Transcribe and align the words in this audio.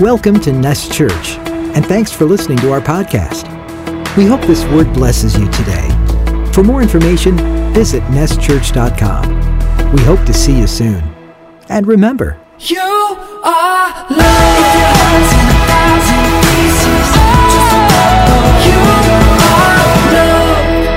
Welcome 0.00 0.40
to 0.40 0.52
Nest 0.52 0.92
Church, 0.92 1.36
and 1.76 1.84
thanks 1.84 2.10
for 2.10 2.24
listening 2.24 2.56
to 2.58 2.72
our 2.72 2.80
podcast. 2.80 3.44
We 4.16 4.24
hope 4.24 4.40
this 4.40 4.64
word 4.64 4.90
blesses 4.94 5.36
you 5.38 5.46
today. 5.50 5.86
For 6.54 6.64
more 6.64 6.80
information, 6.80 7.36
visit 7.74 8.02
nestchurch.com. 8.04 9.92
We 9.92 10.00
hope 10.02 10.24
to 10.24 10.32
see 10.32 10.58
you 10.58 10.66
soon. 10.66 11.02
And 11.68 11.86
remember, 11.86 12.40
You 12.58 12.80
are 12.80 14.06
loved. 14.08 15.36
You 18.64 18.80
are 19.52 19.84
loved. 20.14 20.88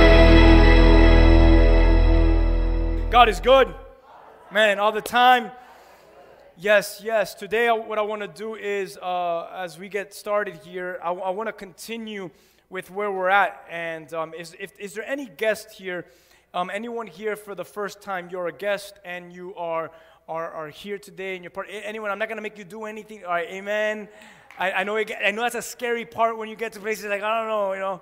God 3.11 3.27
is 3.27 3.41
good. 3.41 3.75
Man, 4.49 4.79
all 4.79 4.93
the 4.93 5.01
time. 5.01 5.51
Yes, 6.57 7.01
yes. 7.03 7.33
Today, 7.33 7.67
I- 7.67 7.73
what 7.73 7.97
I 7.97 8.03
want 8.03 8.21
to 8.21 8.27
do 8.27 8.53
is, 8.53 8.95
uh, 8.97 9.49
as 9.55 9.79
we 9.79 9.89
get 9.89 10.13
started 10.13 10.55
here, 10.57 10.99
I, 11.03 11.09
want 11.09 11.47
to 11.47 11.53
continue 11.53 12.29
with 12.69 12.91
where 12.91 13.11
we're 13.11 13.29
at. 13.29 13.65
And 13.71 14.13
um, 14.13 14.35
is, 14.35 14.55
if, 14.59 14.71
is 14.79 14.93
there 14.93 15.03
any 15.07 15.25
guest 15.25 15.71
here, 15.71 16.05
um, 16.53 16.69
anyone 16.71 17.07
here 17.07 17.35
for 17.35 17.55
the 17.55 17.65
first 17.65 18.01
time? 18.01 18.29
You're 18.29 18.49
a 18.49 18.51
guest 18.51 18.99
and 19.03 19.33
you 19.33 19.55
are, 19.55 19.89
are, 20.29 20.51
are 20.51 20.69
here 20.69 20.99
today 20.99 21.33
and 21.33 21.43
you're 21.43 21.49
part. 21.49 21.69
Anyone? 21.71 22.11
I'm 22.11 22.19
not 22.19 22.27
going 22.27 22.37
to 22.37 22.43
make 22.43 22.59
you 22.59 22.65
do 22.65 22.83
anything. 22.85 23.25
All 23.25 23.31
right, 23.31 23.49
amen. 23.49 24.07
I, 24.59 24.71
I, 24.73 24.83
know 24.83 24.95
I 24.95 25.31
know 25.31 25.41
that's 25.41 25.55
a 25.55 25.61
scary 25.61 26.05
part 26.05 26.37
when 26.37 26.49
you 26.49 26.55
get 26.55 26.73
to 26.73 26.79
places 26.79 27.05
like, 27.05 27.23
I 27.23 27.39
don't 27.39 27.47
know, 27.47 27.73
you 27.73 27.79
know. 27.79 28.01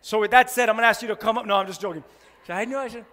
So, 0.00 0.20
with 0.20 0.30
that 0.30 0.48
said, 0.48 0.68
I'm 0.68 0.76
going 0.76 0.84
to 0.84 0.88
ask 0.88 1.02
you 1.02 1.08
to 1.08 1.16
come 1.16 1.36
up. 1.36 1.44
No, 1.44 1.56
I'm 1.56 1.66
just 1.66 1.80
joking. 1.80 2.04
I 2.48 2.64
know 2.66 2.78
I 2.78 2.86
should. 2.86 3.04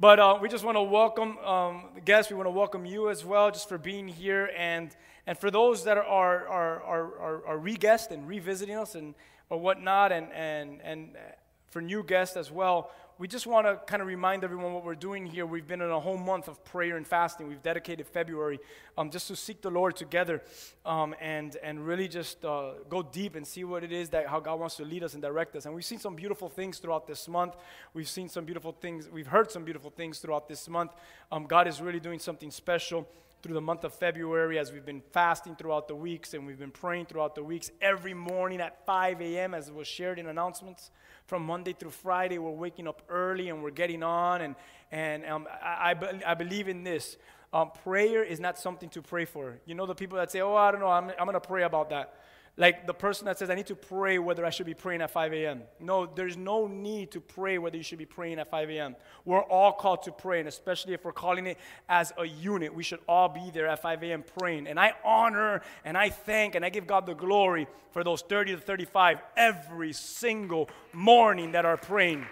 But 0.00 0.18
uh, 0.18 0.38
we 0.40 0.48
just 0.48 0.64
want 0.64 0.78
to 0.78 0.82
welcome 0.82 1.36
um, 1.40 1.82
guests. 2.06 2.30
We 2.30 2.36
want 2.36 2.46
to 2.46 2.52
welcome 2.52 2.86
you 2.86 3.10
as 3.10 3.22
well, 3.22 3.50
just 3.50 3.68
for 3.68 3.76
being 3.76 4.08
here, 4.08 4.50
and 4.56 4.96
and 5.26 5.36
for 5.36 5.50
those 5.50 5.84
that 5.84 5.98
are 5.98 6.04
are 6.06 6.48
are 6.48 6.82
are, 6.82 7.18
are, 7.18 7.46
are 7.48 7.58
re-guests 7.58 8.10
and 8.10 8.26
revisiting 8.26 8.76
us 8.76 8.94
and 8.94 9.14
or 9.50 9.60
whatnot, 9.60 10.10
and 10.10 10.32
and 10.32 10.80
and 10.82 11.16
uh, 11.16 11.18
for 11.66 11.82
new 11.82 12.02
guests 12.02 12.38
as 12.38 12.50
well. 12.50 12.90
We 13.20 13.28
just 13.28 13.46
want 13.46 13.66
to 13.66 13.76
kind 13.84 14.00
of 14.00 14.08
remind 14.08 14.44
everyone 14.44 14.72
what 14.72 14.82
we're 14.82 14.94
doing 14.94 15.26
here. 15.26 15.44
We've 15.44 15.66
been 15.66 15.82
in 15.82 15.90
a 15.90 16.00
whole 16.00 16.16
month 16.16 16.48
of 16.48 16.64
prayer 16.64 16.96
and 16.96 17.06
fasting. 17.06 17.48
We've 17.48 17.62
dedicated 17.62 18.06
February 18.06 18.58
um, 18.96 19.10
just 19.10 19.28
to 19.28 19.36
seek 19.36 19.60
the 19.60 19.68
Lord 19.68 19.94
together 19.94 20.40
um, 20.86 21.14
and, 21.20 21.54
and 21.62 21.86
really 21.86 22.08
just 22.08 22.42
uh, 22.46 22.76
go 22.88 23.02
deep 23.02 23.36
and 23.36 23.46
see 23.46 23.62
what 23.62 23.84
it 23.84 23.92
is 23.92 24.08
that 24.08 24.26
how 24.26 24.40
God 24.40 24.58
wants 24.58 24.76
to 24.76 24.86
lead 24.86 25.04
us 25.04 25.12
and 25.12 25.20
direct 25.22 25.54
us. 25.54 25.66
And 25.66 25.74
we've 25.74 25.84
seen 25.84 25.98
some 25.98 26.14
beautiful 26.14 26.48
things 26.48 26.78
throughout 26.78 27.06
this 27.06 27.28
month. 27.28 27.56
We've 27.92 28.08
seen 28.08 28.30
some 28.30 28.46
beautiful 28.46 28.72
things. 28.72 29.10
We've 29.10 29.26
heard 29.26 29.52
some 29.52 29.64
beautiful 29.64 29.90
things 29.90 30.18
throughout 30.20 30.48
this 30.48 30.66
month. 30.66 30.92
Um, 31.30 31.44
God 31.44 31.68
is 31.68 31.82
really 31.82 32.00
doing 32.00 32.20
something 32.20 32.50
special 32.50 33.06
through 33.42 33.54
the 33.54 33.60
month 33.60 33.84
of 33.84 33.94
February 33.94 34.58
as 34.58 34.72
we've 34.72 34.84
been 34.84 35.02
fasting 35.12 35.56
throughout 35.56 35.88
the 35.88 35.94
weeks 35.94 36.34
and 36.34 36.46
we've 36.46 36.58
been 36.58 36.70
praying 36.70 37.06
throughout 37.06 37.34
the 37.34 37.42
weeks 37.42 37.70
every 37.80 38.12
morning 38.12 38.60
at 38.60 38.84
5 38.84 39.20
a.m. 39.20 39.54
as 39.54 39.70
was 39.70 39.86
shared 39.86 40.18
in 40.18 40.26
announcements. 40.26 40.90
From 41.26 41.44
Monday 41.44 41.72
through 41.72 41.90
Friday, 41.90 42.38
we're 42.38 42.50
waking 42.50 42.86
up 42.86 43.02
early 43.08 43.48
and 43.48 43.62
we're 43.62 43.70
getting 43.70 44.02
on. 44.02 44.42
And, 44.42 44.56
and 44.90 45.24
um, 45.24 45.48
I, 45.62 45.94
I, 45.94 46.32
I 46.32 46.34
believe 46.34 46.68
in 46.68 46.84
this. 46.84 47.16
Um, 47.52 47.70
prayer 47.82 48.22
is 48.22 48.40
not 48.40 48.58
something 48.58 48.90
to 48.90 49.02
pray 49.02 49.24
for. 49.24 49.58
You 49.64 49.74
know, 49.74 49.86
the 49.86 49.94
people 49.94 50.18
that 50.18 50.30
say, 50.30 50.40
oh, 50.40 50.54
I 50.54 50.70
don't 50.70 50.80
know, 50.80 50.88
I'm, 50.88 51.10
I'm 51.18 51.24
going 51.24 51.32
to 51.32 51.40
pray 51.40 51.62
about 51.62 51.90
that. 51.90 52.14
Like 52.60 52.86
the 52.86 52.92
person 52.92 53.24
that 53.24 53.38
says, 53.38 53.48
I 53.48 53.54
need 53.54 53.68
to 53.68 53.74
pray 53.74 54.18
whether 54.18 54.44
I 54.44 54.50
should 54.50 54.66
be 54.66 54.74
praying 54.74 55.00
at 55.00 55.10
5 55.10 55.32
a.m. 55.32 55.62
No, 55.80 56.04
there's 56.04 56.36
no 56.36 56.66
need 56.66 57.10
to 57.12 57.18
pray 57.18 57.56
whether 57.56 57.78
you 57.78 57.82
should 57.82 57.96
be 57.96 58.04
praying 58.04 58.38
at 58.38 58.50
5 58.50 58.68
a.m. 58.68 58.96
We're 59.24 59.40
all 59.40 59.72
called 59.72 60.02
to 60.02 60.12
pray, 60.12 60.40
and 60.40 60.46
especially 60.46 60.92
if 60.92 61.02
we're 61.02 61.12
calling 61.12 61.46
it 61.46 61.56
as 61.88 62.12
a 62.18 62.26
unit, 62.26 62.74
we 62.74 62.82
should 62.82 62.98
all 63.08 63.30
be 63.30 63.50
there 63.50 63.66
at 63.66 63.80
5 63.80 64.02
a.m. 64.02 64.22
praying. 64.38 64.66
And 64.66 64.78
I 64.78 64.92
honor 65.02 65.62
and 65.86 65.96
I 65.96 66.10
thank 66.10 66.54
and 66.54 66.62
I 66.62 66.68
give 66.68 66.86
God 66.86 67.06
the 67.06 67.14
glory 67.14 67.66
for 67.92 68.04
those 68.04 68.20
30 68.20 68.56
to 68.56 68.60
35 68.60 69.22
every 69.38 69.94
single 69.94 70.68
morning 70.92 71.52
that 71.52 71.64
are 71.64 71.78
praying 71.78 72.26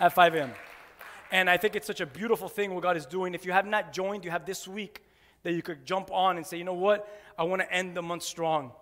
at 0.00 0.12
5 0.12 0.34
a.m. 0.34 0.50
And 1.30 1.48
I 1.48 1.58
think 1.58 1.76
it's 1.76 1.86
such 1.86 2.00
a 2.00 2.06
beautiful 2.06 2.48
thing 2.48 2.74
what 2.74 2.82
God 2.82 2.96
is 2.96 3.06
doing. 3.06 3.34
If 3.36 3.46
you 3.46 3.52
have 3.52 3.66
not 3.66 3.92
joined, 3.92 4.24
you 4.24 4.32
have 4.32 4.46
this 4.46 4.66
week 4.66 5.00
that 5.44 5.52
you 5.52 5.62
could 5.62 5.86
jump 5.86 6.10
on 6.10 6.38
and 6.38 6.44
say, 6.44 6.58
you 6.58 6.64
know 6.64 6.74
what? 6.74 7.08
I 7.38 7.44
want 7.44 7.62
to 7.62 7.72
end 7.72 7.96
the 7.96 8.02
month 8.02 8.24
strong. 8.24 8.72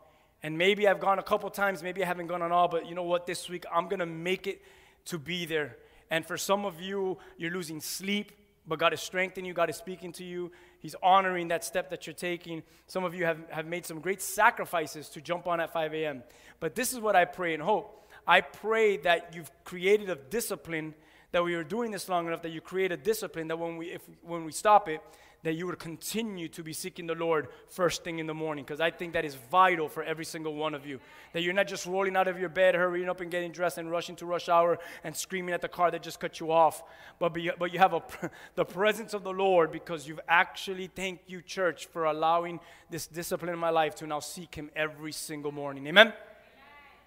And 0.42 0.56
maybe 0.56 0.88
I've 0.88 1.00
gone 1.00 1.18
a 1.18 1.22
couple 1.22 1.50
times, 1.50 1.82
maybe 1.82 2.02
I 2.02 2.06
haven't 2.06 2.28
gone 2.28 2.42
on 2.42 2.50
all, 2.50 2.68
but 2.68 2.86
you 2.86 2.94
know 2.94 3.02
what? 3.02 3.26
This 3.26 3.48
week 3.48 3.64
I'm 3.72 3.88
going 3.88 4.00
to 4.00 4.06
make 4.06 4.46
it 4.46 4.62
to 5.06 5.18
be 5.18 5.44
there. 5.44 5.76
And 6.10 6.26
for 6.26 6.36
some 6.36 6.64
of 6.64 6.80
you, 6.80 7.18
you're 7.36 7.52
losing 7.52 7.80
sleep, 7.80 8.32
but 8.66 8.78
God 8.78 8.92
is 8.92 9.00
strengthening 9.00 9.46
you, 9.46 9.52
God 9.52 9.70
is 9.70 9.76
speaking 9.76 10.12
to 10.12 10.24
you. 10.24 10.50
He's 10.78 10.94
honoring 11.02 11.48
that 11.48 11.62
step 11.62 11.90
that 11.90 12.06
you're 12.06 12.14
taking. 12.14 12.62
Some 12.86 13.04
of 13.04 13.14
you 13.14 13.24
have, 13.26 13.38
have 13.50 13.66
made 13.66 13.84
some 13.84 14.00
great 14.00 14.22
sacrifices 14.22 15.10
to 15.10 15.20
jump 15.20 15.46
on 15.46 15.60
at 15.60 15.72
5 15.72 15.92
a.m. 15.92 16.22
But 16.58 16.74
this 16.74 16.92
is 16.92 17.00
what 17.00 17.14
I 17.14 17.26
pray 17.26 17.52
and 17.52 17.62
hope. 17.62 18.08
I 18.26 18.40
pray 18.40 18.96
that 18.98 19.32
you've 19.34 19.50
created 19.64 20.08
a 20.08 20.14
discipline 20.14 20.94
that 21.32 21.44
we 21.44 21.54
are 21.54 21.64
doing 21.64 21.90
this 21.90 22.08
long 22.08 22.26
enough 22.26 22.42
that 22.42 22.50
you 22.50 22.60
create 22.60 22.92
a 22.92 22.96
discipline 22.96 23.48
that 23.48 23.58
when 23.58 23.76
we 23.76 23.86
if 23.86 24.02
when 24.22 24.44
we 24.44 24.52
stop 24.52 24.88
it 24.88 25.00
that 25.42 25.54
you 25.54 25.66
would 25.66 25.78
continue 25.78 26.48
to 26.48 26.62
be 26.62 26.72
seeking 26.72 27.06
the 27.06 27.14
lord 27.14 27.48
first 27.68 28.04
thing 28.04 28.18
in 28.18 28.26
the 28.26 28.34
morning 28.34 28.64
because 28.64 28.80
i 28.80 28.90
think 28.90 29.12
that 29.12 29.24
is 29.24 29.36
vital 29.50 29.88
for 29.88 30.02
every 30.02 30.24
single 30.24 30.54
one 30.54 30.74
of 30.74 30.86
you. 30.86 31.00
That 31.32 31.42
you're 31.42 31.54
not 31.54 31.66
just 31.66 31.86
rolling 31.86 32.16
out 32.16 32.28
of 32.28 32.38
your 32.38 32.48
bed 32.48 32.74
hurrying 32.74 33.08
up 33.08 33.20
and 33.20 33.30
getting 33.30 33.52
dressed 33.52 33.78
and 33.78 33.90
rushing 33.90 34.16
to 34.16 34.26
rush 34.26 34.48
hour 34.48 34.78
and 35.04 35.14
screaming 35.14 35.54
at 35.54 35.60
the 35.60 35.68
car 35.68 35.90
that 35.90 36.02
just 36.02 36.20
cut 36.20 36.40
you 36.40 36.50
off 36.50 36.82
but 37.18 37.34
be, 37.34 37.50
but 37.58 37.72
you 37.72 37.78
have 37.78 37.94
a, 37.94 38.02
the 38.54 38.64
presence 38.64 39.14
of 39.14 39.22
the 39.22 39.32
lord 39.32 39.72
because 39.72 40.06
you've 40.06 40.20
actually 40.28 40.88
thank 40.88 41.20
you 41.26 41.40
church 41.42 41.86
for 41.86 42.04
allowing 42.04 42.60
this 42.90 43.06
discipline 43.06 43.52
in 43.52 43.58
my 43.58 43.70
life 43.70 43.94
to 43.96 44.06
now 44.06 44.20
seek 44.20 44.54
him 44.54 44.70
every 44.74 45.12
single 45.12 45.52
morning. 45.52 45.86
Amen? 45.86 46.12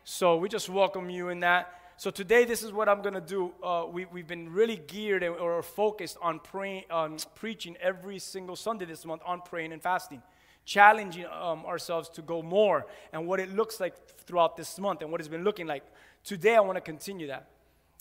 So 0.03 0.37
we 0.37 0.49
just 0.49 0.69
welcome 0.69 1.09
you 1.09 1.29
in 1.29 1.41
that. 1.41 1.82
So 1.95 2.09
today, 2.09 2.43
this 2.43 2.63
is 2.63 2.73
what 2.73 2.89
I'm 2.89 3.01
going 3.03 3.13
to 3.13 3.21
do. 3.21 3.53
Uh, 3.63 3.85
we, 3.89 4.05
we've 4.05 4.27
been 4.27 4.51
really 4.51 4.77
geared 4.77 5.23
or 5.23 5.61
focused 5.61 6.17
on 6.21 6.39
praying, 6.39 6.85
on 6.89 7.17
preaching 7.35 7.77
every 7.79 8.17
single 8.17 8.55
Sunday 8.55 8.85
this 8.85 9.05
month 9.05 9.21
on 9.25 9.41
praying 9.41 9.73
and 9.73 9.81
fasting, 9.81 10.21
challenging 10.65 11.25
um, 11.27 11.63
ourselves 11.65 12.09
to 12.09 12.23
go 12.23 12.41
more 12.41 12.87
and 13.13 13.27
what 13.27 13.39
it 13.39 13.53
looks 13.53 13.79
like 13.79 13.93
throughout 14.25 14.57
this 14.57 14.79
month 14.79 15.01
and 15.01 15.11
what 15.11 15.21
it's 15.21 15.27
been 15.27 15.43
looking 15.43 15.67
like. 15.67 15.83
Today, 16.23 16.55
I 16.55 16.61
want 16.61 16.77
to 16.77 16.81
continue 16.81 17.27
that. 17.27 17.47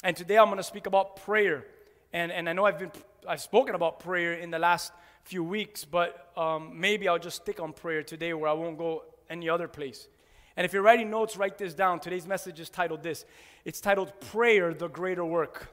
And 0.03 0.17
today, 0.17 0.39
I'm 0.39 0.47
going 0.47 0.57
to 0.57 0.63
speak 0.63 0.87
about 0.87 1.17
prayer. 1.17 1.67
And, 2.15 2.33
and 2.33 2.49
I 2.49 2.55
know 2.55 2.65
I've, 2.65 2.79
been, 2.79 2.93
I've 3.29 3.43
spoken 3.43 3.75
about 3.75 4.01
prayer 4.01 4.33
in 4.33 4.51
the 4.51 4.59
last 4.59 4.91
few 5.25 5.45
weeks, 5.45 5.85
but 5.85 6.33
um, 6.37 6.81
maybe 6.81 7.09
I'll 7.09 7.19
just 7.19 7.43
stick 7.43 7.61
on 7.61 7.75
prayer 7.75 8.03
today 8.03 8.33
where 8.33 8.49
I 8.49 8.55
won't 8.55 8.79
go 8.79 9.05
any 9.29 9.51
other 9.51 9.69
place. 9.69 10.09
And 10.57 10.65
if 10.65 10.73
you're 10.73 10.83
writing 10.83 11.11
notes, 11.11 11.37
write 11.37 11.59
this 11.59 11.75
down. 11.75 12.01
Today's 12.01 12.27
message 12.27 12.61
is 12.61 12.69
titled 12.69 13.03
this 13.03 13.25
it's 13.65 13.81
titled 13.81 14.13
Prayer, 14.21 14.75
the 14.75 14.89
Greater 14.89 15.25
Work. 15.25 15.73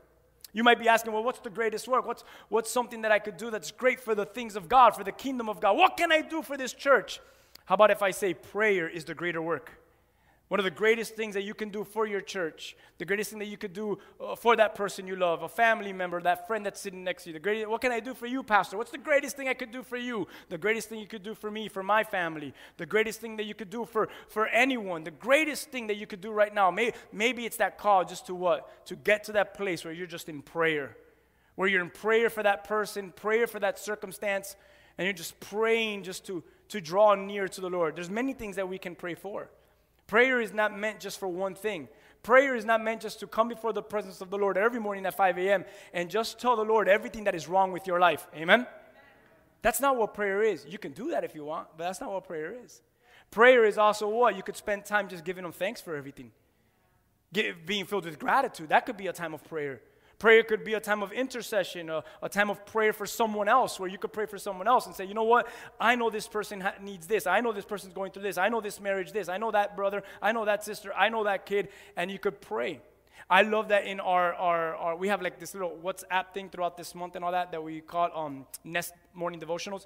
You 0.51 0.63
might 0.63 0.79
be 0.79 0.87
asking, 0.87 1.13
well, 1.13 1.23
what's 1.23 1.39
the 1.39 1.49
greatest 1.49 1.87
work? 1.87 2.07
What's, 2.07 2.23
what's 2.49 2.71
something 2.71 3.03
that 3.03 3.11
I 3.11 3.19
could 3.19 3.37
do 3.37 3.51
that's 3.51 3.71
great 3.71 3.99
for 3.99 4.15
the 4.15 4.25
things 4.25 4.55
of 4.55 4.67
God, 4.67 4.95
for 4.95 5.03
the 5.03 5.11
kingdom 5.11 5.47
of 5.47 5.59
God? 5.59 5.77
What 5.77 5.95
can 5.95 6.11
I 6.11 6.21
do 6.21 6.41
for 6.41 6.57
this 6.57 6.73
church? 6.73 7.19
How 7.65 7.75
about 7.75 7.91
if 7.91 8.01
I 8.01 8.09
say 8.11 8.33
prayer 8.33 8.89
is 8.89 9.05
the 9.05 9.13
greater 9.13 9.41
work? 9.41 9.78
One 10.49 10.59
of 10.59 10.63
the 10.63 10.71
greatest 10.71 11.15
things 11.15 11.35
that 11.35 11.43
you 11.43 11.53
can 11.53 11.69
do 11.69 11.83
for 11.83 12.07
your 12.07 12.21
church, 12.21 12.75
the 12.97 13.05
greatest 13.05 13.29
thing 13.29 13.37
that 13.37 13.45
you 13.45 13.57
could 13.57 13.71
do 13.71 13.99
uh, 14.19 14.35
for 14.35 14.55
that 14.55 14.73
person 14.73 15.05
you 15.05 15.15
love, 15.15 15.43
a 15.43 15.47
family 15.47 15.93
member, 15.93 16.19
that 16.23 16.47
friend 16.47 16.65
that's 16.65 16.81
sitting 16.81 17.03
next 17.03 17.23
to 17.23 17.29
you. 17.29 17.33
The 17.33 17.39
greatest, 17.39 17.69
what 17.69 17.81
can 17.81 17.91
I 17.91 17.99
do 17.99 18.15
for 18.15 18.25
you, 18.25 18.41
Pastor? 18.41 18.75
What's 18.75 18.89
the 18.89 18.97
greatest 18.97 19.37
thing 19.37 19.47
I 19.47 19.53
could 19.53 19.69
do 19.71 19.83
for 19.83 19.95
you? 19.95 20.27
The 20.49 20.57
greatest 20.57 20.89
thing 20.89 20.99
you 20.99 21.05
could 21.05 21.21
do 21.21 21.35
for 21.35 21.51
me, 21.51 21.67
for 21.67 21.83
my 21.83 22.03
family. 22.03 22.55
The 22.77 22.87
greatest 22.87 23.21
thing 23.21 23.37
that 23.37 23.43
you 23.43 23.53
could 23.53 23.69
do 23.69 23.85
for, 23.85 24.09
for 24.27 24.47
anyone. 24.47 25.03
The 25.03 25.11
greatest 25.11 25.69
thing 25.69 25.85
that 25.85 25.97
you 25.97 26.07
could 26.07 26.19
do 26.19 26.31
right 26.31 26.53
now. 26.53 26.71
May, 26.71 26.93
maybe 27.13 27.45
it's 27.45 27.57
that 27.57 27.77
call 27.77 28.03
just 28.03 28.25
to 28.25 28.33
what? 28.33 28.87
To 28.87 28.95
get 28.95 29.25
to 29.25 29.33
that 29.33 29.53
place 29.53 29.85
where 29.85 29.93
you're 29.93 30.07
just 30.07 30.29
in 30.29 30.41
prayer. 30.41 30.97
Where 31.53 31.67
you're 31.67 31.83
in 31.83 31.91
prayer 31.91 32.31
for 32.31 32.41
that 32.41 32.63
person, 32.63 33.11
prayer 33.11 33.45
for 33.45 33.59
that 33.59 33.77
circumstance, 33.77 34.55
and 34.97 35.05
you're 35.05 35.13
just 35.13 35.39
praying 35.39 36.03
just 36.03 36.25
to, 36.25 36.43
to 36.69 36.81
draw 36.81 37.13
near 37.13 37.47
to 37.47 37.61
the 37.61 37.69
Lord. 37.69 37.95
There's 37.95 38.09
many 38.09 38.33
things 38.33 38.55
that 38.55 38.67
we 38.67 38.79
can 38.79 38.95
pray 38.95 39.13
for. 39.13 39.51
Prayer 40.09 40.41
is 40.41 40.51
not 40.51 40.75
meant 40.75 40.99
just 40.99 41.19
for 41.19 41.27
one 41.27 41.53
thing. 41.53 41.87
Prayer 42.23 42.55
is 42.55 42.65
not 42.65 42.83
meant 42.83 42.99
just 42.99 43.19
to 43.19 43.27
come 43.27 43.47
before 43.47 43.73
the 43.73 43.83
presence 43.83 44.21
of 44.21 44.31
the 44.31 44.39
Lord 44.39 44.57
every 44.57 44.79
morning 44.79 45.05
at 45.05 45.13
5 45.15 45.37
a.m. 45.37 45.65
and 45.93 46.09
just 46.09 46.39
tell 46.39 46.55
the 46.55 46.65
Lord 46.65 46.89
everything 46.89 47.25
that 47.25 47.35
is 47.35 47.47
wrong 47.47 47.71
with 47.71 47.85
your 47.85 47.99
life. 47.99 48.25
Amen? 48.35 48.65
That's 49.61 49.79
not 49.79 49.97
what 49.97 50.15
prayer 50.15 50.41
is. 50.41 50.65
You 50.67 50.79
can 50.79 50.93
do 50.93 51.11
that 51.11 51.23
if 51.23 51.35
you 51.35 51.45
want, 51.45 51.67
but 51.77 51.83
that's 51.83 52.01
not 52.01 52.11
what 52.11 52.23
prayer 52.23 52.55
is. 52.65 52.81
Prayer 53.29 53.63
is 53.65 53.77
also 53.77 54.09
what? 54.09 54.35
You 54.35 54.41
could 54.41 54.57
spend 54.57 54.83
time 54.83 55.09
just 55.09 55.23
giving 55.23 55.45
Him 55.45 55.51
thanks 55.51 55.79
for 55.79 55.95
everything, 55.95 56.31
being 57.67 57.85
filled 57.85 58.05
with 58.05 58.17
gratitude. 58.17 58.69
That 58.69 58.87
could 58.87 58.97
be 58.97 59.05
a 59.05 59.13
time 59.13 59.35
of 59.35 59.43
prayer. 59.43 59.79
Prayer 60.19 60.43
could 60.43 60.65
be 60.65 60.73
a 60.73 60.79
time 60.81 61.01
of 61.01 61.13
intercession, 61.13 61.89
a, 61.89 62.03
a 62.21 62.27
time 62.27 62.49
of 62.49 62.65
prayer 62.65 62.91
for 62.91 63.05
someone 63.05 63.47
else, 63.47 63.79
where 63.79 63.89
you 63.89 63.97
could 63.97 64.11
pray 64.11 64.25
for 64.25 64.37
someone 64.37 64.67
else 64.67 64.85
and 64.85 64.93
say, 64.93 65.05
you 65.05 65.13
know 65.13 65.23
what? 65.23 65.47
I 65.79 65.95
know 65.95 66.09
this 66.09 66.27
person 66.27 66.59
ha- 66.59 66.75
needs 66.81 67.07
this. 67.07 67.25
I 67.25 67.39
know 67.39 67.53
this 67.53 67.65
person's 67.65 67.93
going 67.93 68.11
through 68.11 68.23
this. 68.23 68.37
I 68.37 68.49
know 68.49 68.59
this 68.59 68.81
marriage 68.81 69.13
this. 69.13 69.29
I 69.29 69.37
know 69.37 69.51
that 69.51 69.77
brother. 69.77 70.03
I 70.21 70.33
know 70.33 70.43
that 70.43 70.63
sister. 70.63 70.93
I 70.93 71.07
know 71.07 71.23
that 71.23 71.45
kid. 71.45 71.69
And 71.95 72.11
you 72.11 72.19
could 72.19 72.41
pray. 72.41 72.81
I 73.29 73.43
love 73.43 73.69
that 73.69 73.85
in 73.85 73.99
our, 73.99 74.33
our, 74.33 74.75
our 74.75 74.95
we 74.95 75.07
have 75.07 75.21
like 75.21 75.39
this 75.39 75.53
little 75.53 75.77
WhatsApp 75.83 76.33
thing 76.33 76.49
throughout 76.49 76.75
this 76.75 76.93
month 76.93 77.15
and 77.15 77.23
all 77.23 77.31
that 77.31 77.51
that 77.51 77.63
we 77.63 77.79
call 77.79 78.09
um, 78.13 78.45
Nest 78.63 78.93
Morning 79.13 79.39
Devotionals. 79.39 79.85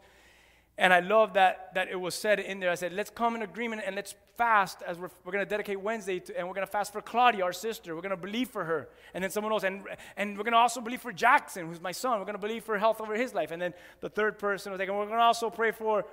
And 0.78 0.92
I 0.92 1.02
love 1.02 1.34
that, 1.34 1.74
that 1.75 1.90
it 1.90 2.00
was 2.00 2.16
said 2.16 2.40
in 2.40 2.60
there. 2.60 2.72
I 2.72 2.75
said, 2.75 2.94
let's 2.94 3.12
come 3.12 3.36
in 3.36 3.44
agreement 3.44 3.84
and 3.86 3.96
let's 3.96 4.16
fast 4.38 4.81
as 4.88 4.98
we're, 4.98 5.10
we're 5.24 5.31
going 5.31 5.46
to 5.46 5.50
dedicate 5.50 5.80
Wednesday 5.80 6.20
to, 6.20 6.36
and 6.36 6.48
we're 6.48 6.56
going 6.56 6.66
to 6.66 6.72
fast 6.72 6.92
for 6.92 7.02
Claudia, 7.02 7.44
our 7.44 7.54
sister. 7.54 7.96
We're 7.96 8.02
going 8.02 8.10
to 8.10 8.18
believe 8.18 8.50
for 8.50 8.64
her. 8.64 8.90
And 9.14 9.24
then 9.24 9.30
someone 9.30 9.54
else. 9.54 9.64
And, 9.64 9.84
and 10.18 10.36
we're 10.36 10.44
going 10.44 10.54
to 10.54 10.58
also 10.58 10.81
believe 10.81 11.02
for 11.02 11.12
Jackson, 11.12 11.68
who's 11.68 11.80
my 11.80 11.92
son. 11.92 12.18
We're 12.18 12.25
going 12.25 12.36
to 12.36 12.42
believe 12.42 12.64
for 12.64 12.78
health 12.80 13.02
over 13.02 13.14
his 13.14 13.36
life. 13.36 13.52
And 13.52 13.62
then 13.62 13.75
the 14.02 14.10
third 14.10 14.40
person 14.40 14.72
was 14.72 14.80
like, 14.80 14.90
and 14.90 14.98
we're 14.98 15.06
going 15.06 15.18
to 15.18 15.24
also 15.24 15.50
pray 15.50 15.72
for 15.72 16.06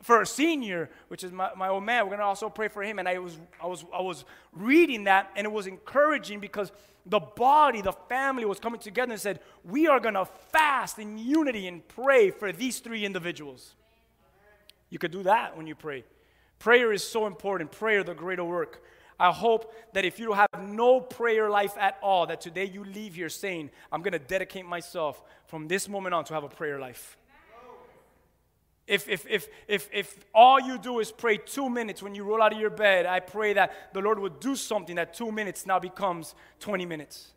for 0.00 0.20
a 0.20 0.26
senior, 0.26 0.90
which 1.08 1.22
is 1.22 1.30
my, 1.30 1.50
my 1.56 1.68
old 1.68 1.84
man. 1.84 2.04
We're 2.04 2.10
going 2.10 2.18
to 2.18 2.24
also 2.24 2.50
pray 2.50 2.66
for 2.66 2.82
him. 2.82 2.98
And 2.98 3.08
I 3.08 3.18
was, 3.18 3.38
I, 3.62 3.66
was, 3.66 3.84
I 3.94 4.00
was 4.00 4.24
reading 4.52 5.04
that, 5.04 5.30
and 5.36 5.44
it 5.44 5.52
was 5.52 5.68
encouraging 5.68 6.40
because 6.40 6.72
the 7.06 7.20
body, 7.20 7.82
the 7.82 7.92
family 7.92 8.44
was 8.44 8.58
coming 8.58 8.80
together 8.80 9.12
and 9.12 9.20
said, 9.20 9.38
We 9.64 9.86
are 9.86 10.00
going 10.00 10.14
to 10.14 10.24
fast 10.24 10.98
in 10.98 11.18
unity 11.18 11.68
and 11.68 11.86
pray 11.86 12.30
for 12.30 12.52
these 12.52 12.80
three 12.80 13.04
individuals. 13.04 13.76
You 14.92 14.98
could 14.98 15.10
do 15.10 15.22
that 15.22 15.56
when 15.56 15.66
you 15.66 15.74
pray. 15.74 16.04
Prayer 16.58 16.92
is 16.92 17.02
so 17.02 17.26
important. 17.26 17.72
Prayer, 17.72 18.04
the 18.04 18.12
greater 18.12 18.44
work. 18.44 18.84
I 19.18 19.32
hope 19.32 19.72
that 19.94 20.04
if 20.04 20.20
you 20.20 20.34
have 20.34 20.50
no 20.60 21.00
prayer 21.00 21.48
life 21.48 21.78
at 21.78 21.96
all, 22.02 22.26
that 22.26 22.42
today 22.42 22.66
you 22.66 22.84
leave 22.84 23.14
here 23.14 23.30
saying, 23.30 23.70
I'm 23.90 24.02
going 24.02 24.12
to 24.12 24.18
dedicate 24.18 24.66
myself 24.66 25.22
from 25.46 25.66
this 25.66 25.88
moment 25.88 26.14
on 26.14 26.26
to 26.26 26.34
have 26.34 26.44
a 26.44 26.48
prayer 26.50 26.78
life. 26.78 27.16
If, 28.86 29.08
if, 29.08 29.24
if, 29.30 29.48
if, 29.66 29.88
if 29.94 30.14
all 30.34 30.60
you 30.60 30.76
do 30.76 31.00
is 31.00 31.10
pray 31.10 31.38
two 31.38 31.70
minutes 31.70 32.02
when 32.02 32.14
you 32.14 32.24
roll 32.24 32.42
out 32.42 32.52
of 32.52 32.60
your 32.60 32.68
bed, 32.68 33.06
I 33.06 33.20
pray 33.20 33.54
that 33.54 33.94
the 33.94 34.02
Lord 34.02 34.18
would 34.18 34.40
do 34.40 34.54
something 34.54 34.96
that 34.96 35.14
two 35.14 35.32
minutes 35.32 35.64
now 35.64 35.78
becomes 35.78 36.34
20 36.60 36.84
minutes. 36.84 37.30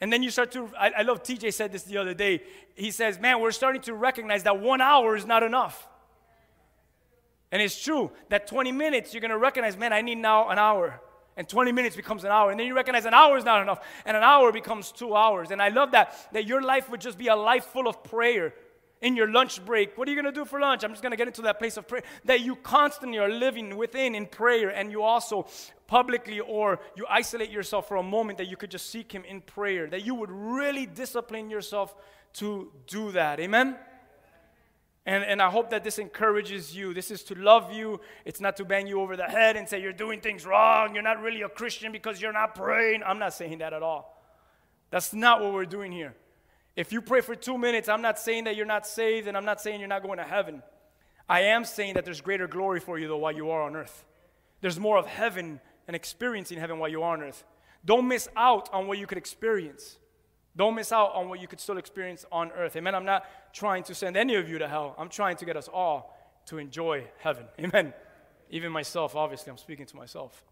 And 0.00 0.12
then 0.12 0.24
you 0.24 0.30
start 0.30 0.50
to, 0.52 0.70
I, 0.76 0.90
I 0.90 1.02
love 1.02 1.22
TJ 1.22 1.54
said 1.54 1.70
this 1.70 1.84
the 1.84 1.98
other 1.98 2.14
day. 2.14 2.42
He 2.74 2.90
says, 2.90 3.20
Man, 3.20 3.40
we're 3.40 3.52
starting 3.52 3.82
to 3.82 3.94
recognize 3.94 4.42
that 4.42 4.58
one 4.58 4.80
hour 4.80 5.14
is 5.14 5.24
not 5.24 5.44
enough. 5.44 5.86
And 7.52 7.60
it's 7.60 7.82
true 7.82 8.10
that 8.28 8.46
20 8.46 8.72
minutes, 8.72 9.12
you're 9.12 9.20
going 9.20 9.30
to 9.30 9.38
recognize, 9.38 9.76
man, 9.76 9.92
I 9.92 10.02
need 10.02 10.18
now 10.18 10.48
an 10.48 10.58
hour. 10.58 11.00
And 11.36 11.48
20 11.48 11.72
minutes 11.72 11.96
becomes 11.96 12.24
an 12.24 12.30
hour. 12.30 12.50
And 12.50 12.60
then 12.60 12.66
you 12.66 12.74
recognize 12.74 13.06
an 13.06 13.14
hour 13.14 13.36
is 13.38 13.44
not 13.44 13.62
enough. 13.62 13.84
And 14.04 14.16
an 14.16 14.22
hour 14.22 14.52
becomes 14.52 14.92
two 14.92 15.14
hours. 15.14 15.50
And 15.50 15.62
I 15.62 15.68
love 15.68 15.92
that, 15.92 16.14
that 16.32 16.46
your 16.46 16.62
life 16.62 16.90
would 16.90 17.00
just 17.00 17.18
be 17.18 17.28
a 17.28 17.36
life 17.36 17.64
full 17.64 17.88
of 17.88 18.02
prayer. 18.04 18.54
In 19.00 19.16
your 19.16 19.30
lunch 19.30 19.64
break, 19.64 19.96
what 19.96 20.06
are 20.06 20.10
you 20.10 20.20
going 20.20 20.32
to 20.32 20.38
do 20.38 20.44
for 20.44 20.60
lunch? 20.60 20.84
I'm 20.84 20.90
just 20.90 21.00
going 21.00 21.12
to 21.12 21.16
get 21.16 21.26
into 21.26 21.40
that 21.42 21.58
place 21.58 21.78
of 21.78 21.88
prayer. 21.88 22.02
That 22.26 22.40
you 22.40 22.54
constantly 22.56 23.16
are 23.16 23.30
living 23.30 23.78
within 23.78 24.14
in 24.14 24.26
prayer. 24.26 24.68
And 24.68 24.92
you 24.92 25.02
also 25.02 25.46
publicly 25.86 26.40
or 26.40 26.78
you 26.94 27.06
isolate 27.08 27.50
yourself 27.50 27.88
for 27.88 27.96
a 27.96 28.02
moment 28.02 28.36
that 28.36 28.48
you 28.48 28.58
could 28.58 28.70
just 28.70 28.90
seek 28.90 29.10
Him 29.10 29.24
in 29.24 29.40
prayer. 29.40 29.86
That 29.86 30.04
you 30.04 30.14
would 30.14 30.30
really 30.30 30.84
discipline 30.84 31.48
yourself 31.48 31.96
to 32.34 32.70
do 32.86 33.12
that. 33.12 33.40
Amen? 33.40 33.76
And, 35.10 35.24
and 35.24 35.42
I 35.42 35.50
hope 35.50 35.70
that 35.70 35.82
this 35.82 35.98
encourages 35.98 36.76
you. 36.76 36.94
This 36.94 37.10
is 37.10 37.24
to 37.24 37.34
love 37.34 37.72
you. 37.72 38.00
It's 38.24 38.40
not 38.40 38.56
to 38.58 38.64
bang 38.64 38.86
you 38.86 39.00
over 39.00 39.16
the 39.16 39.24
head 39.24 39.56
and 39.56 39.68
say 39.68 39.82
you're 39.82 39.92
doing 39.92 40.20
things 40.20 40.46
wrong. 40.46 40.94
You're 40.94 41.02
not 41.02 41.20
really 41.20 41.42
a 41.42 41.48
Christian 41.48 41.90
because 41.90 42.22
you're 42.22 42.32
not 42.32 42.54
praying. 42.54 43.02
I'm 43.04 43.18
not 43.18 43.34
saying 43.34 43.58
that 43.58 43.72
at 43.72 43.82
all. 43.82 44.16
That's 44.90 45.12
not 45.12 45.42
what 45.42 45.52
we're 45.52 45.64
doing 45.64 45.90
here. 45.90 46.14
If 46.76 46.92
you 46.92 47.02
pray 47.02 47.22
for 47.22 47.34
two 47.34 47.58
minutes, 47.58 47.88
I'm 47.88 48.02
not 48.02 48.20
saying 48.20 48.44
that 48.44 48.54
you're 48.54 48.66
not 48.66 48.86
saved 48.86 49.26
and 49.26 49.36
I'm 49.36 49.44
not 49.44 49.60
saying 49.60 49.80
you're 49.80 49.88
not 49.88 50.04
going 50.04 50.18
to 50.18 50.24
heaven. 50.24 50.62
I 51.28 51.40
am 51.40 51.64
saying 51.64 51.94
that 51.94 52.04
there's 52.04 52.20
greater 52.20 52.46
glory 52.46 52.78
for 52.78 52.96
you, 52.96 53.08
though, 53.08 53.16
while 53.16 53.34
you 53.34 53.50
are 53.50 53.62
on 53.62 53.74
earth. 53.74 54.04
There's 54.60 54.78
more 54.78 54.96
of 54.96 55.06
heaven 55.06 55.60
and 55.88 55.96
experiencing 55.96 56.60
heaven 56.60 56.78
while 56.78 56.88
you 56.88 57.02
are 57.02 57.14
on 57.14 57.22
earth. 57.22 57.42
Don't 57.84 58.06
miss 58.06 58.28
out 58.36 58.72
on 58.72 58.86
what 58.86 58.98
you 58.98 59.08
could 59.08 59.18
experience. 59.18 59.98
Don't 60.60 60.74
miss 60.74 60.92
out 60.92 61.14
on 61.14 61.30
what 61.30 61.40
you 61.40 61.48
could 61.48 61.58
still 61.58 61.78
experience 61.78 62.26
on 62.30 62.52
earth. 62.52 62.76
Amen. 62.76 62.94
I'm 62.94 63.06
not 63.06 63.24
trying 63.54 63.82
to 63.84 63.94
send 63.94 64.14
any 64.14 64.34
of 64.34 64.46
you 64.46 64.58
to 64.58 64.68
hell. 64.68 64.94
I'm 64.98 65.08
trying 65.08 65.38
to 65.38 65.46
get 65.46 65.56
us 65.56 65.68
all 65.72 66.14
to 66.44 66.58
enjoy 66.58 67.04
heaven. 67.16 67.46
Amen. 67.58 67.94
Even 68.50 68.70
myself, 68.70 69.16
obviously, 69.16 69.50
I'm 69.50 69.56
speaking 69.56 69.86
to 69.86 69.96
myself. 69.96 70.44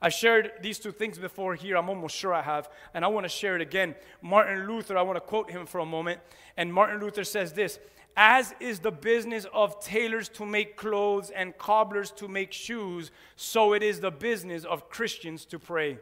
I 0.00 0.10
shared 0.10 0.52
these 0.62 0.78
two 0.78 0.92
things 0.92 1.18
before 1.18 1.56
here. 1.56 1.76
I'm 1.76 1.88
almost 1.88 2.14
sure 2.14 2.32
I 2.32 2.40
have. 2.40 2.70
And 2.94 3.04
I 3.04 3.08
want 3.08 3.24
to 3.24 3.28
share 3.28 3.56
it 3.56 3.62
again. 3.62 3.96
Martin 4.22 4.68
Luther, 4.68 4.96
I 4.96 5.02
want 5.02 5.16
to 5.16 5.20
quote 5.20 5.50
him 5.50 5.66
for 5.66 5.80
a 5.80 5.86
moment. 5.86 6.20
And 6.56 6.72
Martin 6.72 7.00
Luther 7.00 7.24
says 7.24 7.52
this 7.52 7.80
As 8.16 8.54
is 8.60 8.78
the 8.78 8.92
business 8.92 9.44
of 9.52 9.80
tailors 9.80 10.28
to 10.34 10.46
make 10.46 10.76
clothes 10.76 11.30
and 11.30 11.58
cobblers 11.58 12.12
to 12.12 12.28
make 12.28 12.52
shoes, 12.52 13.10
so 13.34 13.72
it 13.72 13.82
is 13.82 13.98
the 13.98 14.12
business 14.12 14.64
of 14.64 14.88
Christians 14.88 15.44
to 15.46 15.58
pray. 15.58 15.98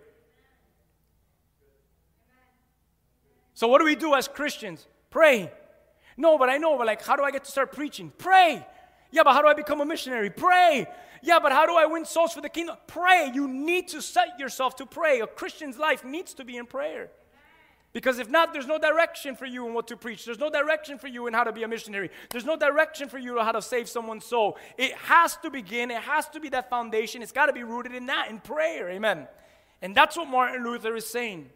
So, 3.61 3.69
what 3.69 3.79
do 3.79 3.85
we 3.85 3.95
do 3.95 4.15
as 4.15 4.27
Christians? 4.27 4.87
Pray. 5.11 5.53
No, 6.17 6.39
but 6.39 6.49
I 6.49 6.57
know, 6.57 6.79
but 6.79 6.87
like, 6.87 7.05
how 7.05 7.15
do 7.15 7.23
I 7.23 7.31
get 7.31 7.45
to 7.45 7.51
start 7.51 7.73
preaching? 7.73 8.11
Pray. 8.17 8.67
Yeah, 9.11 9.23
but 9.23 9.35
how 9.35 9.43
do 9.43 9.49
I 9.49 9.53
become 9.53 9.83
a 9.83 9.85
missionary? 9.85 10.31
Pray. 10.31 10.87
Yeah, 11.23 11.41
but 11.41 11.53
how 11.53 11.67
do 11.67 11.77
I 11.77 11.85
win 11.85 12.07
souls 12.07 12.33
for 12.33 12.41
the 12.41 12.49
kingdom? 12.49 12.79
Pray. 12.87 13.31
You 13.35 13.47
need 13.47 13.89
to 13.89 14.01
set 14.01 14.39
yourself 14.39 14.77
to 14.77 14.87
pray. 14.87 15.21
A 15.21 15.27
Christian's 15.27 15.77
life 15.77 16.07
needs 16.07 16.33
to 16.35 16.45
be 16.47 16.57
in 16.57 16.65
prayer. 16.65 17.11
Because 17.93 18.19
if 18.19 18.31
not, 18.31 18.55
there's 18.55 18.67
no 18.67 18.79
direction 18.79 19.37
for 19.37 19.45
you 19.45 19.67
in 19.67 19.75
what 19.75 19.89
to 19.89 19.97
preach. 19.99 20.25
There's 20.25 20.39
no 20.39 20.49
direction 20.49 20.97
for 20.97 21.09
you 21.09 21.27
in 21.27 21.35
how 21.35 21.45
to 21.45 21.53
be 21.53 21.63
a 21.63 21.69
missionary. 21.69 22.09
There's 22.31 22.47
no 22.47 22.57
direction 22.57 23.11
for 23.11 23.19
you 23.19 23.41
how 23.41 23.53
to 23.53 23.61
save 23.61 23.91
someone's 23.91 24.25
soul. 24.25 24.57
It 24.79 24.95
has 24.95 25.37
to 25.43 25.51
begin, 25.51 25.91
it 25.91 26.01
has 26.01 26.27
to 26.31 26.41
be 26.41 26.49
that 26.49 26.71
foundation. 26.71 27.21
It's 27.21 27.31
got 27.31 27.47
to 27.49 27.53
be 27.53 27.63
rooted 27.63 27.95
in 27.95 28.07
that, 28.07 28.31
in 28.31 28.41
prayer. 28.41 28.89
Amen. 28.89 29.29
And 29.83 29.95
that's 29.95 30.17
what 30.17 30.29
Martin 30.29 30.65
Luther 30.65 30.97
is 30.97 31.07
saying. 31.07 31.51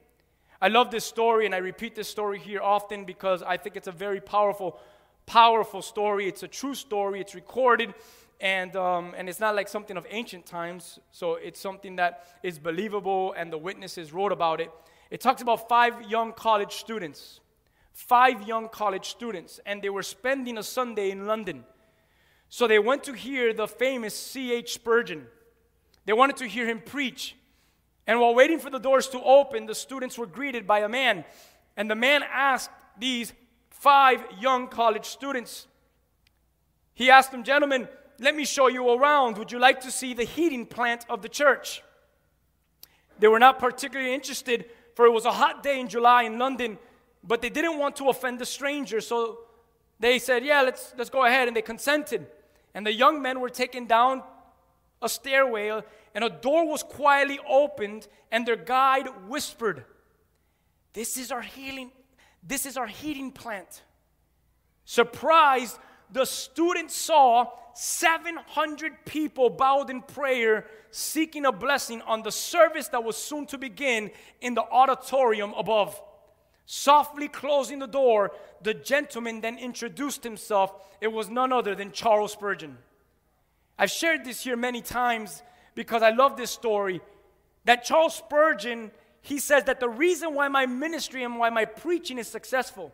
I 0.64 0.68
love 0.68 0.90
this 0.90 1.04
story, 1.04 1.44
and 1.44 1.54
I 1.54 1.58
repeat 1.58 1.94
this 1.94 2.08
story 2.08 2.38
here 2.38 2.62
often 2.62 3.04
because 3.04 3.42
I 3.42 3.58
think 3.58 3.76
it's 3.76 3.86
a 3.86 3.92
very 3.92 4.18
powerful, 4.18 4.80
powerful 5.26 5.82
story. 5.82 6.26
It's 6.26 6.42
a 6.42 6.48
true 6.48 6.74
story, 6.74 7.20
it's 7.20 7.34
recorded, 7.34 7.92
and, 8.40 8.74
um, 8.74 9.12
and 9.14 9.28
it's 9.28 9.40
not 9.40 9.54
like 9.54 9.68
something 9.68 9.98
of 9.98 10.06
ancient 10.08 10.46
times, 10.46 11.00
so 11.10 11.34
it's 11.34 11.60
something 11.60 11.96
that 11.96 12.26
is 12.42 12.58
believable, 12.58 13.34
and 13.36 13.52
the 13.52 13.58
witnesses 13.58 14.10
wrote 14.14 14.32
about 14.32 14.58
it. 14.58 14.70
It 15.10 15.20
talks 15.20 15.42
about 15.42 15.68
five 15.68 16.00
young 16.08 16.32
college 16.32 16.76
students, 16.76 17.40
five 17.92 18.48
young 18.48 18.70
college 18.70 19.10
students, 19.10 19.60
and 19.66 19.82
they 19.82 19.90
were 19.90 20.02
spending 20.02 20.56
a 20.56 20.62
Sunday 20.62 21.10
in 21.10 21.26
London. 21.26 21.64
So 22.48 22.66
they 22.66 22.78
went 22.78 23.04
to 23.04 23.12
hear 23.12 23.52
the 23.52 23.68
famous 23.68 24.18
C.H. 24.18 24.72
Spurgeon. 24.72 25.26
They 26.06 26.14
wanted 26.14 26.38
to 26.38 26.46
hear 26.46 26.66
him 26.66 26.80
preach. 26.80 27.36
And 28.06 28.20
while 28.20 28.34
waiting 28.34 28.58
for 28.58 28.70
the 28.70 28.78
doors 28.78 29.08
to 29.08 29.22
open, 29.22 29.66
the 29.66 29.74
students 29.74 30.18
were 30.18 30.26
greeted 30.26 30.66
by 30.66 30.80
a 30.80 30.88
man. 30.88 31.24
And 31.76 31.90
the 31.90 31.94
man 31.94 32.22
asked 32.22 32.70
these 32.98 33.32
five 33.70 34.24
young 34.38 34.68
college 34.68 35.06
students, 35.06 35.66
he 36.94 37.10
asked 37.10 37.32
them, 37.32 37.42
Gentlemen, 37.42 37.88
let 38.20 38.36
me 38.36 38.44
show 38.44 38.68
you 38.68 38.88
around. 38.92 39.38
Would 39.38 39.50
you 39.50 39.58
like 39.58 39.80
to 39.80 39.90
see 39.90 40.14
the 40.14 40.24
heating 40.24 40.66
plant 40.66 41.04
of 41.08 41.22
the 41.22 41.28
church? 41.28 41.82
They 43.18 43.28
were 43.28 43.38
not 43.38 43.58
particularly 43.58 44.14
interested, 44.14 44.66
for 44.94 45.06
it 45.06 45.10
was 45.10 45.24
a 45.24 45.32
hot 45.32 45.62
day 45.62 45.80
in 45.80 45.88
July 45.88 46.22
in 46.22 46.38
London, 46.38 46.78
but 47.22 47.42
they 47.42 47.48
didn't 47.48 47.78
want 47.78 47.96
to 47.96 48.08
offend 48.08 48.38
the 48.38 48.46
stranger, 48.46 49.00
so 49.00 49.38
they 49.98 50.18
said, 50.18 50.44
Yeah, 50.44 50.62
let's, 50.62 50.94
let's 50.96 51.10
go 51.10 51.24
ahead. 51.24 51.48
And 51.48 51.56
they 51.56 51.62
consented. 51.62 52.26
And 52.74 52.86
the 52.86 52.92
young 52.92 53.22
men 53.22 53.40
were 53.40 53.48
taken 53.48 53.86
down 53.86 54.22
a 55.00 55.08
stairway 55.08 55.82
and 56.14 56.22
a 56.22 56.30
door 56.30 56.66
was 56.66 56.82
quietly 56.82 57.40
opened, 57.48 58.06
and 58.30 58.46
their 58.46 58.56
guide 58.56 59.08
whispered, 59.28 59.84
This 60.92 61.16
is 61.16 61.32
our 61.32 61.42
healing, 61.42 61.90
this 62.42 62.66
is 62.66 62.76
our 62.76 62.86
heating 62.86 63.32
plant. 63.32 63.82
Surprised, 64.84 65.78
the 66.12 66.24
students 66.24 66.94
saw 66.94 67.50
700 67.74 69.04
people 69.04 69.50
bowed 69.50 69.90
in 69.90 70.02
prayer, 70.02 70.66
seeking 70.90 71.44
a 71.46 71.52
blessing 71.52 72.00
on 72.02 72.22
the 72.22 72.30
service 72.30 72.88
that 72.88 73.02
was 73.02 73.16
soon 73.16 73.46
to 73.46 73.58
begin 73.58 74.10
in 74.40 74.54
the 74.54 74.62
auditorium 74.62 75.52
above. 75.54 76.00
Softly 76.66 77.28
closing 77.28 77.80
the 77.80 77.86
door, 77.86 78.32
the 78.62 78.74
gentleman 78.74 79.40
then 79.40 79.58
introduced 79.58 80.22
himself. 80.22 80.72
It 81.00 81.08
was 81.08 81.28
none 81.28 81.52
other 81.52 81.74
than 81.74 81.90
Charles 81.92 82.32
Spurgeon. 82.32 82.78
I've 83.78 83.90
shared 83.90 84.24
this 84.24 84.44
here 84.44 84.56
many 84.56 84.80
times 84.80 85.42
because 85.74 86.02
I 86.02 86.10
love 86.10 86.36
this 86.36 86.50
story. 86.50 87.00
That 87.64 87.84
Charles 87.84 88.14
Spurgeon, 88.14 88.90
he 89.22 89.38
says 89.38 89.64
that 89.64 89.80
the 89.80 89.88
reason 89.88 90.34
why 90.34 90.48
my 90.48 90.66
ministry 90.66 91.22
and 91.22 91.38
why 91.38 91.50
my 91.50 91.64
preaching 91.64 92.18
is 92.18 92.28
successful 92.28 92.92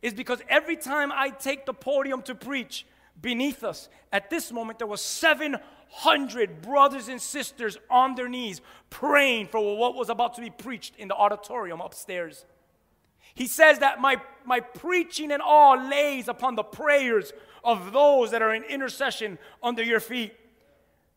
is 0.00 0.14
because 0.14 0.40
every 0.48 0.76
time 0.76 1.12
I 1.12 1.30
take 1.30 1.66
the 1.66 1.74
podium 1.74 2.22
to 2.22 2.34
preach, 2.34 2.86
beneath 3.20 3.62
us, 3.62 3.88
at 4.12 4.30
this 4.30 4.52
moment, 4.52 4.78
there 4.78 4.86
was 4.86 5.00
700 5.00 6.62
brothers 6.62 7.08
and 7.08 7.20
sisters 7.20 7.78
on 7.90 8.14
their 8.14 8.28
knees 8.28 8.60
praying 8.90 9.46
for 9.48 9.76
what 9.76 9.94
was 9.94 10.08
about 10.08 10.34
to 10.34 10.40
be 10.40 10.50
preached 10.50 10.96
in 10.96 11.08
the 11.08 11.14
auditorium 11.14 11.80
upstairs. 11.80 12.44
He 13.34 13.46
says 13.46 13.78
that 13.78 14.00
my, 14.00 14.20
my 14.44 14.60
preaching 14.60 15.32
and 15.32 15.40
all 15.40 15.80
lays 15.88 16.28
upon 16.28 16.54
the 16.54 16.62
prayers 16.62 17.32
of 17.64 17.92
those 17.92 18.30
that 18.32 18.42
are 18.42 18.54
in 18.54 18.64
intercession 18.64 19.38
under 19.62 19.82
your 19.82 20.00
feet. 20.00 20.34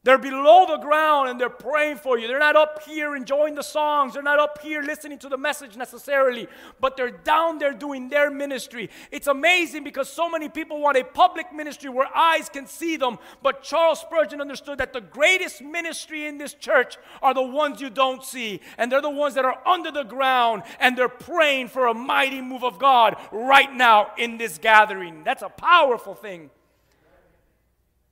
They're 0.06 0.20
below 0.20 0.68
the 0.68 0.78
ground 0.78 1.30
and 1.30 1.42
they're 1.42 1.50
praying 1.50 1.98
for 1.98 2.20
you. 2.20 2.28
They're 2.28 2.38
not 2.38 2.56
up 2.56 2.84
here 2.84 3.16
enjoying 3.16 3.56
the 3.56 3.64
songs. 3.64 4.14
They're 4.14 4.22
not 4.22 4.38
up 4.38 4.62
here 4.62 4.84
listening 4.84 5.18
to 5.18 5.30
the 5.30 5.38
message 5.38 5.76
necessarily, 5.76 6.48
but 6.80 6.96
they're 6.96 7.10
down 7.10 7.58
there 7.58 7.74
doing 7.74 8.08
their 8.10 8.30
ministry. 8.30 8.92
It's 9.10 9.26
amazing 9.26 9.84
because 9.84 10.08
so 10.08 10.30
many 10.30 10.48
people 10.48 10.80
want 10.80 10.96
a 10.96 11.04
public 11.04 11.52
ministry 11.52 11.90
where 11.90 12.08
eyes 12.16 12.50
can 12.50 12.68
see 12.68 12.98
them, 12.98 13.18
but 13.42 13.64
Charles 13.64 14.00
Spurgeon 14.00 14.42
understood 14.42 14.78
that 14.78 14.94
the 14.94 15.02
greatest 15.02 15.64
ministry 15.64 16.28
in 16.28 16.38
this 16.38 16.54
church 16.54 16.98
are 17.24 17.34
the 17.34 17.42
ones 17.42 17.82
you 17.82 17.90
don't 17.90 18.24
see, 18.24 18.62
and 18.78 18.92
they're 18.92 19.02
the 19.02 19.10
ones 19.10 19.34
that 19.34 19.44
are 19.44 19.68
under 19.68 19.90
the 19.90 20.04
ground 20.04 20.62
and 20.80 20.96
they're 20.96 21.10
praying 21.10 21.70
for 21.70 21.88
a 21.88 21.96
mighty 21.96 22.42
move 22.42 22.64
of 22.64 22.78
God 22.78 23.16
right 23.32 23.74
now 23.74 24.12
in 24.20 24.38
this 24.38 24.60
gathering. 24.60 25.24
That's 25.24 25.42
a 25.42 25.50
powerful 25.50 26.14
thing. 26.14 26.52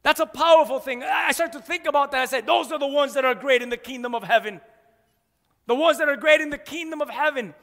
That's 0.04 0.20
a 0.20 0.26
powerful 0.26 0.80
thing. 0.80 1.02
I 1.02 1.32
start 1.32 1.54
to 1.54 1.60
think 1.60 1.86
about 1.86 2.12
that. 2.12 2.22
I 2.22 2.26
said, 2.26 2.46
those 2.46 2.72
are 2.72 2.80
the 2.80 2.88
ones 2.88 3.14
that 3.14 3.24
are 3.26 3.34
great 3.34 3.62
in 3.62 3.70
the 3.70 3.78
kingdom 3.78 4.14
of 4.14 4.24
heaven. 4.24 4.60
The 5.66 5.76
ones 5.76 5.98
that 6.00 6.10
are 6.10 6.18
great 6.18 6.42
in 6.42 6.50
the 6.50 6.58
kingdom 6.58 7.02
of 7.02 7.10
heaven. 7.10 7.56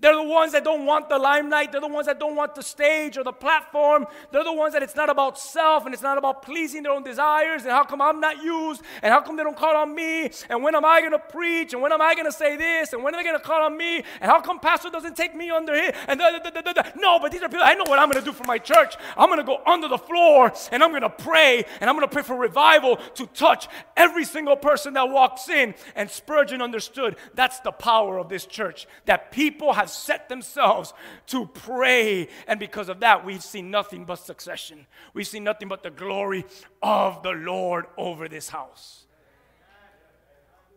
They're 0.00 0.14
the 0.14 0.22
ones 0.22 0.52
that 0.52 0.62
don't 0.62 0.86
want 0.86 1.08
the 1.08 1.18
limelight. 1.18 1.72
They're 1.72 1.80
the 1.80 1.88
ones 1.88 2.06
that 2.06 2.20
don't 2.20 2.36
want 2.36 2.54
the 2.54 2.62
stage 2.62 3.18
or 3.18 3.24
the 3.24 3.32
platform. 3.32 4.06
They're 4.30 4.44
the 4.44 4.52
ones 4.52 4.74
that 4.74 4.82
it's 4.82 4.94
not 4.94 5.10
about 5.10 5.38
self 5.38 5.86
and 5.86 5.92
it's 5.92 6.02
not 6.02 6.18
about 6.18 6.42
pleasing 6.42 6.84
their 6.84 6.92
own 6.92 7.02
desires. 7.02 7.62
And 7.62 7.72
how 7.72 7.82
come 7.82 8.00
I'm 8.00 8.20
not 8.20 8.42
used? 8.42 8.82
And 9.02 9.12
how 9.12 9.20
come 9.20 9.36
they 9.36 9.42
don't 9.42 9.56
call 9.56 9.76
on 9.76 9.94
me? 9.94 10.30
And 10.48 10.62
when 10.62 10.76
am 10.76 10.84
I 10.84 11.00
going 11.00 11.12
to 11.12 11.18
preach? 11.18 11.72
And 11.72 11.82
when 11.82 11.92
am 11.92 12.00
I 12.00 12.14
going 12.14 12.26
to 12.26 12.32
say 12.32 12.56
this? 12.56 12.92
And 12.92 13.02
when 13.02 13.12
are 13.12 13.18
they 13.18 13.24
going 13.24 13.38
to 13.38 13.44
call 13.44 13.64
on 13.64 13.76
me? 13.76 13.96
And 14.20 14.30
how 14.30 14.40
come 14.40 14.60
pastor 14.60 14.88
doesn't 14.88 15.16
take 15.16 15.34
me 15.34 15.50
under 15.50 15.74
here? 15.74 15.92
And 16.06 16.20
da, 16.20 16.38
da, 16.38 16.60
da, 16.60 16.82
no, 16.96 17.18
but 17.18 17.32
these 17.32 17.42
are 17.42 17.48
people. 17.48 17.64
I 17.64 17.74
know 17.74 17.84
what 17.86 17.98
I'm 17.98 18.08
going 18.08 18.22
to 18.22 18.30
do 18.30 18.32
for 18.32 18.44
my 18.44 18.58
church. 18.58 18.94
I'm 19.16 19.28
going 19.28 19.40
to 19.40 19.44
go 19.44 19.60
under 19.66 19.88
the 19.88 19.98
floor 19.98 20.52
and 20.70 20.84
I'm 20.84 20.90
going 20.90 21.02
to 21.02 21.10
pray 21.10 21.64
and 21.80 21.90
I'm 21.90 21.96
going 21.96 22.08
to 22.08 22.12
pray 22.12 22.22
for 22.22 22.36
revival 22.36 22.96
to 23.16 23.26
touch 23.26 23.66
every 23.96 24.24
single 24.24 24.56
person 24.56 24.94
that 24.94 25.08
walks 25.08 25.48
in. 25.48 25.74
And 25.96 26.08
Spurgeon 26.08 26.62
understood 26.62 27.16
that's 27.34 27.58
the 27.60 27.72
power 27.72 28.18
of 28.18 28.28
this 28.28 28.46
church. 28.46 28.86
That 29.06 29.32
people 29.32 29.72
have 29.72 29.87
have 29.88 29.94
set 29.94 30.28
themselves 30.28 30.92
to 31.26 31.46
pray. 31.46 32.28
And 32.46 32.60
because 32.60 32.88
of 32.88 33.00
that, 33.00 33.24
we've 33.24 33.42
seen 33.42 33.70
nothing 33.70 34.04
but 34.04 34.16
succession. 34.16 34.86
We've 35.14 35.26
seen 35.26 35.44
nothing 35.44 35.68
but 35.68 35.82
the 35.82 35.90
glory 35.90 36.44
of 36.82 37.22
the 37.22 37.32
Lord 37.32 37.86
over 37.96 38.28
this 38.28 38.48
house. 38.48 39.06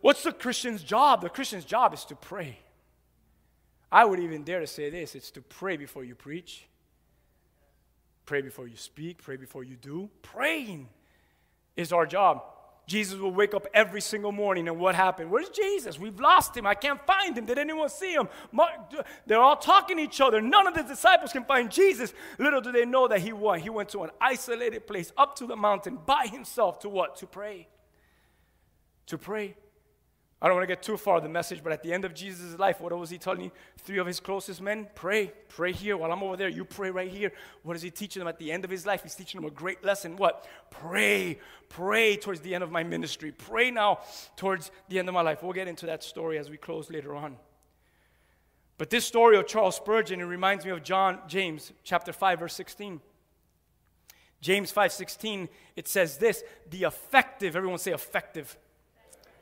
What's 0.02 0.24
the 0.24 0.32
Christian's 0.32 0.84
job? 0.84 1.22
The 1.22 1.30
Christian's 1.30 1.66
job 1.66 1.94
is 1.94 2.06
to 2.06 2.16
pray. 2.16 2.58
I 3.92 4.06
would 4.06 4.20
even 4.20 4.44
dare 4.44 4.62
to 4.62 4.68
say 4.68 4.90
this 4.90 5.16
it's 5.16 5.32
to 5.32 5.42
pray 5.42 5.78
before 5.78 6.04
you 6.04 6.16
preach, 6.16 6.66
pray 8.26 8.42
before 8.42 8.68
you 8.68 8.78
speak, 8.78 9.22
pray 9.22 9.36
before 9.36 9.64
you 9.64 9.76
do. 9.76 10.10
Praying 10.22 10.88
is 11.76 11.92
our 11.92 12.06
job. 12.06 12.44
Jesus 12.88 13.18
will 13.18 13.32
wake 13.32 13.54
up 13.54 13.68
every 13.74 14.02
single 14.02 14.32
morning, 14.34 14.68
and 14.68 14.78
what 14.78 14.96
happened? 14.96 15.32
Where's 15.32 15.50
Jesus? 15.50 15.98
We've 15.98 16.20
lost 16.20 16.58
him. 16.58 16.68
I 16.68 16.74
can't 16.74 17.00
find 17.06 17.38
him. 17.38 17.46
Did 17.46 17.58
anyone 17.58 17.88
see 17.88 18.14
him? 18.14 18.28
They're 19.26 19.40
all 19.40 19.56
talking 19.56 19.98
to 19.98 20.04
each 20.04 20.20
other. 20.20 20.42
None 20.42 20.68
of 20.68 20.74
the 20.74 20.84
disciples 20.84 21.32
can 21.32 21.46
find 21.46 21.72
Jesus. 21.72 22.14
Little 22.38 22.60
do 22.60 22.72
they 22.72 22.86
know 22.86 23.08
that 23.08 23.22
he 23.22 23.32
went. 23.32 23.62
He 23.62 23.70
went 23.70 23.90
to 23.90 24.04
an 24.04 24.10
isolated 24.20 24.88
place 24.88 25.14
up 25.18 25.36
to 25.38 25.46
the 25.46 25.56
mountain 25.56 26.00
by 26.06 26.28
himself 26.28 26.80
to 26.80 26.90
what? 26.90 27.16
To 27.18 27.28
pray. 27.28 27.70
To 29.06 29.18
pray. 29.18 29.56
I 30.42 30.48
don't 30.48 30.56
want 30.56 30.68
to 30.68 30.76
get 30.76 30.82
too 30.82 30.98
far 30.98 31.22
the 31.22 31.30
message, 31.30 31.64
but 31.64 31.72
at 31.72 31.84
the 31.84 31.94
end 31.94 32.04
of 32.04 32.16
Jesus' 32.16 32.58
life, 32.58 32.82
what 32.82 32.98
was 32.98 33.12
he 33.12 33.20
telling 33.20 33.52
three 33.78 34.00
of 34.00 34.08
his 34.08 34.20
closest 34.20 34.60
men? 34.60 34.88
Pray, 34.96 35.32
pray 35.50 35.72
here 35.72 35.96
while 35.96 36.12
I'm 36.12 36.24
over 36.24 36.36
there. 36.36 36.50
You 36.50 36.66
pray 36.66 36.90
right 36.90 37.12
here. 37.12 37.32
What 37.62 37.76
is 37.76 37.84
he 37.84 37.92
teaching 37.92 38.22
them 38.22 38.28
at 38.28 38.40
the 38.40 38.52
end 38.52 38.66
of 38.66 38.72
his 38.72 38.84
life? 38.84 39.04
He's 39.04 39.14
teaching 39.14 39.40
them 39.40 39.48
a 39.48 39.54
great 39.54 39.86
lesson. 39.86 40.18
What? 40.18 40.48
Pray, 40.72 41.38
pray 41.70 42.16
towards 42.16 42.40
the 42.40 42.56
end 42.56 42.64
of 42.64 42.72
my 42.72 42.82
ministry. 42.84 43.32
Pray 43.32 43.70
now 43.70 44.00
towards 44.36 44.72
the 44.90 44.98
end 44.98 45.08
of 45.08 45.14
my 45.14 45.22
life. 45.22 45.44
We'll 45.44 45.54
get 45.54 45.68
into 45.68 45.86
that 45.86 46.04
story 46.04 46.40
as 46.40 46.50
we 46.50 46.58
close 46.58 46.90
later 46.90 47.16
on. 47.16 47.38
But 48.80 48.90
this 48.90 49.06
story 49.06 49.38
of 49.38 49.46
Charles 49.46 49.76
Spurgeon, 49.76 50.22
it 50.22 50.24
reminds 50.24 50.66
me 50.66 50.72
of 50.72 50.82
John 50.82 51.20
James 51.28 51.72
chapter 51.84 52.12
5 52.12 52.40
verse 52.40 52.56
16. 52.56 53.00
James 54.42 54.74
5:16 54.74 55.50
it 55.76 55.88
says 55.88 56.18
this, 56.18 56.44
the 56.68 56.86
effective, 56.86 57.56
everyone 57.56 57.78
say 57.78 57.92
effective 57.92 58.58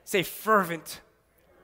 Say 0.09 0.23
fervent. 0.23 1.01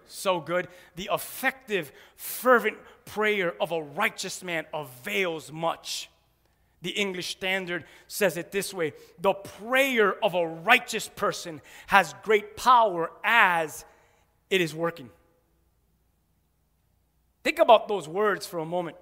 So 0.05 0.39
good. 0.39 0.67
The 0.95 1.09
effective, 1.11 1.91
fervent 2.15 2.77
prayer 3.03 3.55
of 3.59 3.71
a 3.71 3.81
righteous 3.81 4.43
man 4.43 4.67
avails 4.71 5.51
much. 5.51 6.11
The 6.83 6.91
English 6.91 7.29
Standard 7.29 7.85
says 8.07 8.37
it 8.37 8.51
this 8.51 8.71
way 8.71 8.93
The 9.19 9.33
prayer 9.33 10.23
of 10.23 10.35
a 10.35 10.45
righteous 10.45 11.07
person 11.07 11.59
has 11.87 12.13
great 12.21 12.55
power 12.55 13.09
as 13.23 13.83
it 14.51 14.61
is 14.61 14.75
working. 14.75 15.09
Think 17.43 17.57
about 17.57 17.87
those 17.87 18.07
words 18.07 18.45
for 18.45 18.59
a 18.59 18.65
moment 18.65 18.95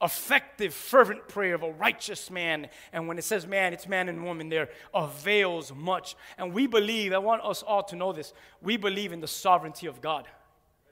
effective, 0.00 0.72
fervent 0.72 1.26
prayer 1.28 1.54
of 1.54 1.62
a 1.62 1.72
righteous 1.72 2.30
man. 2.30 2.68
And 2.92 3.08
when 3.08 3.18
it 3.18 3.24
says 3.24 3.46
man, 3.46 3.72
it's 3.72 3.88
man 3.88 4.08
and 4.08 4.24
woman 4.24 4.48
there, 4.48 4.68
avails 4.94 5.72
much. 5.74 6.16
And 6.36 6.52
we 6.52 6.66
believe, 6.66 7.12
I 7.12 7.18
want 7.18 7.42
us 7.44 7.62
all 7.62 7.82
to 7.84 7.96
know 7.96 8.12
this, 8.12 8.32
we 8.62 8.76
believe 8.76 9.12
in 9.12 9.20
the 9.20 9.28
sovereignty 9.28 9.86
of 9.86 10.00
God. 10.00 10.28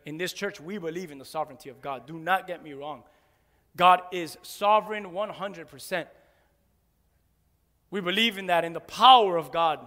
In 0.04 0.18
this 0.18 0.32
church, 0.32 0.60
we 0.60 0.78
believe 0.78 1.10
in 1.10 1.18
the 1.18 1.24
sovereignty 1.24 1.68
of 1.68 1.80
God. 1.80 2.06
Do 2.06 2.18
not 2.18 2.46
get 2.46 2.62
me 2.62 2.72
wrong. 2.72 3.02
God 3.76 4.02
is 4.12 4.38
sovereign 4.42 5.06
100%. 5.06 6.06
We 7.90 8.00
believe 8.00 8.38
in 8.38 8.46
that, 8.46 8.64
in 8.64 8.72
the 8.72 8.80
power 8.80 9.36
of 9.36 9.52
God. 9.52 9.80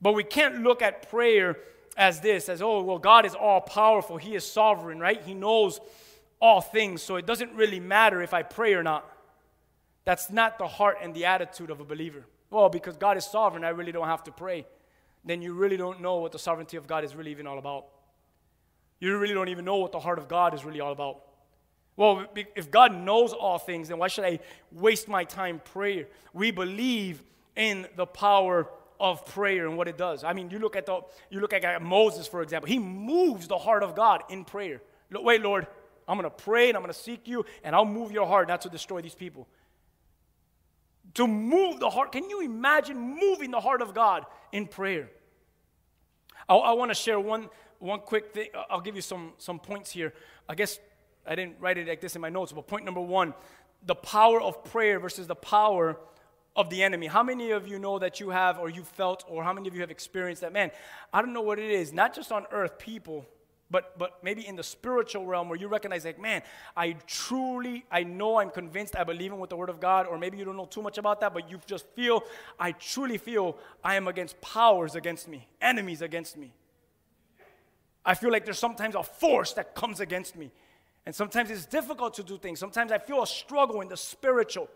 But 0.00 0.12
we 0.12 0.24
can't 0.24 0.62
look 0.62 0.82
at 0.82 1.08
prayer 1.08 1.56
as 1.96 2.20
this, 2.20 2.48
as, 2.48 2.60
oh, 2.60 2.82
well, 2.82 2.98
God 2.98 3.24
is 3.24 3.34
all 3.34 3.60
powerful. 3.60 4.16
He 4.16 4.34
is 4.34 4.44
sovereign, 4.44 5.00
right? 5.00 5.22
He 5.22 5.34
knows 5.34 5.80
all 6.40 6.60
things, 6.60 7.02
so 7.02 7.16
it 7.16 7.26
doesn't 7.26 7.52
really 7.54 7.80
matter 7.80 8.22
if 8.22 8.34
I 8.34 8.42
pray 8.42 8.74
or 8.74 8.82
not. 8.82 9.10
That's 10.04 10.30
not 10.30 10.58
the 10.58 10.68
heart 10.68 10.98
and 11.02 11.14
the 11.14 11.24
attitude 11.24 11.70
of 11.70 11.80
a 11.80 11.84
believer. 11.84 12.24
Well, 12.50 12.68
because 12.68 12.96
God 12.96 13.16
is 13.16 13.24
sovereign, 13.24 13.64
I 13.64 13.70
really 13.70 13.92
don't 13.92 14.06
have 14.06 14.24
to 14.24 14.32
pray. 14.32 14.66
Then 15.24 15.42
you 15.42 15.52
really 15.54 15.76
don't 15.76 16.00
know 16.00 16.16
what 16.16 16.32
the 16.32 16.38
sovereignty 16.38 16.76
of 16.76 16.86
God 16.86 17.04
is 17.04 17.14
really 17.14 17.32
even 17.32 17.46
all 17.46 17.58
about. 17.58 17.86
You 19.00 19.18
really 19.18 19.34
don't 19.34 19.48
even 19.48 19.64
know 19.64 19.76
what 19.76 19.92
the 19.92 19.98
heart 19.98 20.18
of 20.18 20.28
God 20.28 20.54
is 20.54 20.64
really 20.64 20.80
all 20.80 20.92
about. 20.92 21.22
Well, 21.96 22.26
if 22.54 22.70
God 22.70 22.94
knows 22.94 23.32
all 23.32 23.58
things, 23.58 23.88
then 23.88 23.98
why 23.98 24.08
should 24.08 24.24
I 24.24 24.38
waste 24.70 25.08
my 25.08 25.24
time 25.24 25.60
prayer? 25.72 26.06
We 26.32 26.50
believe 26.50 27.22
in 27.56 27.86
the 27.96 28.06
power 28.06 28.68
of 29.00 29.24
prayer 29.26 29.66
and 29.66 29.76
what 29.76 29.88
it 29.88 29.98
does. 29.98 30.22
I 30.22 30.32
mean, 30.32 30.50
you 30.50 30.58
look 30.58 30.76
at 30.76 30.86
the 30.86 31.00
you 31.30 31.40
look 31.40 31.52
at 31.52 31.82
Moses, 31.82 32.26
for 32.26 32.42
example. 32.42 32.68
He 32.68 32.78
moves 32.78 33.48
the 33.48 33.58
heart 33.58 33.82
of 33.82 33.94
God 33.94 34.22
in 34.28 34.44
prayer. 34.44 34.82
Wait, 35.10 35.42
Lord, 35.42 35.66
I'm 36.08 36.16
going 36.18 36.30
to 36.30 36.36
pray 36.36 36.68
and 36.68 36.76
I'm 36.76 36.82
going 36.82 36.92
to 36.92 36.98
seek 36.98 37.26
you 37.26 37.44
and 37.64 37.74
I'll 37.74 37.84
move 37.84 38.12
your 38.12 38.26
heart 38.26 38.48
not 38.48 38.62
to 38.62 38.68
destroy 38.68 39.00
these 39.00 39.14
people. 39.14 39.48
To 41.14 41.26
move 41.26 41.80
the 41.80 41.90
heart. 41.90 42.12
Can 42.12 42.28
you 42.28 42.42
imagine 42.42 42.98
moving 42.98 43.50
the 43.50 43.60
heart 43.60 43.82
of 43.82 43.94
God 43.94 44.26
in 44.52 44.66
prayer? 44.66 45.08
I, 46.48 46.54
I 46.54 46.72
want 46.72 46.90
to 46.90 46.94
share 46.94 47.18
one, 47.18 47.48
one 47.78 48.00
quick 48.00 48.32
thing. 48.32 48.48
I'll 48.70 48.80
give 48.80 48.96
you 48.96 49.02
some, 49.02 49.32
some 49.38 49.58
points 49.58 49.90
here. 49.90 50.12
I 50.48 50.54
guess 50.54 50.78
I 51.26 51.34
didn't 51.34 51.56
write 51.60 51.78
it 51.78 51.88
like 51.88 52.00
this 52.00 52.14
in 52.14 52.20
my 52.20 52.28
notes, 52.28 52.52
but 52.52 52.66
point 52.66 52.84
number 52.84 53.00
one 53.00 53.34
the 53.84 53.94
power 53.94 54.40
of 54.40 54.64
prayer 54.64 54.98
versus 54.98 55.26
the 55.26 55.34
power 55.34 55.96
of 56.56 56.70
the 56.70 56.82
enemy. 56.82 57.06
How 57.06 57.22
many 57.22 57.50
of 57.50 57.68
you 57.68 57.78
know 57.78 57.98
that 57.98 58.18
you 58.18 58.30
have, 58.30 58.58
or 58.58 58.68
you 58.68 58.82
felt, 58.82 59.24
or 59.28 59.44
how 59.44 59.52
many 59.52 59.68
of 59.68 59.74
you 59.74 59.82
have 59.82 59.90
experienced 59.90 60.40
that? 60.40 60.52
Man, 60.52 60.70
I 61.12 61.20
don't 61.20 61.32
know 61.32 61.42
what 61.42 61.58
it 61.58 61.70
is, 61.70 61.92
not 61.92 62.14
just 62.14 62.32
on 62.32 62.46
earth, 62.50 62.78
people 62.78 63.26
but 63.70 63.98
but 63.98 64.22
maybe 64.22 64.46
in 64.46 64.56
the 64.56 64.62
spiritual 64.62 65.26
realm 65.26 65.48
where 65.48 65.58
you 65.58 65.66
recognize 65.66 66.04
like 66.04 66.20
man 66.20 66.40
i 66.76 66.92
truly 67.06 67.84
i 67.90 68.02
know 68.02 68.38
i'm 68.38 68.50
convinced 68.50 68.94
i 68.96 69.02
believe 69.02 69.32
in 69.32 69.38
what 69.38 69.50
the 69.50 69.56
word 69.56 69.68
of 69.68 69.80
god 69.80 70.06
or 70.06 70.18
maybe 70.18 70.38
you 70.38 70.44
don't 70.44 70.56
know 70.56 70.66
too 70.66 70.82
much 70.82 70.98
about 70.98 71.20
that 71.20 71.34
but 71.34 71.50
you 71.50 71.60
just 71.66 71.86
feel 71.94 72.22
i 72.60 72.70
truly 72.72 73.18
feel 73.18 73.56
i 73.82 73.96
am 73.96 74.06
against 74.06 74.40
powers 74.40 74.94
against 74.94 75.26
me 75.28 75.48
enemies 75.66 76.00
against 76.00 76.36
me. 76.36 76.52
I 78.04 78.14
feel 78.14 78.30
like 78.30 78.44
there's 78.44 78.58
sometimes 78.58 78.94
a 78.94 79.02
force 79.02 79.52
that 79.54 79.74
comes 79.74 80.00
against 80.00 80.36
me. 80.36 80.52
And 81.04 81.14
sometimes 81.14 81.50
it's 81.50 81.66
difficult 81.66 82.14
to 82.14 82.22
do 82.22 82.38
things. 82.38 82.58
Sometimes 82.58 82.92
i 82.92 82.98
feel 82.98 83.22
a 83.22 83.26
struggle 83.26 83.80
in 83.80 83.88
the 83.88 83.96
spiritual 83.96 84.68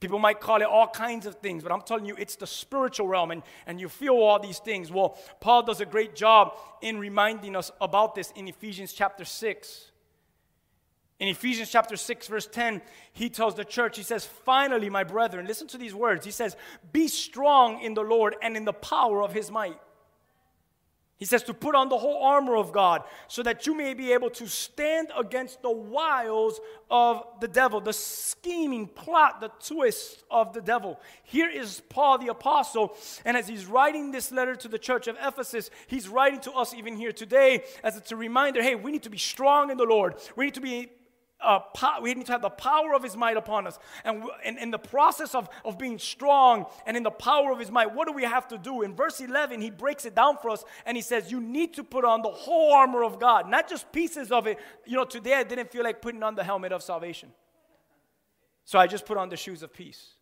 People 0.00 0.18
might 0.18 0.40
call 0.40 0.62
it 0.62 0.66
all 0.66 0.88
kinds 0.88 1.26
of 1.26 1.36
things, 1.36 1.62
but 1.62 1.70
I'm 1.70 1.82
telling 1.82 2.06
you, 2.06 2.16
it's 2.18 2.36
the 2.36 2.46
spiritual 2.46 3.06
realm, 3.06 3.30
and, 3.30 3.42
and 3.66 3.78
you 3.78 3.90
feel 3.90 4.14
all 4.14 4.38
these 4.38 4.58
things. 4.58 4.90
Well, 4.90 5.18
Paul 5.40 5.62
does 5.62 5.82
a 5.82 5.86
great 5.86 6.16
job 6.16 6.56
in 6.80 6.98
reminding 6.98 7.54
us 7.54 7.70
about 7.82 8.14
this 8.14 8.32
in 8.34 8.48
Ephesians 8.48 8.94
chapter 8.94 9.26
6. 9.26 9.90
In 11.18 11.28
Ephesians 11.28 11.70
chapter 11.70 11.96
6, 11.96 12.28
verse 12.28 12.46
10, 12.46 12.80
he 13.12 13.28
tells 13.28 13.54
the 13.54 13.64
church, 13.64 13.98
he 13.98 14.02
says, 14.02 14.24
Finally, 14.24 14.88
my 14.88 15.04
brethren, 15.04 15.46
listen 15.46 15.66
to 15.68 15.76
these 15.76 15.94
words. 15.94 16.24
He 16.24 16.32
says, 16.32 16.56
Be 16.92 17.06
strong 17.06 17.82
in 17.82 17.92
the 17.92 18.00
Lord 18.00 18.36
and 18.40 18.56
in 18.56 18.64
the 18.64 18.72
power 18.72 19.22
of 19.22 19.34
his 19.34 19.50
might. 19.50 19.78
He 21.20 21.26
says 21.26 21.42
to 21.44 21.54
put 21.54 21.74
on 21.74 21.90
the 21.90 21.98
whole 21.98 22.24
armor 22.24 22.56
of 22.56 22.72
God 22.72 23.02
so 23.28 23.42
that 23.42 23.66
you 23.66 23.74
may 23.74 23.92
be 23.92 24.14
able 24.14 24.30
to 24.30 24.48
stand 24.48 25.12
against 25.14 25.60
the 25.60 25.70
wiles 25.70 26.58
of 26.90 27.22
the 27.42 27.46
devil, 27.46 27.78
the 27.78 27.92
scheming 27.92 28.86
plot, 28.86 29.42
the 29.42 29.50
twist 29.62 30.24
of 30.30 30.54
the 30.54 30.62
devil. 30.62 30.98
Here 31.22 31.50
is 31.50 31.82
Paul 31.90 32.16
the 32.16 32.28
apostle, 32.28 32.96
and 33.26 33.36
as 33.36 33.46
he's 33.46 33.66
writing 33.66 34.12
this 34.12 34.32
letter 34.32 34.56
to 34.56 34.68
the 34.68 34.78
church 34.78 35.08
of 35.08 35.16
Ephesus, 35.20 35.70
he's 35.88 36.08
writing 36.08 36.40
to 36.40 36.52
us 36.52 36.72
even 36.72 36.96
here 36.96 37.12
today 37.12 37.64
as 37.84 37.98
it's 37.98 38.12
a 38.12 38.16
reminder 38.16 38.62
hey, 38.62 38.74
we 38.74 38.90
need 38.90 39.02
to 39.02 39.10
be 39.10 39.18
strong 39.18 39.70
in 39.70 39.76
the 39.76 39.84
Lord. 39.84 40.14
We 40.36 40.46
need 40.46 40.54
to 40.54 40.62
be 40.62 40.88
uh, 41.42 41.60
po- 41.60 42.00
we 42.00 42.14
need 42.14 42.26
to 42.26 42.32
have 42.32 42.42
the 42.42 42.50
power 42.50 42.94
of 42.94 43.02
his 43.02 43.16
might 43.16 43.36
upon 43.36 43.66
us. 43.66 43.78
And 44.04 44.24
in, 44.44 44.70
the 44.70 44.78
process 44.78 45.34
of, 45.34 45.48
of 45.64 45.78
being 45.78 45.98
strong 45.98 46.66
and 46.86 46.96
in 46.96 47.02
the 47.02 47.10
power 47.10 47.52
of 47.52 47.58
his 47.58 47.70
might, 47.70 47.94
what 47.94 48.06
do 48.06 48.12
we 48.12 48.24
have 48.24 48.48
to 48.48 48.58
do? 48.58 48.82
In 48.82 48.94
verse 48.94 49.20
11, 49.20 49.60
he 49.60 49.70
breaks 49.70 50.04
it 50.04 50.14
down 50.14 50.36
for 50.40 50.50
us 50.50 50.64
and 50.86 50.96
he 50.96 51.02
says, 51.02 51.30
You 51.30 51.40
need 51.40 51.74
to 51.74 51.84
put 51.84 52.04
on 52.04 52.22
the 52.22 52.30
whole 52.30 52.72
armor 52.72 53.02
of 53.02 53.18
God, 53.18 53.48
not 53.48 53.68
just 53.68 53.90
pieces 53.92 54.30
of 54.30 54.46
it. 54.46 54.58
You 54.86 54.96
know, 54.96 55.04
today 55.04 55.34
I 55.34 55.42
didn't 55.42 55.70
feel 55.70 55.84
like 55.84 56.02
putting 56.02 56.22
on 56.22 56.34
the 56.34 56.44
helmet 56.44 56.72
of 56.72 56.82
salvation. 56.82 57.30
So 58.64 58.78
I 58.78 58.86
just 58.86 59.06
put 59.06 59.16
on 59.16 59.28
the 59.28 59.36
shoes 59.36 59.62
of 59.62 59.72
peace. 59.72 60.14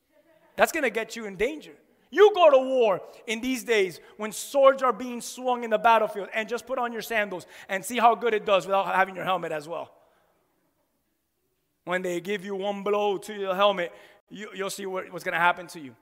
That's 0.56 0.72
going 0.72 0.84
to 0.84 0.90
get 0.90 1.16
you 1.16 1.26
in 1.26 1.36
danger. 1.36 1.74
You 2.10 2.32
go 2.34 2.50
to 2.50 2.58
war 2.58 3.00
in 3.26 3.40
these 3.40 3.64
days 3.64 4.00
when 4.16 4.32
swords 4.32 4.82
are 4.82 4.92
being 4.92 5.20
swung 5.20 5.64
in 5.64 5.70
the 5.70 5.78
battlefield 5.78 6.28
and 6.32 6.48
just 6.48 6.66
put 6.66 6.78
on 6.78 6.92
your 6.92 7.02
sandals 7.02 7.46
and 7.68 7.84
see 7.84 7.98
how 7.98 8.14
good 8.14 8.32
it 8.32 8.46
does 8.46 8.66
without 8.66 8.86
having 8.94 9.14
your 9.14 9.24
helmet 9.24 9.52
as 9.52 9.68
well. 9.68 9.92
When 11.88 12.02
they 12.02 12.20
give 12.20 12.44
you 12.44 12.54
one 12.54 12.82
blow 12.82 13.16
to 13.16 13.32
your 13.32 13.54
helmet, 13.54 13.94
you, 14.28 14.50
will 14.58 14.68
see 14.68 14.84
what, 14.84 15.10
what's 15.10 15.24
going 15.24 15.32
to 15.32 15.40
happen 15.40 15.66
to 15.68 15.80
you. 15.80 15.96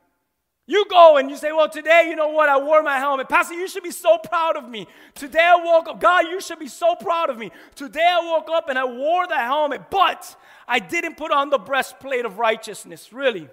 You 0.67 0.85
go 0.91 1.17
and 1.17 1.31
you 1.31 1.37
say, 1.37 1.53
Well, 1.53 1.69
today, 1.69 2.07
you 2.09 2.17
know 2.17 2.31
what? 2.31 2.49
I 2.49 2.59
wore 2.59 2.83
my 2.83 2.99
helmet. 2.99 3.29
Pastor, 3.29 3.55
you 3.55 3.69
should 3.69 3.85
be 3.85 3.93
so 3.93 4.19
proud 4.19 4.57
of 4.57 4.69
me. 4.69 4.89
Today 5.15 5.45
I 5.45 5.55
woke 5.55 5.87
up. 5.87 6.01
God, 6.01 6.27
you 6.27 6.41
should 6.41 6.59
be 6.59 6.67
so 6.67 6.97
proud 6.97 7.31
of 7.31 7.39
me. 7.39 7.53
Today 7.77 8.05
I 8.05 8.19
woke 8.19 8.49
up 8.51 8.69
and 8.69 8.77
I 8.77 8.85
wore 8.85 9.29
the 9.29 9.37
helmet, 9.37 9.89
but 9.89 10.35
I 10.67 10.81
didn't 10.81 11.17
put 11.17 11.31
on 11.31 11.51
the 11.51 11.59
breastplate 11.59 12.25
of 12.25 12.41
righteousness. 12.41 13.13
Really. 13.13 13.49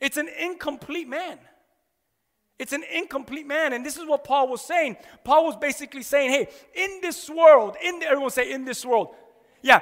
It's 0.00 0.18
an 0.18 0.28
incomplete 0.28 1.08
man. 1.08 1.36
It's 2.60 2.72
an 2.72 2.84
incomplete 2.94 3.48
man. 3.48 3.72
And 3.72 3.84
this 3.84 3.96
is 3.96 4.06
what 4.06 4.22
Paul 4.22 4.46
was 4.46 4.60
saying. 4.60 4.98
Paul 5.24 5.46
was 5.46 5.56
basically 5.56 6.04
saying, 6.04 6.30
Hey, 6.30 6.48
in 6.76 7.00
this 7.02 7.28
world, 7.28 7.74
in 7.82 7.98
the, 7.98 8.06
everyone 8.06 8.30
say, 8.30 8.52
in 8.52 8.64
this 8.64 8.86
world. 8.86 9.16
Yeah, 9.62 9.80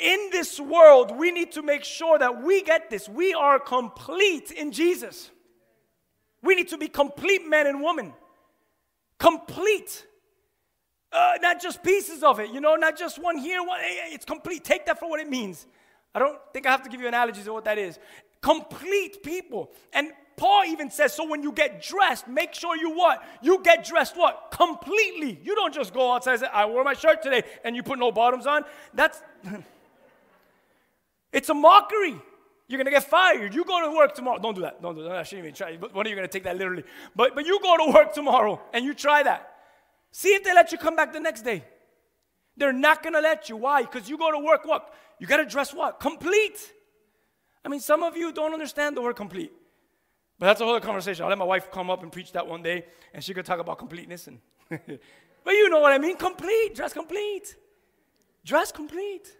in 0.00 0.28
this 0.30 0.60
world, 0.60 1.16
we 1.16 1.30
need 1.30 1.52
to 1.52 1.62
make 1.62 1.84
sure 1.84 2.18
that 2.18 2.42
we 2.42 2.62
get 2.62 2.90
this. 2.90 3.08
We 3.08 3.34
are 3.34 3.58
complete 3.58 4.50
in 4.50 4.72
Jesus. 4.72 5.30
We 6.42 6.54
need 6.54 6.68
to 6.68 6.78
be 6.78 6.88
complete 6.88 7.46
men 7.46 7.66
and 7.66 7.82
women. 7.82 8.12
Complete. 9.18 10.06
Uh, 11.10 11.34
not 11.40 11.60
just 11.60 11.82
pieces 11.82 12.22
of 12.22 12.38
it, 12.38 12.50
you 12.50 12.60
know, 12.60 12.76
not 12.76 12.96
just 12.96 13.18
one 13.18 13.38
here, 13.38 13.62
one. 13.62 13.80
It's 13.82 14.24
complete. 14.24 14.62
Take 14.62 14.86
that 14.86 15.00
for 15.00 15.08
what 15.08 15.20
it 15.20 15.28
means. 15.28 15.66
I 16.14 16.18
don't 16.18 16.38
think 16.52 16.66
I 16.66 16.70
have 16.70 16.82
to 16.82 16.90
give 16.90 17.00
you 17.00 17.08
analogies 17.08 17.46
of 17.46 17.54
what 17.54 17.64
that 17.64 17.78
is. 17.78 17.98
Complete 18.40 19.22
people. 19.22 19.70
And 19.92 20.12
Paul 20.36 20.64
even 20.66 20.90
says, 20.90 21.14
so 21.14 21.26
when 21.26 21.42
you 21.42 21.50
get 21.50 21.82
dressed, 21.82 22.28
make 22.28 22.54
sure 22.54 22.76
you 22.76 22.90
what? 22.90 23.22
You 23.42 23.62
get 23.62 23.84
dressed 23.84 24.16
what? 24.16 24.52
Completely. 24.52 25.40
You 25.42 25.54
don't 25.54 25.74
just 25.74 25.92
go 25.92 26.12
outside 26.12 26.32
and 26.32 26.40
say, 26.42 26.46
I 26.52 26.66
wore 26.66 26.84
my 26.84 26.94
shirt 26.94 27.22
today, 27.22 27.42
and 27.64 27.74
you 27.74 27.82
put 27.82 27.98
no 27.98 28.12
bottoms 28.12 28.46
on. 28.46 28.64
That's. 28.94 29.20
It's 31.32 31.48
a 31.48 31.54
mockery. 31.54 32.20
You're 32.68 32.78
gonna 32.78 32.90
get 32.90 33.04
fired. 33.04 33.54
You 33.54 33.64
go 33.64 33.90
to 33.90 33.96
work 33.96 34.14
tomorrow. 34.14 34.38
Don't 34.38 34.54
do 34.54 34.60
that. 34.60 34.82
Don't 34.82 34.94
do 34.94 35.02
that. 35.04 35.16
I 35.16 35.22
shouldn't 35.22 35.46
even 35.46 35.54
try. 35.54 35.76
But 35.76 35.94
when 35.94 36.06
are 36.06 36.10
you 36.10 36.16
gonna 36.16 36.28
take 36.28 36.44
that 36.44 36.56
literally? 36.56 36.84
But 37.16 37.34
but 37.34 37.46
you 37.46 37.58
go 37.60 37.76
to 37.78 37.92
work 37.92 38.12
tomorrow 38.12 38.60
and 38.72 38.84
you 38.84 38.92
try 38.92 39.22
that. 39.22 39.54
See 40.12 40.28
if 40.34 40.44
they 40.44 40.54
let 40.54 40.70
you 40.70 40.78
come 40.78 40.94
back 40.94 41.12
the 41.12 41.20
next 41.20 41.42
day. 41.42 41.64
They're 42.56 42.72
not 42.72 43.02
gonna 43.02 43.20
let 43.20 43.48
you. 43.48 43.56
Why? 43.56 43.82
Because 43.82 44.08
you 44.08 44.18
go 44.18 44.30
to 44.30 44.38
work. 44.38 44.66
What? 44.66 44.92
You 45.18 45.26
gotta 45.26 45.46
dress 45.46 45.72
what? 45.72 45.98
Complete. 45.98 46.74
I 47.64 47.68
mean, 47.68 47.80
some 47.80 48.02
of 48.02 48.16
you 48.16 48.32
don't 48.32 48.52
understand 48.52 48.96
the 48.96 49.02
word 49.02 49.16
complete. 49.16 49.52
But 50.38 50.46
that's 50.46 50.60
a 50.60 50.64
whole 50.64 50.74
other 50.74 50.84
conversation. 50.84 51.24
I'll 51.24 51.30
let 51.30 51.38
my 51.38 51.44
wife 51.44 51.70
come 51.70 51.90
up 51.90 52.02
and 52.02 52.12
preach 52.12 52.32
that 52.32 52.46
one 52.46 52.62
day, 52.62 52.84
and 53.14 53.24
she 53.24 53.34
could 53.34 53.44
talk 53.46 53.60
about 53.60 53.78
completeness. 53.78 54.26
And 54.26 54.40
but 54.68 55.52
you 55.52 55.70
know 55.70 55.80
what 55.80 55.92
I 55.92 55.98
mean. 55.98 56.16
Complete. 56.16 56.74
Dress 56.74 56.92
complete. 56.92 57.56
Dress 58.44 58.72
complete. 58.72 59.34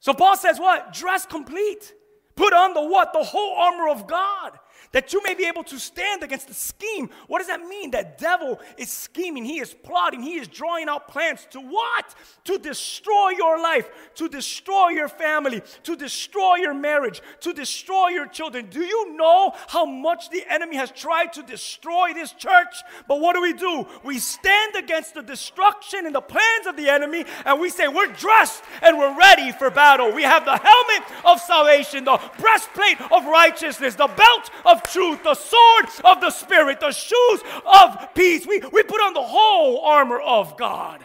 So 0.00 0.12
Paul 0.12 0.36
says, 0.36 0.58
what? 0.58 0.92
Dress 0.92 1.26
complete. 1.26 1.94
Put 2.34 2.52
on 2.52 2.74
the 2.74 2.82
what? 2.82 3.12
The 3.12 3.22
whole 3.22 3.54
armor 3.56 3.88
of 3.88 4.06
God 4.06 4.58
that 4.92 5.12
you 5.12 5.22
may 5.22 5.34
be 5.34 5.46
able 5.46 5.64
to 5.64 5.78
stand 5.78 6.22
against 6.22 6.48
the 6.48 6.54
scheme. 6.54 7.10
What 7.26 7.38
does 7.38 7.48
that 7.48 7.60
mean? 7.60 7.90
That 7.90 8.18
devil 8.18 8.60
is 8.76 8.90
scheming, 8.90 9.44
he 9.44 9.60
is 9.60 9.74
plotting, 9.74 10.22
he 10.22 10.36
is 10.36 10.48
drawing 10.48 10.88
out 10.88 11.08
plans 11.08 11.46
to 11.50 11.60
what? 11.60 12.14
To 12.44 12.58
destroy 12.58 13.30
your 13.30 13.60
life, 13.60 13.88
to 14.16 14.28
destroy 14.28 14.88
your 14.90 15.08
family, 15.08 15.62
to 15.84 15.96
destroy 15.96 16.56
your 16.56 16.74
marriage, 16.74 17.22
to 17.40 17.52
destroy 17.52 18.08
your 18.08 18.26
children. 18.26 18.66
Do 18.70 18.80
you 18.80 19.16
know 19.16 19.52
how 19.68 19.84
much 19.84 20.30
the 20.30 20.44
enemy 20.48 20.76
has 20.76 20.90
tried 20.90 21.32
to 21.34 21.42
destroy 21.42 22.12
this 22.14 22.32
church? 22.32 22.82
But 23.08 23.20
what 23.20 23.34
do 23.34 23.42
we 23.42 23.52
do? 23.52 23.86
We 24.04 24.18
stand 24.18 24.76
against 24.76 25.14
the 25.14 25.22
destruction 25.22 26.06
and 26.06 26.14
the 26.14 26.20
plans 26.20 26.66
of 26.66 26.76
the 26.76 26.88
enemy 26.88 27.24
and 27.44 27.60
we 27.60 27.70
say, 27.70 27.88
We're 27.88 28.12
dressed 28.12 28.62
and 28.82 28.98
we're 28.98 29.16
ready 29.16 29.52
for 29.52 29.70
battle. 29.70 30.12
We 30.12 30.22
have 30.22 30.44
the 30.44 30.56
helmet 30.56 31.08
of 31.24 31.40
salvation, 31.40 32.04
the 32.04 32.20
breastplate 32.38 33.00
of 33.12 33.26
righteousness, 33.26 33.94
the 33.94 34.06
belt 34.06 34.50
of 34.64 34.69
truth, 34.82 35.22
the 35.22 35.34
sword 35.34 35.86
of 36.04 36.20
the 36.20 36.30
Spirit, 36.30 36.80
the 36.80 36.92
shoes 36.92 37.40
of 37.66 38.14
peace. 38.14 38.46
We, 38.46 38.60
we 38.72 38.82
put 38.82 39.00
on 39.00 39.14
the 39.14 39.22
whole 39.22 39.80
armor 39.80 40.20
of 40.20 40.56
God. 40.56 41.04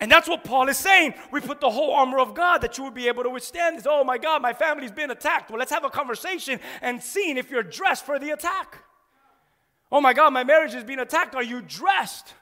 And 0.00 0.10
that's 0.10 0.28
what 0.28 0.44
Paul 0.44 0.68
is 0.68 0.78
saying. 0.78 1.14
We 1.30 1.40
put 1.40 1.60
the 1.60 1.68
whole 1.68 1.92
armor 1.92 2.20
of 2.20 2.34
God 2.34 2.62
that 2.62 2.78
you 2.78 2.84
would 2.84 2.94
be 2.94 3.08
able 3.08 3.22
to 3.22 3.30
withstand 3.30 3.76
this. 3.76 3.86
Oh 3.88 4.02
my 4.02 4.16
God, 4.16 4.40
my 4.40 4.54
family's 4.54 4.90
been 4.90 5.10
attacked. 5.10 5.50
Well, 5.50 5.58
let's 5.58 5.70
have 5.70 5.84
a 5.84 5.90
conversation 5.90 6.58
and 6.80 7.02
see 7.02 7.30
if 7.32 7.50
you're 7.50 7.62
dressed 7.62 8.06
for 8.06 8.18
the 8.18 8.30
attack. 8.30 8.82
Oh 9.92 10.00
my 10.00 10.14
God, 10.14 10.30
my 10.32 10.44
marriage 10.44 10.74
is 10.74 10.84
being 10.84 11.00
attacked. 11.00 11.34
Are 11.34 11.42
you 11.42 11.60
dressed? 11.60 12.32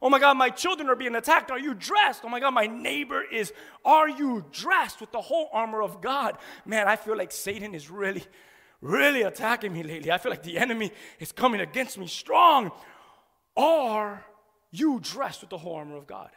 Oh 0.00 0.08
my 0.08 0.18
God, 0.18 0.36
my 0.36 0.48
children 0.48 0.88
are 0.88 0.96
being 0.96 1.14
attacked. 1.14 1.50
Are 1.50 1.58
you 1.58 1.74
dressed? 1.74 2.22
Oh 2.24 2.28
my 2.28 2.40
God, 2.40 2.52
my 2.52 2.66
neighbor 2.66 3.22
is. 3.22 3.52
Are 3.84 4.08
you 4.08 4.44
dressed 4.50 5.00
with 5.00 5.12
the 5.12 5.20
whole 5.20 5.48
armor 5.52 5.82
of 5.82 6.00
God? 6.00 6.38
Man, 6.64 6.88
I 6.88 6.96
feel 6.96 7.16
like 7.16 7.32
Satan 7.32 7.74
is 7.74 7.90
really 7.90 8.22
really 8.84 9.22
attacking 9.22 9.72
me 9.72 9.82
lately. 9.82 10.12
I 10.12 10.18
feel 10.18 10.30
like 10.30 10.42
the 10.42 10.58
enemy 10.58 10.92
is 11.18 11.32
coming 11.32 11.60
against 11.60 11.96
me 11.96 12.06
strong. 12.06 12.70
Are 13.56 14.24
you 14.70 15.00
dressed 15.02 15.40
with 15.40 15.50
the 15.50 15.58
whole 15.58 15.76
armor 15.76 15.96
of 15.96 16.06
God? 16.06 16.30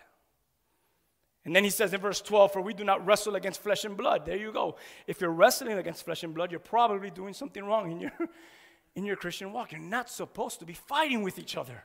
And 1.44 1.56
then 1.56 1.64
he 1.64 1.70
says 1.70 1.94
in 1.94 2.00
verse 2.00 2.22
12, 2.22 2.54
For 2.54 2.62
we 2.62 2.74
do 2.74 2.84
not 2.84 3.06
wrestle 3.06 3.36
against 3.36 3.62
flesh 3.62 3.84
and 3.84 3.98
blood. 3.98 4.26
There 4.26 4.38
you 4.38 4.52
go. 4.52 4.78
If 5.08 5.20
you're 5.20 5.32
wrestling 5.32 5.78
against 5.78 6.06
flesh 6.06 6.24
and 6.24 6.34
blood, 6.34 6.52
you're 6.52 6.60
probably 6.60 7.10
doing 7.10 7.34
something 7.34 7.64
wrong 7.64 7.92
in 7.92 8.00
your, 8.00 8.12
in 8.96 9.06
your 9.06 9.18
Christian 9.18 9.52
walk. 9.52 9.74
You're 9.74 9.82
not 9.82 10.10
supposed 10.10 10.60
to 10.60 10.66
be 10.66 10.74
fighting 10.74 11.24
with 11.24 11.40
each 11.40 11.58
other. 11.58 11.84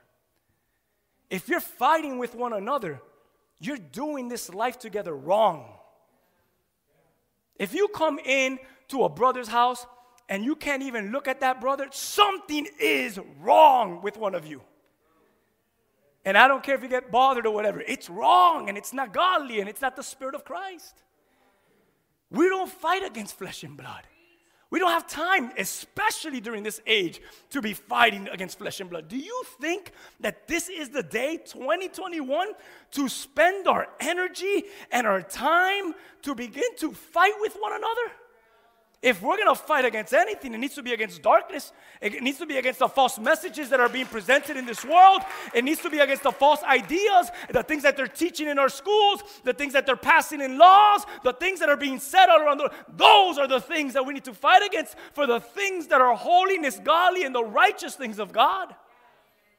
If 1.28 1.48
you're 1.48 1.60
fighting 1.60 2.18
with 2.18 2.34
one 2.34 2.52
another, 2.52 3.00
you're 3.58 3.78
doing 3.78 4.28
this 4.28 4.52
life 4.52 4.78
together 4.78 5.14
wrong. 5.14 5.74
If 7.56 7.74
you 7.74 7.88
come 7.88 8.18
in 8.20 8.58
to 8.88 9.04
a 9.04 9.08
brother's 9.08 9.48
house 9.48 9.86
and 10.28 10.44
you 10.44 10.56
can't 10.56 10.82
even 10.82 11.12
look 11.12 11.28
at 11.28 11.40
that 11.40 11.60
brother, 11.60 11.88
something 11.90 12.66
is 12.78 13.18
wrong 13.40 14.02
with 14.02 14.16
one 14.16 14.34
of 14.34 14.46
you. 14.46 14.62
And 16.24 16.38
I 16.38 16.46
don't 16.46 16.62
care 16.62 16.74
if 16.74 16.82
you 16.82 16.88
get 16.88 17.10
bothered 17.10 17.46
or 17.46 17.54
whatever, 17.54 17.80
it's 17.80 18.08
wrong 18.08 18.68
and 18.68 18.78
it's 18.78 18.92
not 18.92 19.12
godly 19.12 19.60
and 19.60 19.68
it's 19.68 19.80
not 19.80 19.96
the 19.96 20.02
Spirit 20.02 20.34
of 20.34 20.44
Christ. 20.44 21.02
We 22.30 22.48
don't 22.48 22.70
fight 22.70 23.04
against 23.04 23.36
flesh 23.36 23.62
and 23.62 23.76
blood. 23.76 24.06
We 24.72 24.78
don't 24.78 24.90
have 24.90 25.06
time, 25.06 25.52
especially 25.58 26.40
during 26.40 26.62
this 26.62 26.80
age, 26.86 27.20
to 27.50 27.60
be 27.60 27.74
fighting 27.74 28.26
against 28.28 28.56
flesh 28.56 28.80
and 28.80 28.88
blood. 28.88 29.06
Do 29.06 29.18
you 29.18 29.42
think 29.60 29.92
that 30.20 30.48
this 30.48 30.70
is 30.70 30.88
the 30.88 31.02
day, 31.02 31.36
2021, 31.44 32.48
to 32.92 33.08
spend 33.10 33.68
our 33.68 33.88
energy 34.00 34.64
and 34.90 35.06
our 35.06 35.20
time 35.20 35.92
to 36.22 36.34
begin 36.34 36.74
to 36.78 36.92
fight 36.92 37.34
with 37.40 37.54
one 37.60 37.74
another? 37.74 38.12
If 39.02 39.20
we're 39.20 39.36
going 39.36 39.48
to 39.48 39.60
fight 39.60 39.84
against 39.84 40.14
anything, 40.14 40.54
it 40.54 40.58
needs 40.58 40.76
to 40.76 40.82
be 40.82 40.92
against 40.92 41.22
darkness. 41.22 41.72
It 42.00 42.22
needs 42.22 42.38
to 42.38 42.46
be 42.46 42.56
against 42.58 42.78
the 42.78 42.88
false 42.88 43.18
messages 43.18 43.68
that 43.70 43.80
are 43.80 43.88
being 43.88 44.06
presented 44.06 44.56
in 44.56 44.64
this 44.64 44.84
world. 44.84 45.22
It 45.52 45.64
needs 45.64 45.80
to 45.80 45.90
be 45.90 45.98
against 45.98 46.22
the 46.22 46.30
false 46.30 46.62
ideas, 46.62 47.32
the 47.50 47.64
things 47.64 47.82
that 47.82 47.96
they're 47.96 48.06
teaching 48.06 48.46
in 48.46 48.60
our 48.60 48.68
schools, 48.68 49.24
the 49.42 49.52
things 49.52 49.72
that 49.72 49.86
they're 49.86 49.96
passing 49.96 50.40
in 50.40 50.56
laws, 50.56 51.04
the 51.24 51.32
things 51.32 51.58
that 51.58 51.68
are 51.68 51.76
being 51.76 51.98
said 51.98 52.28
all 52.28 52.40
around 52.40 52.58
the 52.58 52.64
world. 52.64 52.74
Those 52.96 53.38
are 53.38 53.48
the 53.48 53.60
things 53.60 53.94
that 53.94 54.06
we 54.06 54.14
need 54.14 54.24
to 54.24 54.34
fight 54.34 54.64
against 54.64 54.94
for 55.14 55.26
the 55.26 55.40
things 55.40 55.88
that 55.88 56.00
are 56.00 56.14
holiness, 56.14 56.80
godly, 56.82 57.24
and 57.24 57.34
the 57.34 57.44
righteous 57.44 57.96
things 57.96 58.20
of 58.20 58.32
God. 58.32 58.72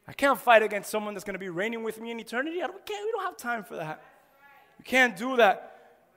I 0.08 0.14
can't 0.14 0.40
fight 0.40 0.64
against 0.64 0.90
someone 0.90 1.14
that's 1.14 1.26
going 1.26 1.36
to 1.36 1.40
be 1.40 1.50
reigning 1.50 1.84
with 1.84 2.00
me 2.00 2.12
in 2.12 2.20
eternity. 2.20 2.62
I 2.62 2.68
don't, 2.68 2.76
we, 2.76 2.82
can't, 2.86 3.06
we 3.06 3.12
don't 3.12 3.24
have 3.24 3.38
time 3.38 3.66
for 3.66 3.76
that. 3.76 4.02
We 4.80 4.86
can't 4.86 5.18
do 5.18 5.36
that. 5.36 5.73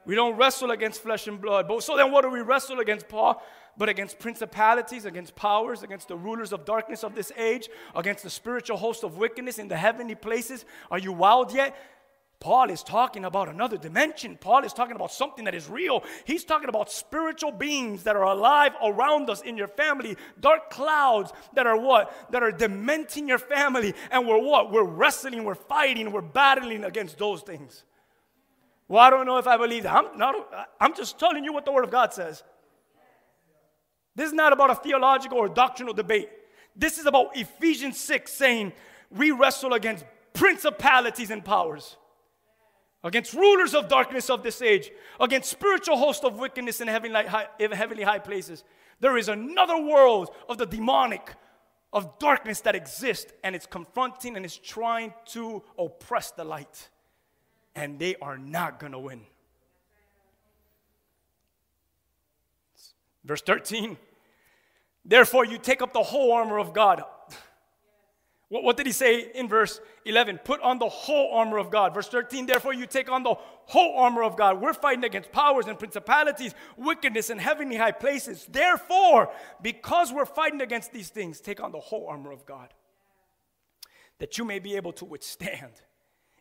We 0.06 0.14
don't 0.14 0.36
wrestle 0.36 0.70
against 0.70 1.02
flesh 1.02 1.26
and 1.26 1.40
blood. 1.40 1.66
But 1.68 1.82
so 1.82 1.96
then, 1.96 2.12
what 2.12 2.22
do 2.22 2.30
we 2.30 2.40
wrestle 2.40 2.78
against, 2.78 3.08
Paul? 3.08 3.42
But 3.76 3.88
against 3.88 4.18
principalities, 4.18 5.04
against 5.04 5.34
powers, 5.34 5.82
against 5.82 6.08
the 6.08 6.16
rulers 6.16 6.52
of 6.52 6.64
darkness 6.64 7.04
of 7.04 7.14
this 7.14 7.32
age, 7.36 7.68
against 7.94 8.22
the 8.22 8.30
spiritual 8.30 8.78
host 8.78 9.04
of 9.04 9.18
wickedness 9.18 9.58
in 9.58 9.68
the 9.68 9.76
heavenly 9.76 10.14
places. 10.14 10.64
Are 10.90 10.98
you 10.98 11.12
wild 11.12 11.52
yet? 11.52 11.76
Paul 12.38 12.70
is 12.70 12.82
talking 12.82 13.24
about 13.24 13.48
another 13.48 13.78
dimension. 13.78 14.36
Paul 14.38 14.62
is 14.64 14.72
talking 14.72 14.94
about 14.94 15.10
something 15.10 15.44
that 15.46 15.54
is 15.54 15.68
real. 15.68 16.04
He's 16.24 16.44
talking 16.44 16.68
about 16.68 16.92
spiritual 16.92 17.50
beings 17.50 18.02
that 18.04 18.14
are 18.14 18.24
alive 18.24 18.72
around 18.84 19.30
us 19.30 19.40
in 19.40 19.56
your 19.56 19.68
family, 19.68 20.16
dark 20.38 20.70
clouds 20.70 21.32
that 21.54 21.66
are 21.66 21.78
what? 21.78 22.30
That 22.30 22.42
are 22.42 22.52
dementing 22.52 23.26
your 23.26 23.38
family. 23.38 23.94
And 24.10 24.28
we're 24.28 24.42
what? 24.42 24.70
We're 24.70 24.84
wrestling, 24.84 25.44
we're 25.44 25.54
fighting, 25.54 26.12
we're 26.12 26.20
battling 26.20 26.84
against 26.84 27.18
those 27.18 27.40
things. 27.40 27.84
Well, 28.88 29.02
I 29.02 29.10
don't 29.10 29.26
know 29.26 29.38
if 29.38 29.46
I 29.46 29.56
believe 29.56 29.82
that. 29.82 29.94
I'm, 29.94 30.16
not, 30.16 30.68
I'm 30.80 30.94
just 30.94 31.18
telling 31.18 31.44
you 31.44 31.52
what 31.52 31.64
the 31.64 31.72
Word 31.72 31.84
of 31.84 31.90
God 31.90 32.12
says. 32.12 32.42
This 34.14 34.28
is 34.28 34.32
not 34.32 34.52
about 34.52 34.70
a 34.70 34.74
theological 34.76 35.38
or 35.38 35.48
doctrinal 35.48 35.92
debate. 35.92 36.30
This 36.74 36.98
is 36.98 37.06
about 37.06 37.36
Ephesians 37.36 37.98
6 37.98 38.32
saying 38.32 38.72
we 39.10 39.30
wrestle 39.30 39.74
against 39.74 40.04
principalities 40.32 41.30
and 41.30 41.44
powers, 41.44 41.96
against 43.02 43.34
rulers 43.34 43.74
of 43.74 43.88
darkness 43.88 44.30
of 44.30 44.42
this 44.42 44.62
age, 44.62 44.90
against 45.20 45.50
spiritual 45.50 45.96
hosts 45.96 46.24
of 46.24 46.38
wickedness 46.38 46.80
in 46.80 46.88
heavenly 46.88 47.24
high, 47.24 47.48
heavenly 47.58 48.04
high 48.04 48.18
places. 48.18 48.62
There 49.00 49.16
is 49.16 49.28
another 49.28 49.78
world 49.78 50.30
of 50.48 50.58
the 50.58 50.66
demonic, 50.66 51.34
of 51.92 52.18
darkness 52.18 52.60
that 52.62 52.74
exists, 52.74 53.32
and 53.42 53.54
it's 53.54 53.66
confronting 53.66 54.36
and 54.36 54.44
it's 54.44 54.56
trying 54.56 55.12
to 55.26 55.62
oppress 55.78 56.30
the 56.30 56.44
light 56.44 56.88
and 57.76 57.98
they 57.98 58.16
are 58.16 58.38
not 58.38 58.80
going 58.80 58.92
to 58.92 58.98
win. 58.98 59.20
Verse 63.24 63.42
13. 63.42 63.96
Therefore, 65.04 65.44
you 65.44 65.58
take 65.58 65.82
up 65.82 65.92
the 65.92 66.02
whole 66.02 66.32
armor 66.32 66.58
of 66.58 66.72
God. 66.72 67.04
What, 68.48 68.62
what, 68.62 68.76
did 68.76 68.86
he 68.86 68.92
say 68.92 69.32
in 69.34 69.48
verse 69.48 69.80
11? 70.04 70.38
Put 70.44 70.60
on 70.60 70.78
the 70.78 70.88
whole 70.88 71.34
armor 71.34 71.58
of 71.58 71.68
God. 71.68 71.92
Verse 71.92 72.06
13, 72.06 72.46
therefore, 72.46 72.72
you 72.72 72.86
take 72.86 73.10
on 73.10 73.24
the 73.24 73.34
whole 73.64 73.98
armor 73.98 74.22
of 74.22 74.36
God. 74.36 74.60
We're 74.60 74.72
fighting 74.72 75.02
against 75.02 75.32
powers 75.32 75.66
and 75.66 75.76
principalities, 75.76 76.54
wickedness 76.76 77.28
and 77.28 77.40
heavenly 77.40 77.74
high 77.74 77.90
places. 77.90 78.46
Therefore, 78.48 79.32
because 79.62 80.12
we're 80.12 80.26
fighting 80.26 80.60
against 80.60 80.92
these 80.92 81.08
things, 81.08 81.40
take 81.40 81.60
on 81.60 81.72
the 81.72 81.80
whole 81.80 82.06
armor 82.06 82.30
of 82.30 82.46
God 82.46 82.72
that 84.18 84.38
you 84.38 84.44
may 84.44 84.60
be 84.60 84.76
able 84.76 84.92
to 84.92 85.04
withstand 85.04 85.72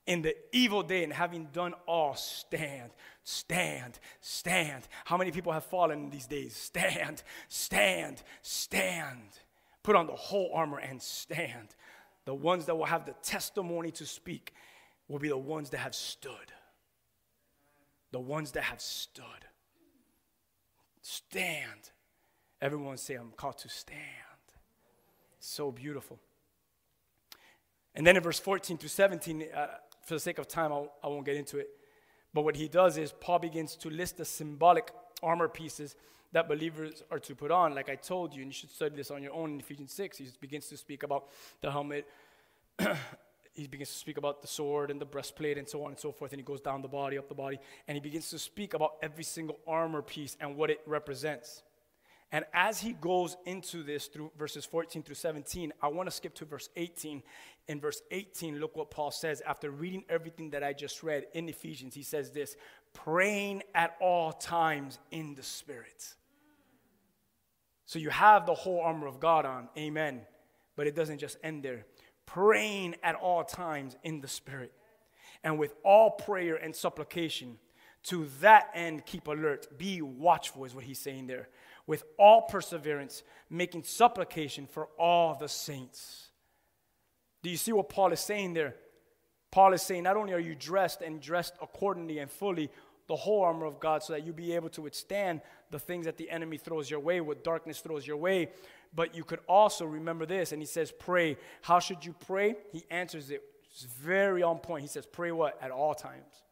in 0.06 0.22
the 0.22 0.36
evil 0.52 0.84
day 0.84 1.04
and 1.04 1.12
having 1.12 1.46
done 1.52 1.74
all, 1.88 2.16
stand, 2.16 2.92
stand, 3.24 4.00
stand. 4.22 4.88
How 5.06 5.18
many 5.18 5.32
people 5.32 5.52
have 5.52 5.66
fallen 5.66 6.06
in 6.06 6.10
these 6.10 6.28
days? 6.28 6.56
Stand, 6.56 7.24
stand, 7.50 8.22
stand. 8.42 9.40
Put 9.84 9.96
on 9.96 10.08
the 10.08 10.14
whole 10.14 10.52
armor 10.54 10.80
and 10.80 11.02
stand. 11.02 11.76
The 12.26 12.34
ones 12.34 12.66
that 12.66 12.76
will 12.76 12.86
have 12.86 13.06
the 13.06 13.16
testimony 13.24 13.92
to 13.92 14.06
speak 14.06 14.54
will 15.08 15.20
be 15.20 15.30
the 15.30 15.38
ones 15.38 15.70
that 15.72 15.80
have 15.80 15.96
stood. 15.96 16.52
The 18.12 18.20
ones 18.20 18.52
that 18.52 18.64
have 18.64 18.82
stood. 18.82 19.26
Stand. 21.02 21.92
Everyone 22.62 22.98
say, 22.98 23.16
I'm 23.16 23.32
called 23.36 23.58
to 23.60 23.70
stand. 23.70 24.02
So 25.40 25.72
beautiful. 25.72 26.20
And 27.94 28.06
then 28.06 28.18
in 28.18 28.24
verse 28.24 28.40
14 28.40 28.78
to 28.80 28.90
17, 28.90 29.46
uh, 29.56 29.68
for 30.06 30.14
the 30.14 30.20
sake 30.20 30.38
of 30.38 30.48
time, 30.48 30.72
I 30.72 31.08
will 31.08 31.18
not 31.18 31.26
get 31.26 31.36
into 31.36 31.58
it. 31.58 31.70
But 32.34 32.44
what 32.44 32.56
he 32.56 32.68
does 32.68 32.98
is 32.98 33.12
Paul 33.12 33.40
begins 33.40 33.76
to 33.78 33.90
list 33.90 34.18
the 34.18 34.26
symbolic 34.26 34.92
armor 35.24 35.48
pieces 35.48 35.96
that 36.32 36.48
believers 36.48 37.02
are 37.10 37.20
to 37.20 37.34
put 37.34 37.50
on. 37.50 37.74
Like 37.74 37.90
I 37.90 37.96
told 37.96 38.36
you, 38.36 38.42
and 38.42 38.52
you 38.52 38.54
should 38.54 38.72
study 38.72 38.96
this 38.96 39.10
on 39.10 39.24
your 39.24 39.34
own 39.34 39.54
in 39.54 39.60
Ephesians 39.60 39.94
6. 39.94 40.18
He 40.18 40.28
begins 40.40 40.68
to 40.68 40.78
speak 40.78 41.04
about 41.04 41.30
the 41.62 41.72
helmet. 41.72 42.08
he 43.54 43.68
begins 43.68 43.90
to 43.90 43.98
speak 43.98 44.18
about 44.18 44.42
the 44.42 44.48
sword 44.48 44.92
and 44.92 45.00
the 45.00 45.06
breastplate 45.06 45.58
and 45.58 45.68
so 45.68 45.84
on 45.84 45.92
and 45.92 46.00
so 46.00 46.12
forth. 46.12 46.34
And 46.34 46.40
he 46.40 46.44
goes 46.44 46.62
down 46.62 46.82
the 46.82 46.90
body, 46.90 47.18
up 47.18 47.30
the 47.30 47.36
body, 47.36 47.58
and 47.88 47.96
he 47.96 48.02
begins 48.02 48.30
to 48.32 48.38
speak 48.38 48.74
about 48.74 48.96
every 49.02 49.24
single 49.24 49.58
armor 49.66 50.02
piece 50.02 50.36
and 50.42 50.58
what 50.58 50.70
it 50.70 50.82
represents. 50.86 51.64
And 52.32 52.46
as 52.54 52.80
he 52.80 52.94
goes 52.94 53.38
into 53.46 53.84
this 53.84 54.08
through 54.08 54.32
verses 54.38 54.66
14 54.66 55.04
through 55.04 55.16
17, 55.16 55.72
I 55.82 55.88
want 55.88 56.08
to 56.10 56.16
skip 56.16 56.34
to 56.36 56.46
verse 56.46 56.70
18. 56.76 57.24
In 57.68 57.80
verse 57.80 58.02
18, 58.12 58.60
look 58.60 58.76
what 58.76 58.92
Paul 58.92 59.12
says 59.12 59.42
after 59.46 59.72
reading 59.72 60.04
everything 60.10 60.50
that 60.52 60.64
I 60.64 60.74
just 60.74 61.04
read 61.04 61.26
in 61.34 61.48
Ephesians. 61.50 61.96
He 61.96 62.04
says 62.04 62.32
this 62.32 62.56
praying 62.94 63.64
at 63.74 63.96
all 64.00 64.32
times 64.32 65.00
in 65.12 65.36
the 65.36 65.44
Spirit. 65.44 66.16
So 67.86 68.00
you 68.00 68.10
have 68.10 68.46
the 68.46 68.54
whole 68.54 68.82
armor 68.82 69.08
of 69.08 69.20
God 69.20 69.46
on, 69.46 69.70
amen. 69.78 70.22
But 70.76 70.88
it 70.88 70.96
doesn't 70.96 71.20
just 71.20 71.38
end 71.44 71.64
there. 71.64 71.86
Praying 72.26 72.96
at 73.04 73.16
all 73.16 73.44
times 73.44 73.96
in 74.04 74.22
the 74.22 74.28
Spirit. 74.28 74.74
And 75.44 75.60
with 75.60 75.76
all 75.84 76.12
prayer 76.12 76.56
and 76.56 76.76
supplication, 76.76 77.58
to 78.04 78.28
that 78.42 78.70
end 78.74 79.06
keep 79.06 79.28
alert. 79.28 79.78
Be 79.78 80.02
watchful, 80.02 80.66
is 80.66 80.76
what 80.76 80.84
he's 80.84 81.00
saying 81.00 81.28
there 81.28 81.50
with 81.88 82.04
all 82.18 82.44
perseverance, 82.44 83.24
making 83.50 83.84
supplication 83.84 84.68
for 84.68 84.88
all 84.98 85.36
the 85.36 85.48
saints. 85.48 86.30
Do 87.44 87.50
you 87.50 87.58
see 87.58 87.72
what 87.72 87.90
Paul 87.90 88.12
is 88.12 88.20
saying 88.20 88.54
there? 88.54 88.76
Paul 89.52 89.74
is 89.74 89.82
saying, 89.82 90.04
not 90.04 90.18
only 90.18 90.34
are 90.34 90.40
you 90.40 90.56
dressed 90.56 91.02
and 91.02 91.22
dressed 91.22 91.54
accordingly 91.62 92.20
and 92.20 92.30
fully, 92.30 92.70
the 93.08 93.16
whole 93.16 93.44
armor 93.44 93.66
of 93.66 93.80
God, 93.80 94.04
so 94.04 94.14
that 94.14 94.26
you 94.26 94.34
be 94.34 94.54
able 94.54 94.70
to 94.70 94.82
withstand 94.82 95.42
the 95.70 95.80
things 95.80 96.06
that 96.06 96.18
the 96.18 96.30
enemy 96.30 96.58
throws 96.58 96.90
your 96.90 97.00
way, 97.00 97.22
what 97.22 97.44
darkness 97.44 97.80
throws 97.80 98.06
your 98.06 98.18
way. 98.18 98.50
But 98.94 99.16
you 99.16 99.24
could 99.24 99.40
also 99.48 99.86
remember 99.86 100.26
this, 100.26 100.52
and 100.52 100.62
he 100.62 100.66
says, 100.66 100.92
Pray. 100.92 101.38
How 101.62 101.80
should 101.80 102.04
you 102.04 102.16
pray? 102.26 102.56
He 102.72 102.84
answers 102.90 103.30
it. 103.30 103.44
It's 103.72 103.84
very 103.84 104.42
on 104.42 104.58
point. 104.58 104.82
He 104.82 104.88
says, 104.88 105.06
Pray 105.06 105.32
what? 105.32 105.62
At 105.62 105.72
all 105.72 105.94
times. 105.94 106.45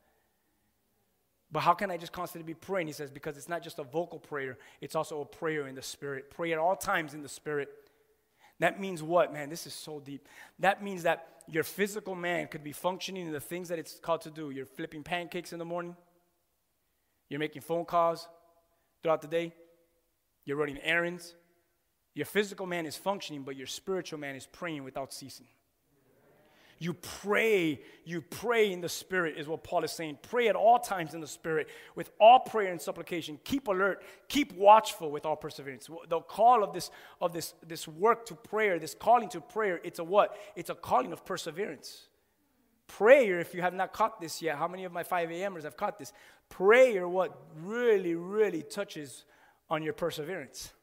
But 1.53 1.59
how 1.59 1.75
can 1.75 1.91
I 1.91 1.97
just 1.97 2.11
constantly 2.11 2.51
be 2.51 2.55
praying? 2.55 2.87
He 2.87 2.93
says, 2.93 3.11
because 3.11 3.37
it's 3.37 3.47
not 3.47 3.61
just 3.61 3.77
a 3.77 3.83
vocal 3.83 4.17
prayer, 4.17 4.57
it's 4.81 4.95
also 4.95 5.21
a 5.21 5.25
prayer 5.25 5.67
in 5.67 5.75
the 5.75 5.83
spirit. 5.83 6.31
Pray 6.31 6.51
at 6.51 6.57
all 6.57 6.75
times 6.75 7.13
in 7.13 7.21
the 7.21 7.29
spirit. 7.29 7.69
That 8.59 8.81
means 8.81 9.03
what, 9.03 9.31
man? 9.31 9.49
This 9.51 9.67
is 9.67 9.73
so 9.73 9.99
deep. 9.99 10.27
That 10.57 10.83
means 10.83 11.03
that 11.03 11.43
your 11.47 11.63
physical 11.63 12.15
man 12.15 12.47
could 12.47 12.63
be 12.63 12.71
functioning 12.71 13.27
in 13.27 13.31
the 13.31 13.39
things 13.39 13.69
that 13.69 13.77
it's 13.77 13.99
called 13.99 14.21
to 14.21 14.31
do. 14.31 14.49
You're 14.49 14.65
flipping 14.65 15.03
pancakes 15.03 15.53
in 15.53 15.59
the 15.59 15.65
morning, 15.65 15.95
you're 17.29 17.39
making 17.39 17.61
phone 17.61 17.85
calls 17.85 18.27
throughout 19.03 19.21
the 19.21 19.27
day, 19.27 19.53
you're 20.45 20.57
running 20.57 20.79
errands. 20.81 21.35
Your 22.15 22.25
physical 22.25 22.67
man 22.67 22.85
is 22.85 22.95
functioning, 22.95 23.41
but 23.43 23.55
your 23.55 23.65
spiritual 23.65 24.19
man 24.19 24.35
is 24.35 24.45
praying 24.45 24.83
without 24.83 25.11
ceasing. 25.13 25.47
You 26.79 26.93
pray, 26.93 27.81
you 28.03 28.21
pray 28.21 28.71
in 28.71 28.81
the 28.81 28.89
Spirit, 28.89 29.37
is 29.37 29.47
what 29.47 29.63
Paul 29.63 29.83
is 29.83 29.91
saying. 29.91 30.19
Pray 30.21 30.47
at 30.47 30.55
all 30.55 30.79
times 30.79 31.13
in 31.13 31.21
the 31.21 31.27
Spirit 31.27 31.69
with 31.95 32.11
all 32.19 32.39
prayer 32.39 32.71
and 32.71 32.81
supplication. 32.81 33.39
Keep 33.43 33.67
alert, 33.67 34.03
keep 34.27 34.53
watchful 34.53 35.11
with 35.11 35.25
all 35.25 35.35
perseverance. 35.35 35.89
The 36.09 36.19
call 36.19 36.63
of 36.63 36.73
this, 36.73 36.91
of 37.21 37.33
this, 37.33 37.53
this 37.65 37.87
work 37.87 38.25
to 38.27 38.35
prayer, 38.35 38.79
this 38.79 38.95
calling 38.95 39.29
to 39.29 39.41
prayer, 39.41 39.79
it's 39.83 39.99
a 39.99 40.03
what? 40.03 40.37
It's 40.55 40.69
a 40.69 40.75
calling 40.75 41.13
of 41.13 41.25
perseverance. 41.25 42.07
Prayer, 42.87 43.39
if 43.39 43.53
you 43.55 43.61
have 43.61 43.73
not 43.73 43.93
caught 43.93 44.19
this 44.19 44.41
yet, 44.41 44.57
how 44.57 44.67
many 44.67 44.83
of 44.83 44.91
my 44.91 45.03
5 45.03 45.31
a.m.ers 45.31 45.63
have 45.63 45.77
caught 45.77 45.97
this? 45.97 46.11
Prayer, 46.49 47.07
what 47.07 47.47
really, 47.55 48.15
really 48.15 48.61
touches 48.61 49.25
on 49.69 49.81
your 49.81 49.93
perseverance. 49.93 50.73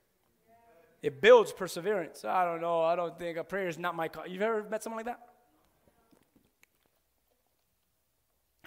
It 1.03 1.23
builds 1.23 1.53
perseverance. 1.53 2.25
I 2.25 2.45
don't 2.45 2.61
know. 2.61 2.83
I 2.83 2.97
don't 2.97 3.19
think 3.19 3.39
a 3.39 3.45
prayer 3.45 3.69
is 3.69 3.79
not 3.79 3.95
my 3.95 4.09
call. 4.09 4.27
You've 4.27 4.43
ever 4.43 4.65
met 4.65 4.83
someone 4.83 4.99
like 4.99 5.07
that? 5.07 5.21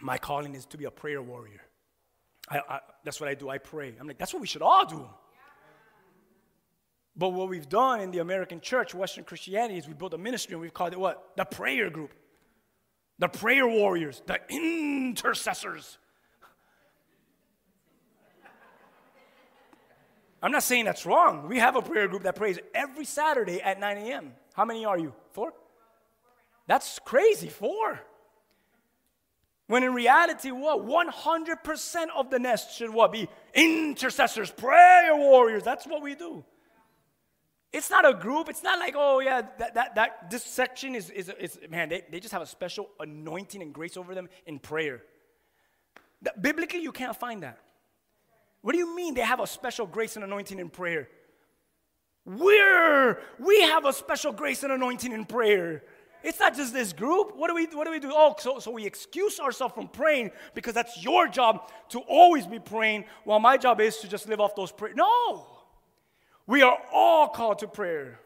My 0.02 0.18
calling 0.18 0.56
is 0.56 0.66
to 0.68 0.78
be 0.78 0.86
a 0.86 0.92
prayer 0.92 1.22
warrior. 1.22 1.62
I, 2.50 2.60
I, 2.68 2.80
that's 3.04 3.20
what 3.20 3.30
I 3.30 3.36
do. 3.36 3.50
I 3.50 3.58
pray. 3.58 3.94
I'm 4.00 4.08
like, 4.08 4.18
that's 4.18 4.34
what 4.34 4.42
we 4.42 4.48
should 4.48 4.62
all 4.62 4.86
do. 4.86 5.08
But 7.16 7.30
what 7.30 7.48
we've 7.48 7.70
done 7.70 8.02
in 8.02 8.12
the 8.12 8.20
American 8.20 8.60
church, 8.60 8.96
Western 8.96 9.24
Christianity, 9.24 9.78
is 9.78 9.88
we 9.88 9.94
built 9.94 10.14
a 10.14 10.18
ministry 10.18 10.54
and 10.54 10.62
we've 10.62 10.74
called 10.74 10.94
it 10.94 11.00
what? 11.00 11.36
The 11.38 11.46
prayer 11.46 11.90
group. 11.90 12.12
The 13.20 13.28
prayer 13.28 13.68
warriors, 13.68 14.22
the 14.26 14.40
intercessors. 14.50 16.00
I'm 20.42 20.52
not 20.52 20.64
saying 20.64 20.86
that's 20.86 21.06
wrong. 21.06 21.48
We 21.48 21.60
have 21.60 21.76
a 21.76 21.82
prayer 21.82 22.08
group 22.08 22.24
that 22.24 22.36
prays 22.36 22.60
every 22.74 23.06
Saturday 23.06 23.62
at 23.62 23.80
9 23.80 23.98
a.m. 23.98 24.34
How 24.54 24.66
many 24.66 24.84
are 24.84 24.98
you? 24.98 25.14
Four? 25.32 25.54
That's 26.68 27.00
crazy. 27.00 27.48
Four. 27.48 28.02
When 29.68 29.84
in 29.84 29.94
reality, 29.94 30.52
what? 30.52 30.86
100% 30.86 32.06
of 32.16 32.30
the 32.30 32.40
nest 32.40 32.76
should 32.76 32.90
what? 32.90 33.12
Be 33.12 33.30
intercessors, 33.54 34.52
prayer 34.52 35.16
warriors. 35.16 35.64
That's 35.64 35.86
what 35.86 36.02
we 36.02 36.16
do. 36.16 36.44
It's 37.72 37.90
not 37.90 38.08
a 38.08 38.14
group. 38.14 38.50
It's 38.50 38.62
not 38.62 38.78
like, 38.78 38.94
oh, 38.96 39.20
yeah, 39.20 39.42
that, 39.58 39.74
that, 39.74 39.96
that 39.96 40.30
this 40.30 40.44
section 40.44 40.94
is, 40.94 41.10
is, 41.10 41.32
is 41.40 41.58
man, 41.70 41.90
they, 41.90 42.04
they 42.12 42.20
just 42.20 42.32
have 42.32 42.44
a 42.44 42.46
special 42.46 42.90
anointing 43.00 43.62
and 43.62 43.74
grace 43.74 43.98
over 43.98 44.14
them 44.14 44.30
in 44.46 44.60
prayer. 44.60 45.02
That- 46.22 46.42
biblically, 46.42 46.82
you 46.82 46.92
can't 46.92 47.16
find 47.16 47.42
that. 47.42 47.58
What 48.62 48.74
do 48.74 48.78
you 48.78 48.96
mean 48.96 49.16
they 49.16 49.22
have 49.22 49.40
a 49.40 49.48
special 49.48 49.88
grace 49.88 50.16
and 50.16 50.24
anointing 50.24 50.60
in 50.60 50.70
prayer? 50.70 51.10
We're, 52.26 53.20
we 53.40 53.62
have 53.62 53.86
a 53.86 53.92
special 53.92 54.32
grace 54.32 54.64
and 54.64 54.72
anointing 54.72 55.12
in 55.12 55.26
prayer. 55.26 55.84
It's 56.24 56.40
not 56.40 56.56
just 56.56 56.74
this 56.74 56.94
group. 56.94 57.36
What 57.36 57.50
do 57.50 57.56
we, 57.56 57.66
what 57.66 57.86
do, 57.86 57.92
we 57.92 58.00
do? 58.00 58.10
Oh, 58.12 58.36
so, 58.40 58.60
so 58.60 58.72
we 58.72 58.86
excuse 58.86 59.40
ourselves 59.40 59.74
from 59.74 59.90
praying 59.90 60.32
because 60.56 60.74
that's 60.74 61.04
your 61.04 61.28
job 61.28 61.70
to 61.90 62.00
always 62.00 62.48
be 62.48 62.60
praying, 62.60 63.06
while 63.26 63.40
my 63.40 63.58
job 63.58 63.82
is 63.82 63.98
to 63.98 64.08
just 64.08 64.28
live 64.30 64.40
off 64.40 64.56
those 64.56 64.72
prayers. 64.72 64.96
No! 64.96 65.46
We 66.48 66.62
are 66.62 66.78
all 66.94 67.28
called 67.28 67.60
to 67.60 67.68
prayer. 67.68 68.20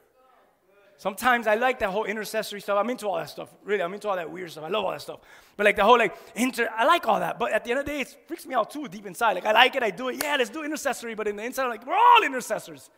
Sometimes 1.00 1.46
I 1.46 1.56
like 1.56 1.80
that 1.80 1.90
whole 1.90 2.06
intercessory 2.06 2.60
stuff. 2.60 2.78
I'm 2.78 2.90
into 2.90 3.08
all 3.08 3.18
that 3.18 3.30
stuff. 3.30 3.50
Really, 3.64 3.84
I'm 3.84 3.94
into 3.94 4.10
all 4.10 4.16
that 4.16 4.32
weird 4.32 4.52
stuff. 4.52 4.64
I 4.64 4.70
love 4.70 4.84
all 4.84 4.92
that 4.92 5.02
stuff. 5.02 5.20
But 5.56 5.66
like 5.66 5.76
the 5.76 5.84
whole 5.84 6.00
like 6.00 6.16
inter, 6.36 6.68
I 6.76 6.86
like 6.86 7.08
all 7.08 7.20
that. 7.20 7.38
But 7.38 7.52
at 7.52 7.64
the 7.64 7.70
end 7.70 7.80
of 7.80 7.86
the 7.86 7.92
day, 7.92 8.02
it 8.02 8.18
freaks 8.28 8.48
me 8.48 8.56
out 8.56 8.72
too 8.72 8.88
deep 8.88 9.06
inside. 9.06 9.34
Like 9.34 9.46
I 9.46 9.52
like 9.52 9.76
it, 9.76 9.84
I 9.84 9.92
do 9.92 10.10
it. 10.10 10.24
Yeah, 10.24 10.36
let's 10.38 10.50
do 10.50 10.64
intercessory. 10.64 11.14
But 11.14 11.28
in 11.28 11.36
the 11.36 11.44
inside, 11.44 11.66
I'm 11.66 11.70
like 11.70 11.86
we're 11.86 11.94
all 11.94 12.24
intercessors. 12.24 12.90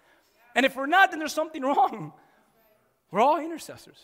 And 0.56 0.66
if 0.66 0.78
we're 0.78 0.86
not, 0.86 1.12
then 1.12 1.20
there's 1.20 1.34
something 1.34 1.62
wrong. 1.62 2.14
We're 3.12 3.22
all 3.22 3.40
intercessors. 3.40 3.98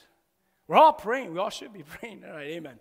We're 0.67 0.77
all 0.77 0.93
praying. 0.93 1.33
We 1.33 1.39
all 1.39 1.49
should 1.49 1.73
be 1.73 1.83
praying. 1.99 2.23
All 2.25 2.33
right, 2.33 2.47
amen. 2.47 2.79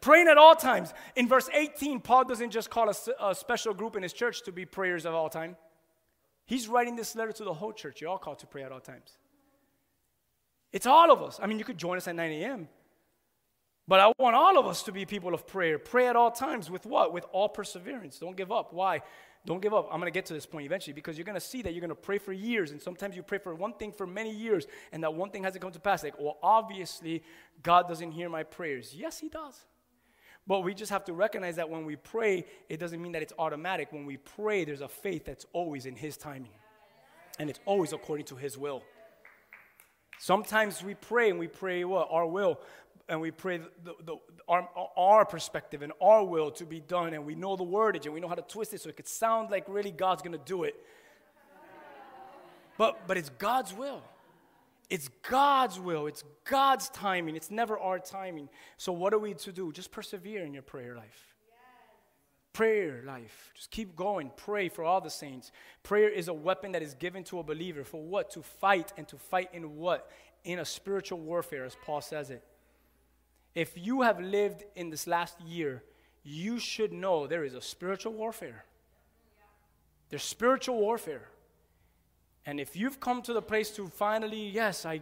Praying 0.00 0.28
at 0.28 0.36
all 0.36 0.54
times. 0.54 0.92
In 1.16 1.28
verse 1.28 1.48
18, 1.52 2.00
Paul 2.00 2.24
doesn't 2.24 2.50
just 2.50 2.68
call 2.68 2.90
a 2.90 3.34
special 3.34 3.72
group 3.72 3.96
in 3.96 4.02
his 4.02 4.12
church 4.12 4.42
to 4.42 4.52
be 4.52 4.66
prayers 4.66 5.06
of 5.06 5.14
all 5.14 5.30
time. 5.30 5.56
He's 6.46 6.68
writing 6.68 6.94
this 6.94 7.16
letter 7.16 7.32
to 7.32 7.44
the 7.44 7.54
whole 7.54 7.72
church. 7.72 8.00
You're 8.00 8.10
all 8.10 8.18
called 8.18 8.38
to 8.40 8.46
pray 8.46 8.62
at 8.64 8.72
all 8.72 8.80
times. 8.80 9.16
It's 10.72 10.86
all 10.86 11.10
of 11.10 11.22
us. 11.22 11.40
I 11.42 11.46
mean, 11.46 11.58
you 11.58 11.64
could 11.64 11.78
join 11.78 11.96
us 11.96 12.06
at 12.06 12.16
9 12.16 12.30
a.m. 12.32 12.68
But 13.86 14.00
I 14.00 14.12
want 14.18 14.34
all 14.34 14.58
of 14.58 14.66
us 14.66 14.82
to 14.84 14.92
be 14.92 15.04
people 15.04 15.34
of 15.34 15.46
prayer. 15.46 15.78
Pray 15.78 16.08
at 16.08 16.16
all 16.16 16.30
times 16.30 16.70
with 16.70 16.86
what? 16.86 17.12
With 17.12 17.26
all 17.32 17.48
perseverance. 17.48 18.18
Don't 18.18 18.36
give 18.36 18.50
up. 18.50 18.72
Why? 18.72 19.02
Don't 19.46 19.60
give 19.60 19.74
up. 19.74 19.88
I'm 19.92 20.00
going 20.00 20.10
to 20.10 20.16
get 20.16 20.24
to 20.26 20.32
this 20.32 20.46
point 20.46 20.64
eventually 20.64 20.94
because 20.94 21.18
you're 21.18 21.26
going 21.26 21.34
to 21.34 21.40
see 21.40 21.60
that 21.62 21.72
you're 21.72 21.82
going 21.82 21.90
to 21.90 21.94
pray 21.94 22.16
for 22.16 22.32
years. 22.32 22.70
And 22.70 22.80
sometimes 22.80 23.14
you 23.14 23.22
pray 23.22 23.36
for 23.36 23.54
one 23.54 23.74
thing 23.74 23.92
for 23.92 24.06
many 24.06 24.34
years 24.34 24.66
and 24.90 25.02
that 25.02 25.12
one 25.12 25.30
thing 25.30 25.44
hasn't 25.44 25.60
come 25.60 25.72
to 25.72 25.80
pass. 25.80 26.02
Like, 26.02 26.18
well, 26.18 26.38
obviously, 26.42 27.22
God 27.62 27.86
doesn't 27.86 28.12
hear 28.12 28.30
my 28.30 28.42
prayers. 28.42 28.94
Yes, 28.96 29.18
He 29.18 29.28
does. 29.28 29.66
But 30.46 30.60
we 30.60 30.74
just 30.74 30.90
have 30.90 31.04
to 31.06 31.12
recognize 31.12 31.56
that 31.56 31.68
when 31.68 31.84
we 31.84 31.96
pray, 31.96 32.44
it 32.68 32.78
doesn't 32.78 33.00
mean 33.00 33.12
that 33.12 33.22
it's 33.22 33.32
automatic. 33.38 33.92
When 33.92 34.06
we 34.06 34.18
pray, 34.18 34.64
there's 34.64 34.82
a 34.82 34.88
faith 34.88 35.24
that's 35.24 35.46
always 35.52 35.86
in 35.86 35.96
His 35.96 36.18
timing, 36.18 36.52
and 37.38 37.48
it's 37.48 37.60
always 37.64 37.94
according 37.94 38.26
to 38.26 38.36
His 38.36 38.58
will. 38.58 38.82
Sometimes 40.18 40.82
we 40.82 40.94
pray 40.94 41.30
and 41.30 41.38
we 41.38 41.48
pray 41.48 41.84
what? 41.84 42.08
Our 42.10 42.26
will. 42.26 42.60
And 43.08 43.20
we 43.20 43.30
pray 43.30 43.58
the, 43.58 43.94
the, 44.04 44.16
our, 44.48 44.68
our 44.96 45.24
perspective 45.26 45.82
and 45.82 45.92
our 46.00 46.24
will 46.24 46.50
to 46.52 46.64
be 46.64 46.80
done. 46.80 47.12
And 47.12 47.26
we 47.26 47.34
know 47.34 47.56
the 47.56 47.64
wordage 47.64 48.06
and 48.06 48.14
we 48.14 48.20
know 48.20 48.28
how 48.28 48.34
to 48.34 48.42
twist 48.42 48.72
it 48.72 48.80
so 48.80 48.88
it 48.88 48.96
could 48.96 49.08
sound 49.08 49.50
like 49.50 49.64
really 49.68 49.90
God's 49.90 50.22
to 50.22 50.38
do 50.38 50.64
it. 50.64 50.74
But, 52.76 53.06
but 53.06 53.16
it's 53.16 53.28
God's 53.28 53.72
will. 53.72 54.02
It's 54.90 55.08
God's 55.28 55.78
will. 55.78 56.06
It's 56.06 56.24
God's 56.44 56.88
timing. 56.88 57.36
It's 57.36 57.50
never 57.50 57.78
our 57.78 57.98
timing. 57.98 58.48
So, 58.76 58.92
what 58.92 59.14
are 59.14 59.18
we 59.18 59.34
to 59.34 59.52
do? 59.52 59.72
Just 59.72 59.92
persevere 59.92 60.44
in 60.44 60.52
your 60.52 60.62
prayer 60.62 60.96
life 60.96 61.34
prayer 62.54 63.02
life. 63.04 63.52
Just 63.54 63.70
keep 63.70 63.94
going. 63.94 64.30
Pray 64.36 64.70
for 64.70 64.82
all 64.82 65.02
the 65.02 65.10
saints. 65.10 65.52
Prayer 65.82 66.08
is 66.08 66.28
a 66.28 66.32
weapon 66.32 66.72
that 66.72 66.82
is 66.82 66.94
given 66.94 67.22
to 67.24 67.40
a 67.40 67.42
believer 67.42 67.84
for 67.84 68.02
what? 68.02 68.30
To 68.30 68.42
fight 68.42 68.94
and 68.96 69.06
to 69.08 69.18
fight 69.18 69.50
in 69.52 69.76
what? 69.76 70.10
In 70.44 70.60
a 70.60 70.64
spiritual 70.64 71.18
warfare, 71.18 71.66
as 71.66 71.76
Paul 71.84 72.00
says 72.00 72.30
it. 72.30 72.42
If 73.54 73.72
you 73.76 74.02
have 74.02 74.20
lived 74.20 74.64
in 74.74 74.90
this 74.90 75.06
last 75.06 75.40
year, 75.40 75.82
you 76.24 76.58
should 76.58 76.92
know 76.92 77.26
there 77.26 77.44
is 77.44 77.54
a 77.54 77.60
spiritual 77.60 78.12
warfare. 78.12 78.64
There's 80.10 80.22
spiritual 80.22 80.78
warfare. 80.78 81.28
And 82.46 82.60
if 82.60 82.76
you've 82.76 83.00
come 83.00 83.22
to 83.22 83.32
the 83.32 83.42
place 83.42 83.70
to 83.72 83.88
finally, 83.88 84.48
yes, 84.48 84.84
I 84.84 85.00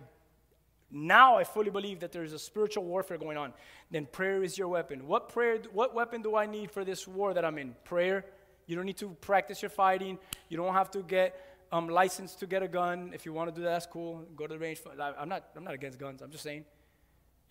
now 0.94 1.38
I 1.38 1.44
fully 1.44 1.70
believe 1.70 2.00
that 2.00 2.12
there's 2.12 2.34
a 2.34 2.38
spiritual 2.38 2.84
warfare 2.84 3.16
going 3.16 3.38
on, 3.38 3.54
then 3.90 4.04
prayer 4.06 4.42
is 4.42 4.58
your 4.58 4.68
weapon. 4.68 5.06
What 5.06 5.30
prayer 5.30 5.58
what 5.72 5.94
weapon 5.94 6.20
do 6.20 6.36
I 6.36 6.44
need 6.44 6.70
for 6.70 6.84
this 6.84 7.08
war 7.08 7.32
that 7.32 7.44
I'm 7.44 7.56
in? 7.58 7.74
Prayer. 7.84 8.26
You 8.66 8.76
don't 8.76 8.84
need 8.84 8.98
to 8.98 9.16
practice 9.20 9.62
your 9.62 9.70
fighting. 9.70 10.18
You 10.48 10.56
don't 10.58 10.74
have 10.74 10.90
to 10.92 11.02
get 11.02 11.66
um, 11.72 11.88
licensed 11.88 12.38
to 12.40 12.46
get 12.46 12.62
a 12.62 12.68
gun. 12.68 13.12
If 13.14 13.24
you 13.24 13.32
want 13.32 13.52
to 13.52 13.54
do 13.54 13.62
that, 13.62 13.70
that's 13.70 13.86
cool. 13.86 14.24
Go 14.36 14.46
to 14.46 14.54
the 14.54 14.58
range. 14.58 14.80
I'm 15.18 15.28
not, 15.28 15.48
I'm 15.56 15.64
not 15.64 15.74
against 15.74 15.98
guns. 15.98 16.20
I'm 16.22 16.30
just 16.30 16.44
saying. 16.44 16.64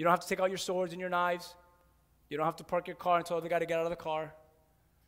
You 0.02 0.06
don't 0.06 0.14
have 0.14 0.22
to 0.22 0.28
take 0.28 0.40
out 0.40 0.50
your 0.50 0.58
swords 0.58 0.94
and 0.94 1.00
your 1.00 1.12
knives. 1.12 1.54
You 2.28 2.36
don't 2.36 2.48
have 2.48 2.56
to 2.56 2.64
park 2.64 2.88
your 2.88 2.96
car 2.96 3.18
and 3.18 3.24
tell 3.24 3.40
the 3.40 3.48
guy 3.48 3.60
to 3.60 3.68
get 3.68 3.78
out 3.78 3.86
of 3.86 3.92
the 3.92 3.96
car. 3.96 4.34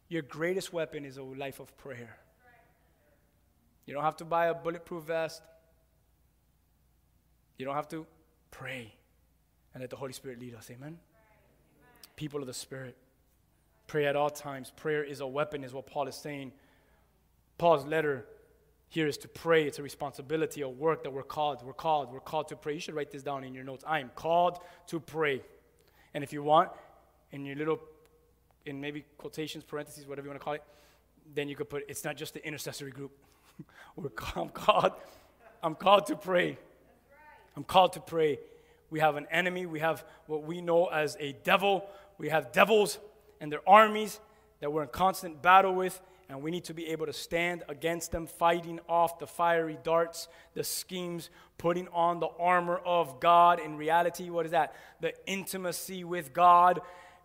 Your 0.08 0.21
greatest 0.21 0.71
weapon 0.71 1.03
is 1.03 1.17
a 1.17 1.23
life 1.23 1.60
of 1.60 1.75
prayer. 1.79 2.15
You 3.88 3.95
don't 3.95 4.03
have 4.03 4.17
to 4.17 4.23
buy 4.23 4.49
a 4.49 4.53
bulletproof 4.53 5.06
vest. 5.06 5.41
You 7.58 7.65
don't 7.65 7.73
have 7.73 7.88
to 7.88 8.06
pray 8.51 8.93
and 9.73 9.82
let 9.82 9.89
the 9.89 9.95
Holy 9.95 10.13
Spirit 10.13 10.39
lead 10.39 10.53
us. 10.53 10.69
Amen? 10.69 10.99
People 12.15 12.41
of 12.41 12.45
the 12.45 12.53
Spirit, 12.53 12.95
pray 13.88 14.06
at 14.06 14.15
all 14.15 14.29
times. 14.29 14.71
Prayer 14.75 15.03
is 15.03 15.21
a 15.21 15.27
weapon, 15.27 15.63
is 15.63 15.73
what 15.73 15.88
Paul 15.88 16.08
is 16.08 16.15
saying. 16.15 16.51
Paul's 17.58 17.84
letter 17.84 18.27
here 18.93 19.08
is 19.08 19.17
to 19.17 19.27
pray. 19.27 19.63
It's 19.65 19.79
a 19.79 19.82
responsibility, 19.82 20.62
a 20.62 20.69
work 20.69 21.01
that 21.01 21.12
we're 21.12 21.23
called. 21.23 21.63
We're 21.65 21.73
called. 21.73 22.13
We're 22.13 22.19
called 22.19 22.49
to 22.49 22.56
pray. 22.56 22.75
You 22.75 22.79
should 22.79 22.93
write 22.93 23.10
this 23.10 23.23
down 23.23 23.43
in 23.43 23.56
your 23.56 23.63
notes. 23.63 23.84
I 23.88 23.97
am 23.97 24.12
called 24.13 24.60
to 24.88 24.99
pray. 24.99 25.41
And 26.13 26.23
if 26.23 26.32
you 26.32 26.43
want, 26.43 26.69
in 27.32 27.43
your 27.43 27.56
little, 27.56 27.79
in 28.67 28.79
maybe 28.79 29.03
quotations, 29.17 29.63
parentheses, 29.63 30.06
whatever 30.06 30.27
you 30.27 30.29
want 30.29 30.41
to 30.41 30.43
call 30.43 30.53
it, 30.53 30.63
then 31.34 31.49
you 31.49 31.56
could 31.56 31.71
put, 31.71 31.84
it's 31.88 32.03
not 32.03 32.15
just 32.15 32.36
the 32.36 32.45
intercessory 32.45 32.91
group. 32.91 33.17
we're 33.95 34.10
called, 34.10 34.49
I'm 34.49 34.53
called. 34.53 34.91
I'm 35.63 35.73
called 35.73 36.06
to 36.06 36.15
pray. 36.15 36.60
I'm 37.58 37.63
called 37.63 37.93
to 37.93 37.99
pray. 37.99 38.38
We 38.91 38.99
have 38.99 39.15
an 39.15 39.25
enemy. 39.32 39.65
We 39.65 39.79
have 39.79 40.06
what 40.27 40.43
we 40.43 40.62
know 40.62 40.86
as 40.86 41.17
a 41.19 41.32
devil. 41.43 41.89
We 42.19 42.29
have 42.29 42.51
devils 42.51 42.99
and 43.41 43.51
their 43.51 43.67
armies 43.67 44.19
that 44.60 44.71
we're 44.71 44.84
in 44.84 44.89
constant 44.89 45.41
battle 45.41 45.73
with, 45.73 45.99
and 46.33 46.41
we 46.41 46.49
need 46.49 46.63
to 46.63 46.73
be 46.73 46.87
able 46.87 47.05
to 47.05 47.13
stand 47.13 47.61
against 47.69 48.11
them, 48.11 48.25
fighting 48.25 48.79
off 48.89 49.19
the 49.19 49.27
fiery 49.27 49.77
darts, 49.83 50.27
the 50.55 50.63
schemes, 50.63 51.29
putting 51.59 51.87
on 51.89 52.19
the 52.19 52.29
armor 52.39 52.77
of 52.77 53.19
God. 53.19 53.59
In 53.59 53.77
reality, 53.77 54.31
what 54.31 54.45
is 54.45 54.51
that? 54.51 54.75
The 54.99 55.13
intimacy 55.27 56.03
with 56.03 56.33
God. 56.33 56.81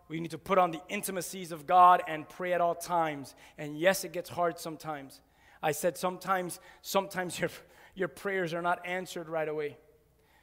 We 0.09 0.21
need 0.21 0.33
to 0.33 0.39
put 0.39 0.59
on 0.59 0.73
the 0.73 0.83
intimacies 0.91 1.53
of 1.53 1.67
God 1.67 2.03
and 2.07 2.29
pray 2.29 2.53
at 2.53 2.61
all 2.61 2.75
times. 2.75 3.35
And 3.57 3.79
yes, 3.79 4.05
it 4.05 4.13
gets 4.13 4.29
hard 4.29 4.59
sometimes. 4.59 5.23
I 5.63 5.73
said 5.73 5.97
sometimes, 5.97 6.61
sometimes 6.83 7.39
your, 7.41 7.51
your 7.95 8.09
prayers 8.09 8.53
are 8.53 8.63
not 8.63 8.87
answered 8.87 9.31
right 9.31 9.49
away. 9.49 9.79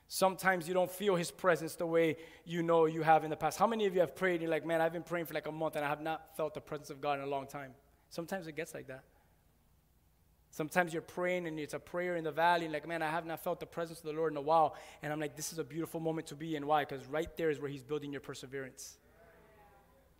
Sometimes 0.07 0.67
you 0.67 0.73
don't 0.73 0.89
feel 0.89 1.15
his 1.15 1.29
presence 1.29 1.75
the 1.75 1.85
way 1.85 2.17
you 2.45 2.63
know 2.63 2.87
you 2.87 3.03
have 3.03 3.23
in 3.23 3.29
the 3.29 3.37
past. 3.37 3.59
How 3.59 3.67
many 3.67 3.85
of 3.85 3.93
you 3.93 3.99
have 4.01 4.15
prayed 4.15 4.33
and 4.33 4.41
you're 4.41 4.51
like, 4.51 4.65
man, 4.65 4.81
I've 4.81 4.93
been 4.93 5.03
praying 5.03 5.27
for 5.27 5.35
like 5.35 5.47
a 5.47 5.51
month 5.51 5.75
and 5.75 5.85
I 5.85 5.89
have 5.89 6.01
not 6.01 6.35
felt 6.35 6.55
the 6.55 6.61
presence 6.61 6.89
of 6.89 6.99
God 6.99 7.19
in 7.19 7.25
a 7.25 7.29
long 7.29 7.45
time? 7.45 7.75
Sometimes 8.15 8.47
it 8.47 8.55
gets 8.55 8.73
like 8.73 8.87
that. 8.87 9.03
Sometimes 10.49 10.93
you're 10.93 11.01
praying 11.01 11.47
and 11.47 11.59
it's 11.59 11.73
a 11.73 11.79
prayer 11.79 12.15
in 12.15 12.23
the 12.23 12.31
valley, 12.31 12.63
and 12.63 12.73
like, 12.73 12.87
man, 12.87 13.01
I 13.01 13.11
have 13.11 13.25
not 13.25 13.43
felt 13.43 13.59
the 13.59 13.65
presence 13.65 13.99
of 13.99 14.05
the 14.05 14.13
Lord 14.13 14.31
in 14.31 14.37
a 14.37 14.41
while. 14.41 14.75
And 15.03 15.11
I'm 15.11 15.19
like, 15.19 15.35
this 15.35 15.51
is 15.51 15.59
a 15.59 15.65
beautiful 15.65 15.99
moment 15.99 16.27
to 16.27 16.35
be 16.35 16.55
in. 16.55 16.65
Why? 16.65 16.85
Because 16.85 17.05
right 17.07 17.27
there 17.35 17.49
is 17.49 17.59
where 17.59 17.69
He's 17.69 17.83
building 17.83 18.13
your 18.13 18.21
perseverance. 18.21 18.97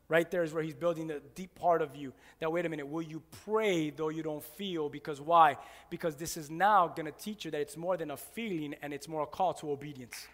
Right 0.09 0.29
there 0.29 0.43
is 0.43 0.51
where 0.51 0.61
He's 0.61 0.73
building 0.73 1.07
the 1.07 1.21
deep 1.35 1.55
part 1.55 1.81
of 1.81 1.95
you. 1.95 2.11
That, 2.39 2.51
wait 2.51 2.65
a 2.65 2.69
minute, 2.69 2.85
will 2.85 3.01
you 3.01 3.23
pray 3.45 3.91
though 3.91 4.09
you 4.09 4.23
don't 4.23 4.43
feel? 4.43 4.89
Because 4.89 5.21
why? 5.21 5.55
Because 5.89 6.17
this 6.17 6.35
is 6.35 6.51
now 6.51 6.89
going 6.89 7.05
to 7.05 7.13
teach 7.13 7.45
you 7.45 7.51
that 7.51 7.61
it's 7.61 7.77
more 7.77 7.95
than 7.95 8.11
a 8.11 8.17
feeling 8.17 8.75
and 8.81 8.93
it's 8.93 9.07
more 9.07 9.23
a 9.23 9.25
call 9.25 9.53
to 9.53 9.71
obedience. 9.71 10.27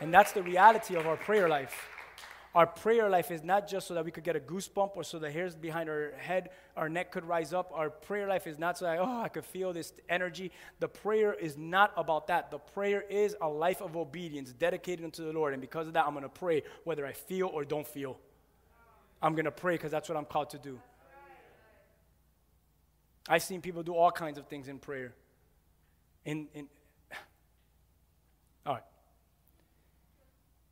And 0.00 0.12
that's 0.12 0.32
the 0.32 0.42
reality 0.42 0.96
of 0.96 1.06
our 1.06 1.16
prayer 1.16 1.48
life. 1.48 1.88
Our 2.52 2.66
prayer 2.66 3.08
life 3.08 3.30
is 3.30 3.44
not 3.44 3.68
just 3.68 3.86
so 3.86 3.94
that 3.94 4.04
we 4.04 4.10
could 4.10 4.24
get 4.24 4.34
a 4.34 4.40
goosebump 4.40 4.96
or 4.96 5.04
so 5.04 5.20
the 5.20 5.30
hairs 5.30 5.54
behind 5.54 5.88
our 5.88 6.12
head, 6.16 6.50
our 6.76 6.88
neck 6.88 7.12
could 7.12 7.24
rise 7.24 7.52
up. 7.52 7.70
Our 7.72 7.90
prayer 7.90 8.26
life 8.26 8.48
is 8.48 8.58
not 8.58 8.76
so 8.76 8.86
that, 8.86 8.98
oh, 8.98 9.20
I 9.20 9.28
could 9.28 9.44
feel 9.44 9.72
this 9.72 9.92
energy. 10.08 10.50
The 10.80 10.88
prayer 10.88 11.32
is 11.32 11.56
not 11.56 11.92
about 11.96 12.26
that. 12.26 12.50
The 12.50 12.58
prayer 12.58 13.02
is 13.02 13.36
a 13.40 13.48
life 13.48 13.80
of 13.80 13.96
obedience 13.96 14.52
dedicated 14.52 15.04
unto 15.04 15.24
the 15.24 15.32
Lord. 15.32 15.52
And 15.52 15.60
because 15.60 15.86
of 15.86 15.92
that, 15.92 16.06
I'm 16.06 16.12
going 16.12 16.24
to 16.24 16.28
pray 16.28 16.64
whether 16.82 17.06
I 17.06 17.12
feel 17.12 17.46
or 17.46 17.64
don't 17.64 17.86
feel. 17.86 18.18
I'm 19.22 19.34
going 19.34 19.44
to 19.44 19.52
pray 19.52 19.74
because 19.74 19.92
that's 19.92 20.08
what 20.08 20.18
I'm 20.18 20.24
called 20.24 20.50
to 20.50 20.58
do. 20.58 20.80
I've 23.28 23.44
seen 23.44 23.60
people 23.60 23.84
do 23.84 23.94
all 23.94 24.10
kinds 24.10 24.38
of 24.38 24.46
things 24.46 24.66
in 24.66 24.80
prayer. 24.80 25.14
In, 26.24 26.48
in, 26.52 26.66
all 28.66 28.74
right. 28.74 28.82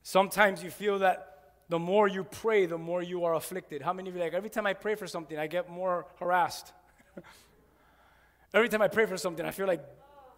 Sometimes 0.03 0.61
you 0.61 0.71
feel 0.71 0.99
that 1.01 1.38
the 1.69 1.79
more 1.79 2.09
you 2.09 2.25
pray, 2.25 2.67
the 2.67 2.79
more 2.79 3.03
you 3.03 3.25
are 3.25 3.35
afflicted. 3.35 3.83
How 3.83 3.93
many 3.93 4.09
of 4.09 4.17
you 4.17 4.23
like 4.23 4.33
every 4.33 4.51
time 4.51 4.67
I 4.67 4.73
pray 4.73 4.95
for 4.95 5.07
something, 5.07 5.39
I 5.39 5.47
get 5.47 5.69
more 5.69 6.07
harassed? 6.19 6.73
every 8.55 8.69
time 8.69 8.83
I 8.83 8.89
pray 8.89 9.07
for 9.07 9.17
something, 9.17 9.45
I 9.45 9.51
feel 9.51 9.67
like 9.67 9.85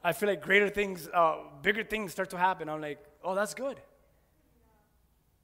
I 0.03 0.12
feel 0.12 0.29
like 0.29 0.40
greater 0.40 0.69
things, 0.69 1.09
uh, 1.12 1.37
bigger 1.62 1.85
things 1.85 2.12
start 2.12 2.31
to 2.31 2.38
happen. 2.38 2.69
I'm 2.69 2.81
like, 2.81 3.05
oh, 3.23 3.35
that's 3.35 3.55
good. 3.55 3.81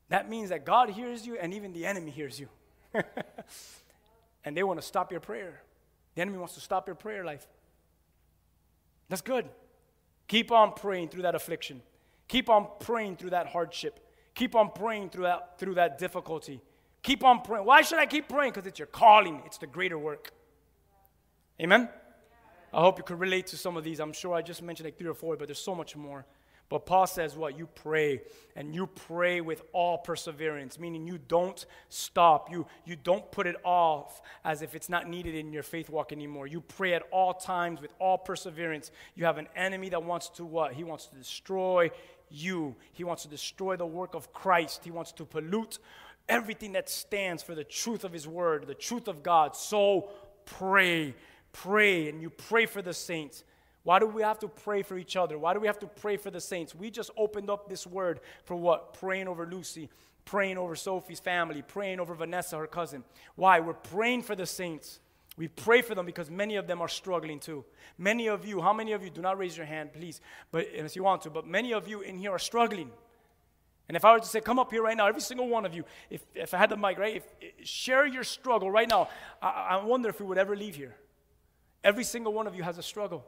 That 0.08 0.30
means 0.30 0.48
that 0.48 0.64
God 0.64 0.90
hears 0.90 1.26
you 1.26 1.36
and 1.36 1.52
even 1.52 1.72
the 1.72 1.84
enemy 1.84 2.10
hears 2.10 2.40
you. 2.40 2.48
and 4.44 4.56
they 4.56 4.62
want 4.62 4.80
to 4.80 4.86
stop 4.86 5.10
your 5.10 5.20
prayer. 5.20 5.60
The 6.14 6.22
enemy 6.22 6.38
wants 6.38 6.54
to 6.54 6.60
stop 6.60 6.86
your 6.86 6.94
prayer 6.94 7.24
life. 7.24 7.46
That's 9.08 9.22
good. 9.22 9.46
Keep 10.26 10.50
on 10.50 10.72
praying 10.72 11.08
through 11.08 11.22
that 11.22 11.34
affliction. 11.34 11.82
Keep 12.28 12.48
on 12.48 12.66
praying 12.80 13.16
through 13.16 13.30
that 13.30 13.48
hardship. 13.48 14.00
Keep 14.36 14.54
on 14.54 14.70
praying 14.70 15.10
through 15.10 15.24
that, 15.24 15.58
through 15.58 15.74
that 15.74 15.98
difficulty. 15.98 16.60
Keep 17.02 17.24
on 17.24 17.40
praying. 17.40 17.64
Why 17.64 17.82
should 17.82 17.98
I 17.98 18.06
keep 18.06 18.28
praying? 18.28 18.52
Because 18.52 18.66
it's 18.66 18.78
your 18.78 18.86
calling, 18.86 19.42
it's 19.46 19.58
the 19.58 19.66
greater 19.66 19.98
work. 19.98 20.30
Amen? 21.60 21.88
I 22.72 22.80
hope 22.80 22.98
you 22.98 23.04
could 23.04 23.18
relate 23.18 23.46
to 23.48 23.56
some 23.56 23.78
of 23.78 23.84
these. 23.84 23.98
I'm 23.98 24.12
sure 24.12 24.34
I 24.34 24.42
just 24.42 24.62
mentioned 24.62 24.84
like 24.86 24.98
three 24.98 25.08
or 25.08 25.14
four, 25.14 25.36
but 25.36 25.48
there's 25.48 25.58
so 25.58 25.74
much 25.74 25.96
more. 25.96 26.26
But 26.68 26.84
Paul 26.84 27.06
says, 27.06 27.36
what? 27.36 27.56
You 27.56 27.66
pray, 27.66 28.22
and 28.56 28.74
you 28.74 28.88
pray 28.88 29.40
with 29.40 29.62
all 29.72 29.98
perseverance, 29.98 30.80
meaning 30.80 31.06
you 31.06 31.16
don't 31.16 31.64
stop. 31.88 32.50
You, 32.50 32.66
you 32.84 32.96
don't 32.96 33.30
put 33.30 33.46
it 33.46 33.54
off 33.62 34.20
as 34.44 34.62
if 34.62 34.74
it's 34.74 34.88
not 34.88 35.08
needed 35.08 35.36
in 35.36 35.52
your 35.52 35.62
faith 35.62 35.88
walk 35.88 36.10
anymore. 36.10 36.48
You 36.48 36.60
pray 36.60 36.94
at 36.94 37.04
all 37.12 37.34
times 37.34 37.80
with 37.80 37.92
all 38.00 38.18
perseverance. 38.18 38.90
You 39.14 39.26
have 39.26 39.38
an 39.38 39.46
enemy 39.54 39.90
that 39.90 40.02
wants 40.02 40.28
to 40.30 40.44
what? 40.44 40.72
He 40.72 40.82
wants 40.82 41.06
to 41.06 41.16
destroy 41.16 41.90
you, 42.30 42.76
he 42.92 43.04
wants 43.04 43.22
to 43.22 43.28
destroy 43.28 43.76
the 43.76 43.86
work 43.86 44.14
of 44.14 44.32
Christ, 44.32 44.82
he 44.84 44.90
wants 44.90 45.12
to 45.12 45.24
pollute 45.24 45.78
everything 46.28 46.72
that 46.72 46.88
stands 46.88 47.42
for 47.42 47.54
the 47.54 47.64
truth 47.64 48.04
of 48.04 48.12
his 48.12 48.26
word, 48.26 48.66
the 48.66 48.74
truth 48.74 49.08
of 49.08 49.22
God. 49.22 49.54
So 49.56 50.10
pray, 50.44 51.14
pray, 51.52 52.08
and 52.08 52.20
you 52.20 52.30
pray 52.30 52.66
for 52.66 52.82
the 52.82 52.94
saints. 52.94 53.44
Why 53.84 54.00
do 54.00 54.06
we 54.06 54.22
have 54.22 54.40
to 54.40 54.48
pray 54.48 54.82
for 54.82 54.98
each 54.98 55.16
other? 55.16 55.38
Why 55.38 55.54
do 55.54 55.60
we 55.60 55.68
have 55.68 55.78
to 55.78 55.86
pray 55.86 56.16
for 56.16 56.30
the 56.30 56.40
saints? 56.40 56.74
We 56.74 56.90
just 56.90 57.10
opened 57.16 57.48
up 57.48 57.68
this 57.68 57.86
word 57.86 58.18
for 58.44 58.56
what? 58.56 58.94
Praying 58.94 59.28
over 59.28 59.46
Lucy, 59.46 59.88
praying 60.24 60.58
over 60.58 60.74
Sophie's 60.74 61.20
family, 61.20 61.62
praying 61.62 62.00
over 62.00 62.12
Vanessa, 62.14 62.56
her 62.56 62.66
cousin. 62.66 63.04
Why? 63.36 63.60
We're 63.60 63.74
praying 63.74 64.22
for 64.22 64.34
the 64.34 64.46
saints. 64.46 64.98
We 65.36 65.48
pray 65.48 65.82
for 65.82 65.94
them 65.94 66.06
because 66.06 66.30
many 66.30 66.56
of 66.56 66.66
them 66.66 66.80
are 66.80 66.88
struggling 66.88 67.38
too. 67.38 67.64
Many 67.98 68.28
of 68.28 68.46
you, 68.46 68.60
how 68.60 68.72
many 68.72 68.92
of 68.92 69.02
you, 69.02 69.10
do 69.10 69.20
not 69.20 69.38
raise 69.38 69.56
your 69.56 69.66
hand, 69.66 69.92
please, 69.92 70.20
but 70.50 70.66
unless 70.74 70.96
you 70.96 71.02
want 71.02 71.22
to, 71.22 71.30
but 71.30 71.46
many 71.46 71.74
of 71.74 71.86
you 71.86 72.00
in 72.00 72.16
here 72.18 72.30
are 72.30 72.38
struggling. 72.38 72.90
And 73.88 73.96
if 73.96 74.04
I 74.04 74.12
were 74.12 74.18
to 74.18 74.26
say, 74.26 74.40
come 74.40 74.58
up 74.58 74.72
here 74.72 74.82
right 74.82 74.96
now, 74.96 75.06
every 75.06 75.20
single 75.20 75.48
one 75.48 75.64
of 75.64 75.74
you, 75.74 75.84
if, 76.10 76.24
if 76.34 76.54
I 76.54 76.58
had 76.58 76.70
the 76.70 76.76
mic, 76.76 76.98
right, 76.98 77.16
if, 77.16 77.68
share 77.68 78.06
your 78.06 78.24
struggle 78.24 78.70
right 78.70 78.88
now, 78.88 79.08
I, 79.40 79.48
I 79.70 79.84
wonder 79.84 80.08
if 80.08 80.20
we 80.20 80.26
would 80.26 80.38
ever 80.38 80.56
leave 80.56 80.74
here. 80.74 80.96
Every 81.84 82.02
single 82.02 82.32
one 82.32 82.46
of 82.46 82.56
you 82.56 82.64
has 82.64 82.78
a 82.78 82.82
struggle. 82.82 83.24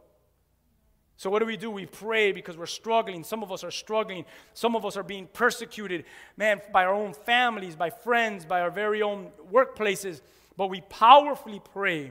So, 1.17 1.31
what 1.31 1.41
do 1.41 1.47
we 1.47 1.57
do? 1.57 1.71
We 1.71 1.87
pray 1.87 2.33
because 2.33 2.57
we're 2.57 2.67
struggling. 2.67 3.25
Some 3.25 3.43
of 3.43 3.53
us 3.53 3.65
are 3.65 3.71
struggling. 3.71 4.25
Some 4.55 4.77
of 4.77 4.87
us 4.87 4.97
are 4.97 5.03
being 5.03 5.29
persecuted, 5.33 6.05
man, 6.37 6.61
by 6.73 6.85
our 6.85 6.95
own 6.95 7.13
families, 7.13 7.77
by 7.77 7.91
friends, 7.91 8.45
by 8.45 8.61
our 8.61 8.71
very 8.71 9.03
own 9.03 9.31
workplaces. 9.53 10.21
But 10.59 10.71
we 10.71 10.81
powerfully 10.81 11.63
pray, 11.73 12.11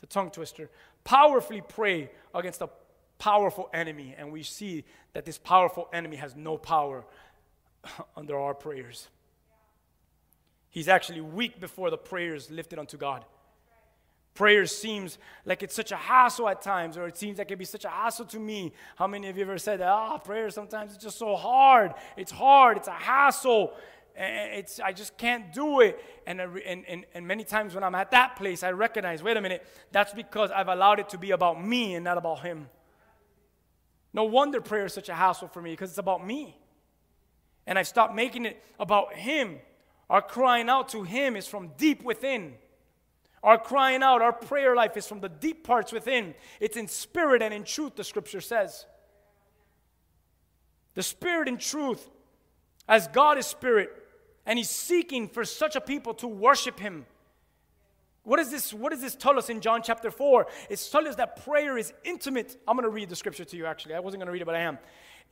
the 0.00 0.06
tongue 0.06 0.30
twister, 0.30 0.70
powerfully 1.02 1.62
pray 1.68 2.12
against 2.32 2.62
a 2.62 2.70
powerful 3.18 3.68
enemy. 3.74 4.14
And 4.16 4.30
we 4.30 4.44
see 4.44 4.84
that 5.14 5.24
this 5.24 5.36
powerful 5.36 5.88
enemy 5.92 6.16
has 6.16 6.36
no 6.36 6.56
power 6.56 7.04
under 8.16 8.38
our 8.38 8.54
prayers. 8.54 9.08
He's 10.70 10.88
actually 10.88 11.22
weak 11.22 11.60
before 11.60 11.90
the 11.90 11.98
prayers 11.98 12.52
lifted 12.52 12.78
unto 12.78 12.96
God. 12.96 13.24
Prayer 14.34 14.64
seems 14.64 15.18
like 15.44 15.64
it's 15.64 15.74
such 15.74 15.90
a 15.90 15.96
hassle 15.96 16.48
at 16.48 16.62
times, 16.62 16.96
or 16.96 17.08
it 17.08 17.18
seems 17.18 17.36
like 17.36 17.48
it'd 17.48 17.58
be 17.58 17.64
such 17.64 17.84
a 17.84 17.90
hassle 17.90 18.26
to 18.26 18.38
me. 18.38 18.72
How 18.94 19.08
many 19.08 19.28
of 19.28 19.36
you 19.36 19.42
ever 19.42 19.58
said? 19.58 19.82
Ah, 19.82 20.18
prayer 20.18 20.50
sometimes 20.50 20.94
it's 20.94 21.02
just 21.02 21.18
so 21.18 21.34
hard. 21.34 21.94
It's 22.16 22.30
hard. 22.30 22.76
It's 22.76 22.88
a 22.88 22.92
hassle. 22.92 23.74
It's 24.16 24.80
I 24.80 24.92
just 24.92 25.16
can't 25.16 25.52
do 25.52 25.80
it. 25.80 26.02
And, 26.26 26.40
and, 26.40 26.84
and, 26.86 27.06
and 27.14 27.26
many 27.26 27.44
times 27.44 27.74
when 27.74 27.82
I'm 27.82 27.94
at 27.94 28.10
that 28.10 28.36
place, 28.36 28.62
I 28.62 28.70
recognize, 28.72 29.22
wait 29.22 29.36
a 29.36 29.40
minute, 29.40 29.66
that's 29.90 30.12
because 30.12 30.50
I've 30.50 30.68
allowed 30.68 31.00
it 31.00 31.08
to 31.10 31.18
be 31.18 31.30
about 31.30 31.64
me 31.64 31.94
and 31.94 32.04
not 32.04 32.18
about 32.18 32.40
Him. 32.40 32.68
No 34.12 34.24
wonder 34.24 34.60
prayer 34.60 34.86
is 34.86 34.92
such 34.92 35.08
a 35.08 35.14
hassle 35.14 35.48
for 35.48 35.62
me 35.62 35.70
because 35.70 35.90
it's 35.90 35.98
about 35.98 36.26
me. 36.26 36.58
And 37.66 37.78
I've 37.78 37.88
stopped 37.88 38.14
making 38.14 38.44
it 38.44 38.62
about 38.78 39.14
Him. 39.14 39.58
Our 40.10 40.20
crying 40.20 40.68
out 40.68 40.90
to 40.90 41.04
Him 41.04 41.36
is 41.36 41.46
from 41.46 41.70
deep 41.78 42.02
within. 42.02 42.54
Our 43.42 43.58
crying 43.58 44.02
out, 44.02 44.22
our 44.22 44.32
prayer 44.32 44.76
life 44.76 44.96
is 44.96 45.06
from 45.06 45.20
the 45.20 45.28
deep 45.28 45.64
parts 45.64 45.92
within. 45.92 46.34
It's 46.60 46.76
in 46.76 46.86
spirit 46.86 47.42
and 47.42 47.52
in 47.52 47.64
truth, 47.64 47.96
the 47.96 48.04
scripture 48.04 48.40
says. 48.40 48.86
The 50.94 51.02
spirit 51.02 51.48
and 51.48 51.58
truth, 51.58 52.08
as 52.86 53.08
God 53.08 53.38
is 53.38 53.46
spirit, 53.46 53.90
and 54.46 54.58
He's 54.58 54.70
seeking 54.70 55.28
for 55.28 55.44
such 55.44 55.76
a 55.76 55.80
people 55.80 56.14
to 56.14 56.28
worship 56.28 56.78
Him. 56.78 57.06
What, 58.24 58.38
is 58.38 58.50
this, 58.50 58.72
what 58.72 58.92
does 58.92 59.00
this 59.00 59.16
tell 59.16 59.36
us 59.36 59.48
in 59.48 59.60
John 59.60 59.82
chapter 59.82 60.10
4? 60.10 60.46
It's 60.70 60.88
telling 60.88 61.08
us 61.08 61.16
that 61.16 61.44
prayer 61.44 61.76
is 61.76 61.92
intimate. 62.04 62.56
I'm 62.68 62.76
going 62.76 62.88
to 62.88 62.94
read 62.94 63.08
the 63.08 63.16
scripture 63.16 63.44
to 63.44 63.56
you, 63.56 63.66
actually. 63.66 63.94
I 63.94 64.00
wasn't 64.00 64.20
going 64.20 64.28
to 64.28 64.32
read 64.32 64.42
it, 64.42 64.46
but 64.46 64.54
I 64.54 64.60
am 64.60 64.78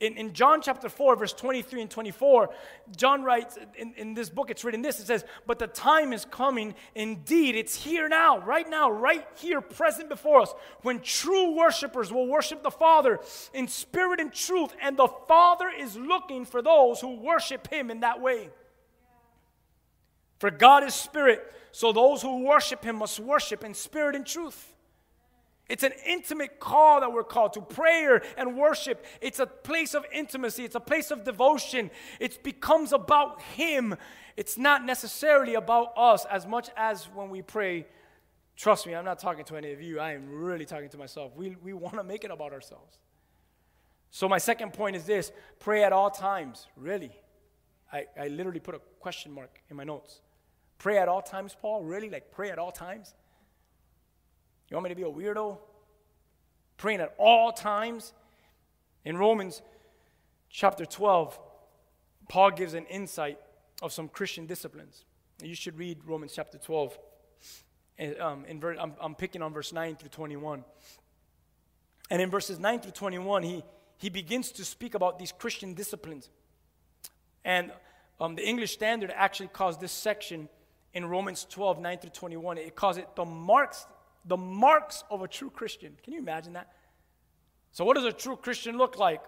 in, 0.01 0.17
in 0.17 0.33
John 0.33 0.61
chapter 0.61 0.89
4, 0.89 1.15
verse 1.15 1.31
23 1.31 1.81
and 1.81 1.89
24, 1.89 2.49
John 2.97 3.23
writes 3.23 3.57
in, 3.77 3.93
in 3.93 4.13
this 4.15 4.29
book, 4.29 4.49
it's 4.49 4.63
written 4.63 4.81
this 4.81 4.99
it 4.99 5.05
says, 5.05 5.23
But 5.45 5.59
the 5.59 5.67
time 5.67 6.11
is 6.11 6.25
coming, 6.25 6.73
indeed, 6.95 7.55
it's 7.55 7.75
here 7.75 8.09
now, 8.09 8.39
right 8.39 8.67
now, 8.67 8.89
right 8.89 9.25
here, 9.35 9.61
present 9.61 10.09
before 10.09 10.41
us, 10.41 10.53
when 10.81 10.99
true 11.01 11.55
worshipers 11.55 12.11
will 12.11 12.27
worship 12.27 12.63
the 12.63 12.71
Father 12.71 13.19
in 13.53 13.67
spirit 13.67 14.19
and 14.19 14.33
truth, 14.33 14.73
and 14.81 14.97
the 14.97 15.07
Father 15.27 15.69
is 15.69 15.95
looking 15.95 16.45
for 16.45 16.63
those 16.63 16.99
who 16.99 17.21
worship 17.21 17.71
Him 17.71 17.91
in 17.91 17.99
that 17.99 18.19
way. 18.19 18.49
For 20.41 20.49
God 20.49 20.83
is 20.83 20.95
spirit, 20.95 21.53
so 21.71 21.91
those 21.91 22.23
who 22.23 22.43
worship 22.43 22.83
Him 22.83 22.95
must 22.95 23.19
worship 23.19 23.63
in 23.63 23.75
spirit 23.75 24.15
and 24.15 24.25
truth. 24.25 24.73
It's 25.69 25.83
an 25.83 25.91
intimate 26.03 26.59
call 26.59 27.01
that 27.01 27.13
we're 27.13 27.23
called 27.23 27.53
to 27.53 27.61
prayer 27.61 28.23
and 28.35 28.57
worship. 28.57 29.05
It's 29.21 29.37
a 29.37 29.45
place 29.45 29.93
of 29.93 30.03
intimacy, 30.11 30.65
it's 30.65 30.73
a 30.73 30.79
place 30.79 31.11
of 31.11 31.23
devotion. 31.25 31.91
It 32.19 32.43
becomes 32.43 32.91
about 32.91 33.39
Him. 33.53 33.95
It's 34.35 34.57
not 34.57 34.83
necessarily 34.83 35.53
about 35.53 35.93
us 35.95 36.25
as 36.25 36.47
much 36.47 36.71
as 36.75 37.05
when 37.13 37.29
we 37.29 37.43
pray. 37.43 37.85
Trust 38.55 38.87
me, 38.87 38.95
I'm 38.95 39.05
not 39.05 39.19
talking 39.19 39.45
to 39.45 39.57
any 39.57 39.73
of 39.73 39.79
you. 39.79 39.99
I 39.99 40.13
am 40.13 40.27
really 40.27 40.65
talking 40.65 40.89
to 40.89 40.97
myself. 40.97 41.35
We, 41.35 41.55
we 41.61 41.73
want 41.73 41.97
to 41.97 42.03
make 42.03 42.23
it 42.23 42.31
about 42.31 42.51
ourselves. 42.51 42.97
So, 44.09 44.27
my 44.27 44.39
second 44.39 44.73
point 44.73 44.95
is 44.95 45.03
this 45.03 45.31
pray 45.59 45.83
at 45.83 45.93
all 45.93 46.09
times. 46.09 46.65
Really? 46.75 47.11
I, 47.93 48.05
I 48.19 48.27
literally 48.29 48.59
put 48.59 48.73
a 48.73 48.79
question 48.99 49.31
mark 49.31 49.61
in 49.69 49.77
my 49.77 49.83
notes. 49.83 50.21
Pray 50.81 50.97
at 50.97 51.07
all 51.07 51.21
times, 51.21 51.55
Paul? 51.61 51.83
Really? 51.83 52.09
Like, 52.09 52.31
pray 52.31 52.49
at 52.49 52.57
all 52.57 52.71
times? 52.71 53.13
You 54.67 54.75
want 54.75 54.85
me 54.85 54.89
to 54.89 54.95
be 54.95 55.03
a 55.03 55.05
weirdo? 55.05 55.59
Praying 56.77 57.01
at 57.01 57.13
all 57.19 57.51
times? 57.51 58.13
In 59.05 59.15
Romans 59.15 59.61
chapter 60.49 60.83
12, 60.83 61.39
Paul 62.27 62.49
gives 62.49 62.73
an 62.73 62.87
insight 62.87 63.37
of 63.83 63.93
some 63.93 64.07
Christian 64.07 64.47
disciplines. 64.47 65.05
You 65.43 65.53
should 65.53 65.77
read 65.77 65.99
Romans 66.03 66.33
chapter 66.35 66.57
12. 66.57 66.97
And, 67.99 68.19
um, 68.19 68.45
in 68.45 68.59
ver- 68.59 68.79
I'm, 68.79 68.93
I'm 68.99 69.13
picking 69.13 69.43
on 69.43 69.53
verse 69.53 69.71
9 69.71 69.97
through 69.97 70.09
21. 70.09 70.63
And 72.09 72.21
in 72.23 72.31
verses 72.31 72.57
9 72.57 72.79
through 72.79 72.93
21, 72.93 73.43
he, 73.43 73.63
he 73.97 74.09
begins 74.09 74.51
to 74.53 74.65
speak 74.65 74.95
about 74.95 75.19
these 75.19 75.31
Christian 75.31 75.75
disciplines. 75.75 76.31
And 77.45 77.71
um, 78.19 78.33
the 78.33 78.49
English 78.49 78.73
Standard 78.73 79.13
actually 79.15 79.49
calls 79.49 79.77
this 79.77 79.91
section 79.91 80.49
in 80.93 81.05
Romans 81.05 81.45
12, 81.49 81.79
9 81.79 81.97
through 81.99 82.09
21, 82.09 82.57
it 82.57 82.75
calls 82.75 82.97
it 82.97 83.15
the 83.15 83.25
marks 83.25 83.85
the 84.25 84.37
marks 84.37 85.03
of 85.09 85.21
a 85.21 85.27
true 85.27 85.49
Christian. 85.49 85.97
Can 86.03 86.13
you 86.13 86.19
imagine 86.19 86.53
that? 86.53 86.71
So, 87.71 87.85
what 87.85 87.95
does 87.95 88.05
a 88.05 88.11
true 88.11 88.35
Christian 88.35 88.77
look 88.77 88.97
like? 88.97 89.21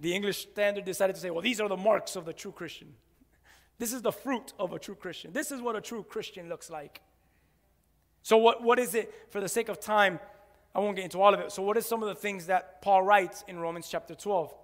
The 0.00 0.14
English 0.14 0.38
Standard 0.38 0.84
decided 0.84 1.14
to 1.14 1.20
say, 1.20 1.30
well, 1.30 1.42
these 1.42 1.60
are 1.60 1.68
the 1.68 1.76
marks 1.76 2.16
of 2.16 2.24
the 2.24 2.32
true 2.32 2.52
Christian. 2.52 2.94
This 3.78 3.92
is 3.92 4.02
the 4.02 4.12
fruit 4.12 4.52
of 4.60 4.72
a 4.72 4.78
true 4.78 4.94
Christian. 4.94 5.32
This 5.32 5.50
is 5.50 5.60
what 5.60 5.74
a 5.74 5.80
true 5.80 6.04
Christian 6.04 6.48
looks 6.48 6.70
like. 6.70 7.00
So, 8.22 8.36
what, 8.36 8.62
what 8.62 8.78
is 8.78 8.94
it? 8.94 9.12
For 9.30 9.40
the 9.40 9.48
sake 9.48 9.68
of 9.68 9.80
time, 9.80 10.20
I 10.74 10.78
won't 10.78 10.94
get 10.94 11.04
into 11.04 11.20
all 11.20 11.34
of 11.34 11.40
it. 11.40 11.50
So, 11.50 11.62
what 11.62 11.76
is 11.76 11.84
some 11.84 12.00
of 12.02 12.08
the 12.08 12.14
things 12.14 12.46
that 12.46 12.80
Paul 12.80 13.02
writes 13.02 13.42
in 13.48 13.58
Romans 13.58 13.88
chapter 13.90 14.14
12? 14.14 14.54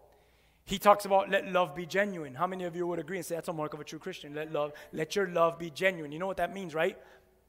He 0.68 0.78
talks 0.78 1.07
about 1.07 1.31
let 1.31 1.50
love 1.50 1.74
be 1.74 1.87
genuine. 1.87 2.35
How 2.35 2.46
many 2.46 2.64
of 2.64 2.76
you 2.76 2.87
would 2.87 2.98
agree 2.98 3.16
and 3.16 3.24
say 3.24 3.35
that's 3.35 3.48
a 3.48 3.52
mark 3.52 3.72
of 3.72 3.81
a 3.81 3.85
true 3.85 3.98
Christian? 3.98 4.35
Let 4.35 4.52
love, 4.52 4.72
let 4.92 5.16
your 5.16 5.26
love 5.26 5.59
be 5.59 5.70
genuine. 5.70 6.12
You 6.12 6.18
know 6.18 6.26
what 6.26 6.37
that 6.37 6.52
means, 6.52 6.74
right? 6.74 6.96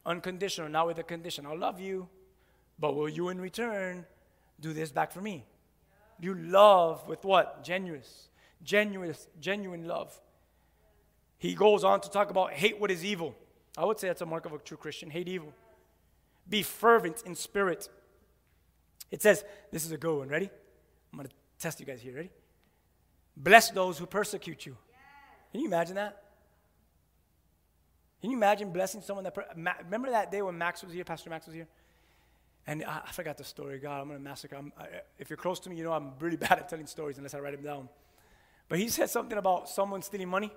unconditional, 0.06 0.70
not 0.70 0.88
with 0.88 1.00
a 1.00 1.04
condition. 1.04 1.46
I'll 1.46 1.58
love 1.58 1.80
you, 1.80 2.08
but 2.80 2.96
will 2.96 3.10
you 3.10 3.30
in 3.30 3.40
return 3.40 4.06
do 4.60 4.74
this 4.74 4.92
back 4.92 5.12
for 5.12 5.22
me? 5.22 5.46
You 6.20 6.34
love 6.34 7.08
with 7.08 7.24
what? 7.24 7.64
Genuine, 7.64 8.02
genuine, 8.64 9.16
genuine 9.40 9.88
love. 9.88 10.20
He 11.38 11.56
goes 11.56 11.84
on 11.84 12.02
to 12.02 12.10
talk 12.10 12.30
about 12.30 12.52
hate 12.52 12.80
what 12.80 12.92
is 12.92 13.06
evil. 13.06 13.36
I 13.78 13.86
would 13.86 14.00
say 14.00 14.08
that's 14.08 14.22
a 14.22 14.26
mark 14.26 14.46
of 14.46 14.54
a 14.54 14.58
true 14.58 14.78
Christian. 14.78 15.10
Hate 15.10 15.28
evil. 15.28 15.54
Be 16.50 16.64
fervent 16.64 17.24
in 17.26 17.36
spirit. 17.36 17.88
It 19.12 19.22
says, 19.22 19.46
this 19.72 19.86
is 19.86 19.92
a 19.92 19.98
good 19.98 20.18
one. 20.18 20.28
Ready? 20.28 20.50
I'm 21.12 21.18
going 21.18 21.30
to 21.30 21.36
test 21.60 21.80
you 21.80 21.86
guys 21.86 22.02
here. 22.02 22.16
Ready? 22.16 22.30
Bless 23.40 23.72
those 23.72 23.98
who 23.98 24.06
persecute 24.06 24.66
you. 24.66 24.76
Can 25.52 25.62
you 25.62 25.68
imagine 25.68 25.96
that? 25.96 26.22
Can 28.22 28.32
you 28.32 28.38
imagine 28.38 28.72
blessing 28.72 29.02
someone 29.02 29.24
that? 29.24 29.34
Pray, 29.34 29.46
Ma, 29.56 29.72
remember 29.86 30.10
that 30.10 30.30
day 30.30 30.42
when 30.42 30.58
Max 30.58 30.84
was 30.84 30.94
here, 30.94 31.06
Pastor 31.06 31.30
Max 31.30 31.46
was 31.46 31.56
here? 31.56 31.68
And 32.68 32.84
I, 32.84 33.02
I 33.08 33.12
forgot 33.14 33.38
the 33.38 33.46
story. 33.46 33.80
God, 33.80 34.02
I'm 34.02 34.10
to 34.10 34.20
massacre. 34.20 34.58
I'm, 34.58 34.74
I, 34.78 34.88
if 35.18 35.30
you're 35.30 35.38
close 35.38 35.60
to 35.62 35.70
me, 35.70 35.78
you 35.78 35.86
know 35.86 35.94
I'm 35.94 36.12
really 36.20 36.36
bad 36.48 36.60
at 36.60 36.68
telling 36.68 36.86
stories 36.86 37.18
unless 37.18 37.34
I 37.34 37.40
write 37.40 37.54
them 37.54 37.64
down. 37.64 37.88
But 38.68 38.78
he 38.78 38.90
said 38.90 39.10
something 39.10 39.38
about 39.38 39.70
someone 39.70 40.02
stealing 40.02 40.30
money. 40.30 40.52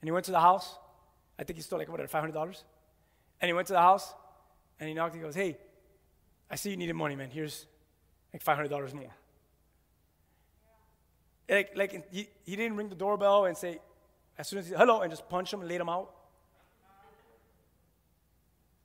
And 0.00 0.08
he 0.08 0.10
went 0.10 0.26
to 0.26 0.32
the 0.32 0.40
house. 0.40 0.76
I 1.38 1.44
think 1.44 1.56
he 1.56 1.62
stole 1.62 1.78
like, 1.78 1.88
whatever, 1.88 2.08
$500. 2.08 2.62
And 3.40 3.48
he 3.48 3.52
went 3.52 3.68
to 3.68 3.72
the 3.72 3.80
house 3.80 4.12
and 4.78 4.88
he 4.88 4.94
knocked 4.94 5.14
and 5.14 5.22
he 5.22 5.26
goes, 5.26 5.34
Hey, 5.34 5.56
I 6.50 6.56
see 6.56 6.70
you 6.70 6.76
needed 6.76 6.94
money, 6.94 7.16
man. 7.16 7.30
Here's 7.30 7.66
like 8.32 8.44
$500 8.44 8.92
more. 8.92 9.04
Like, 11.48 11.72
like 11.76 12.12
he, 12.12 12.28
he 12.44 12.56
didn't 12.56 12.76
ring 12.76 12.88
the 12.88 12.94
doorbell 12.94 13.44
and 13.44 13.56
say, 13.56 13.78
as 14.38 14.48
soon 14.48 14.58
as 14.60 14.68
he, 14.68 14.74
hello, 14.74 15.02
and 15.02 15.10
just 15.10 15.28
punch 15.28 15.52
him 15.52 15.60
and 15.60 15.68
laid 15.68 15.80
him 15.80 15.88
out. 15.88 16.12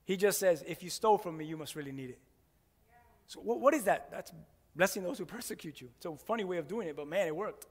He 0.04 0.16
just 0.16 0.38
says, 0.38 0.64
if 0.66 0.82
you 0.82 0.90
stole 0.90 1.18
from 1.18 1.36
me, 1.36 1.44
you 1.44 1.56
must 1.56 1.76
really 1.76 1.92
need 1.92 2.10
it. 2.10 2.18
So 3.26 3.40
what, 3.40 3.60
what 3.60 3.74
is 3.74 3.84
that? 3.84 4.10
That's 4.10 4.32
blessing 4.74 5.02
those 5.02 5.18
who 5.18 5.24
persecute 5.24 5.80
you. 5.80 5.88
It's 5.96 6.06
a 6.06 6.16
funny 6.16 6.44
way 6.44 6.58
of 6.58 6.66
doing 6.66 6.88
it, 6.88 6.96
but 6.96 7.06
man, 7.06 7.26
it 7.26 7.36
worked. 7.36 7.66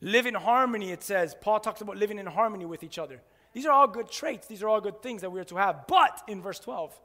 Live 0.00 0.26
in 0.26 0.34
harmony, 0.34 0.90
it 0.90 1.02
says. 1.02 1.34
Paul 1.40 1.60
talks 1.60 1.80
about 1.80 1.96
living 1.96 2.18
in 2.18 2.26
harmony 2.26 2.66
with 2.66 2.82
each 2.82 2.98
other. 2.98 3.20
These 3.52 3.66
are 3.66 3.72
all 3.72 3.88
good 3.88 4.10
traits. 4.10 4.46
These 4.46 4.62
are 4.62 4.68
all 4.68 4.80
good 4.80 5.02
things 5.02 5.22
that 5.22 5.30
we 5.30 5.40
are 5.40 5.44
to 5.44 5.56
have. 5.56 5.86
But 5.86 6.22
in 6.28 6.42
verse 6.42 6.60
12, 6.60 6.98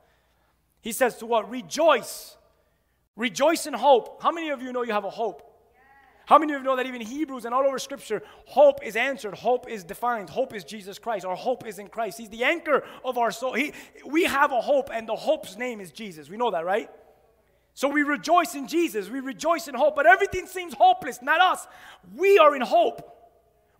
he 0.81 0.91
says 0.91 1.17
to 1.17 1.25
what? 1.25 1.49
Rejoice. 1.49 2.35
Rejoice 3.15 3.65
in 3.65 3.73
hope. 3.73 4.21
How 4.21 4.31
many 4.31 4.49
of 4.49 4.61
you 4.61 4.73
know 4.73 4.83
you 4.83 4.93
have 4.93 5.05
a 5.05 5.09
hope? 5.09 5.52
How 6.25 6.37
many 6.37 6.53
of 6.53 6.59
you 6.61 6.63
know 6.65 6.77
that 6.77 6.85
even 6.85 7.01
Hebrews 7.01 7.45
and 7.45 7.53
all 7.53 7.65
over 7.65 7.77
Scripture, 7.77 8.21
hope 8.45 8.83
is 8.83 8.95
answered, 8.95 9.33
hope 9.33 9.69
is 9.69 9.83
defined, 9.83 10.29
hope 10.29 10.53
is 10.53 10.63
Jesus 10.63 10.97
Christ. 10.97 11.25
Our 11.25 11.35
hope 11.35 11.67
is 11.67 11.79
in 11.79 11.87
Christ. 11.87 12.17
He's 12.17 12.29
the 12.29 12.43
anchor 12.43 12.83
of 13.03 13.17
our 13.17 13.31
soul. 13.31 13.53
He, 13.53 13.73
we 14.05 14.23
have 14.23 14.51
a 14.51 14.61
hope, 14.61 14.89
and 14.91 15.07
the 15.07 15.15
hope's 15.15 15.57
name 15.57 15.81
is 15.81 15.91
Jesus. 15.91 16.29
We 16.29 16.37
know 16.37 16.51
that, 16.51 16.65
right? 16.65 16.89
So 17.73 17.89
we 17.89 18.03
rejoice 18.03 18.55
in 18.55 18.67
Jesus, 18.67 19.09
we 19.09 19.19
rejoice 19.19 19.67
in 19.67 19.75
hope, 19.75 19.95
but 19.95 20.05
everything 20.05 20.45
seems 20.45 20.73
hopeless, 20.73 21.19
not 21.21 21.41
us. 21.41 21.67
We 22.15 22.37
are 22.37 22.55
in 22.55 22.61
hope. 22.61 23.12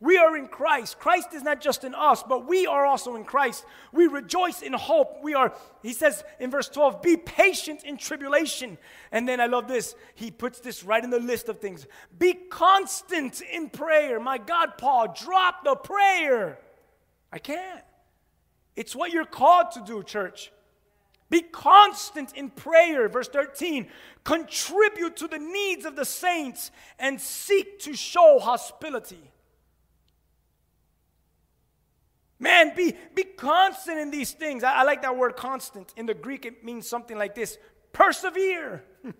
We 0.03 0.17
are 0.17 0.35
in 0.35 0.49
Christ. 0.49 0.99
Christ 0.99 1.29
is 1.33 1.43
not 1.43 1.61
just 1.61 1.85
in 1.85 1.95
us, 1.95 2.23
but 2.23 2.45
we 2.45 2.67
are 2.67 2.85
also 2.85 3.15
in 3.15 3.23
Christ. 3.23 3.63
We 3.93 4.07
rejoice 4.07 4.61
in 4.61 4.73
hope. 4.73 5.23
We 5.23 5.33
are, 5.33 5.53
he 5.81 5.93
says 5.93 6.25
in 6.41 6.51
verse 6.51 6.67
12, 6.67 7.01
be 7.01 7.15
patient 7.15 7.85
in 7.85 7.95
tribulation. 7.95 8.77
And 9.13 9.25
then 9.25 9.39
I 9.39 9.45
love 9.45 9.69
this. 9.69 9.95
He 10.15 10.29
puts 10.29 10.59
this 10.59 10.83
right 10.83 11.01
in 11.01 11.09
the 11.09 11.21
list 11.21 11.47
of 11.47 11.59
things. 11.59 11.87
Be 12.19 12.33
constant 12.33 13.39
in 13.39 13.69
prayer. 13.69 14.19
My 14.19 14.37
God, 14.37 14.77
Paul, 14.77 15.15
drop 15.17 15.63
the 15.63 15.75
prayer. 15.75 16.59
I 17.31 17.39
can't. 17.39 17.85
It's 18.75 18.93
what 18.93 19.11
you're 19.11 19.23
called 19.23 19.71
to 19.71 19.83
do, 19.85 20.03
church. 20.03 20.51
Be 21.29 21.43
constant 21.43 22.33
in 22.33 22.49
prayer. 22.49 23.07
Verse 23.07 23.29
13. 23.29 23.87
Contribute 24.25 25.15
to 25.15 25.29
the 25.29 25.39
needs 25.39 25.85
of 25.85 25.95
the 25.95 26.03
saints 26.03 26.71
and 26.99 27.21
seek 27.21 27.79
to 27.79 27.93
show 27.93 28.39
hospitality. 28.39 29.29
Man, 32.43 32.73
be, 32.75 32.93
be 33.15 33.23
constant 33.23 33.97
in 33.97 34.11
these 34.11 34.33
things. 34.33 34.65
I, 34.65 34.81
I 34.81 34.83
like 34.83 35.01
that 35.03 35.15
word 35.15 35.37
constant. 35.37 35.93
In 35.95 36.05
the 36.05 36.13
Greek, 36.13 36.45
it 36.45 36.61
means 36.61 36.85
something 36.85 37.17
like 37.17 37.35
this 37.35 37.57
persevere. 37.93 38.83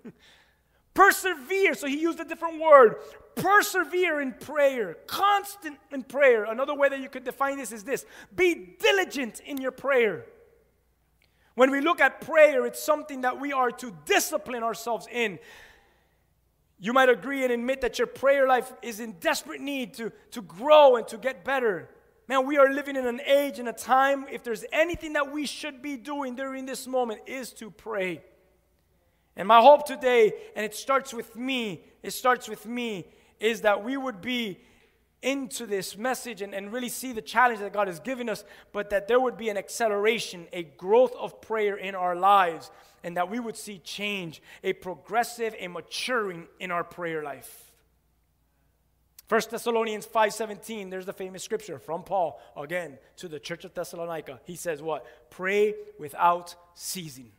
persevere. 0.94 1.74
So 1.74 1.88
he 1.88 2.02
used 2.02 2.20
a 2.20 2.26
different 2.26 2.60
word. 2.60 2.98
Persevere 3.36 4.20
in 4.20 4.34
prayer, 4.34 4.98
constant 5.08 5.78
in 5.94 6.04
prayer. 6.04 6.44
Another 6.44 6.76
way 6.76 6.90
that 6.90 7.00
you 7.00 7.08
could 7.08 7.24
define 7.24 7.58
this 7.58 7.72
is 7.72 7.86
this 7.86 8.06
be 8.36 8.76
diligent 8.78 9.40
in 9.40 9.56
your 9.56 9.72
prayer. 9.72 10.26
When 11.56 11.72
we 11.72 11.80
look 11.80 12.02
at 12.02 12.20
prayer, 12.20 12.66
it's 12.66 12.84
something 12.84 13.22
that 13.22 13.40
we 13.40 13.54
are 13.54 13.72
to 13.72 13.96
discipline 14.04 14.64
ourselves 14.64 15.08
in. 15.10 15.40
You 16.78 16.92
might 16.92 17.08
agree 17.08 17.46
and 17.46 17.54
admit 17.54 17.80
that 17.82 18.00
your 18.00 18.08
prayer 18.08 18.50
life 18.50 18.74
is 18.82 19.00
in 19.00 19.14
desperate 19.14 19.62
need 19.62 19.94
to, 19.94 20.12
to 20.32 20.42
grow 20.42 20.98
and 20.98 21.08
to 21.08 21.18
get 21.18 21.46
better. 21.46 21.90
Man, 22.34 22.48
we 22.48 22.58
are 22.58 22.74
living 22.74 22.96
in 22.96 23.06
an 23.06 23.22
age 23.28 23.60
and 23.60 23.70
a 23.70 23.74
time, 23.74 24.26
if 24.32 24.44
there's 24.44 24.66
anything 24.72 25.14
that 25.14 25.32
we 25.32 25.46
should 25.46 25.84
be 25.84 25.98
doing 25.98 26.34
during 26.34 26.66
this 26.66 26.88
moment, 26.88 27.22
is 27.28 27.54
to 27.54 27.70
pray. 27.70 28.24
And 29.36 29.48
my 29.48 29.62
hope 29.62 29.86
today, 29.86 30.34
and 30.56 30.66
it 30.66 30.74
starts 30.74 31.14
with 31.14 31.36
me, 31.36 31.84
it 32.02 32.10
starts 32.10 32.50
with 32.50 32.66
me, 32.66 33.06
is 33.40 33.62
that 33.62 33.84
we 33.84 33.98
would 33.98 34.20
be 34.20 34.58
into 35.22 35.68
this 35.68 35.96
message 35.96 36.42
and, 36.42 36.56
and 36.56 36.74
really 36.74 36.90
see 36.90 37.12
the 37.12 37.22
challenge 37.22 37.60
that 37.60 37.72
God 37.72 37.88
has 37.88 38.00
given 38.00 38.28
us, 38.28 38.44
but 38.72 38.90
that 38.90 39.08
there 39.08 39.20
would 39.20 39.38
be 39.38 39.50
an 39.50 39.58
acceleration, 39.58 40.48
a 40.54 40.64
growth 40.64 41.14
of 41.20 41.40
prayer 41.40 41.76
in 41.76 41.94
our 41.94 42.16
lives, 42.16 42.72
and 43.04 43.16
that 43.16 43.30
we 43.30 43.40
would 43.40 43.56
see 43.56 43.78
change, 43.78 44.42
a 44.64 44.74
progressive, 44.74 45.54
a 45.60 45.68
maturing 45.68 46.48
in 46.60 46.72
our 46.72 46.84
prayer 46.84 47.22
life. 47.22 47.73
1 49.34 49.42
Thessalonians 49.50 50.06
5:17, 50.06 50.92
there's 50.92 51.08
the 51.08 51.12
famous 51.12 51.42
scripture 51.42 51.80
from 51.80 52.04
Paul 52.04 52.40
again 52.56 53.00
to 53.16 53.28
the 53.28 53.40
church 53.40 53.66
of 53.66 53.74
Thessalonica. 53.74 54.40
He 54.44 54.56
says 54.56 54.80
what? 54.80 55.08
Pray 55.32 55.74
without 55.98 56.54
ceasing. 56.76 57.32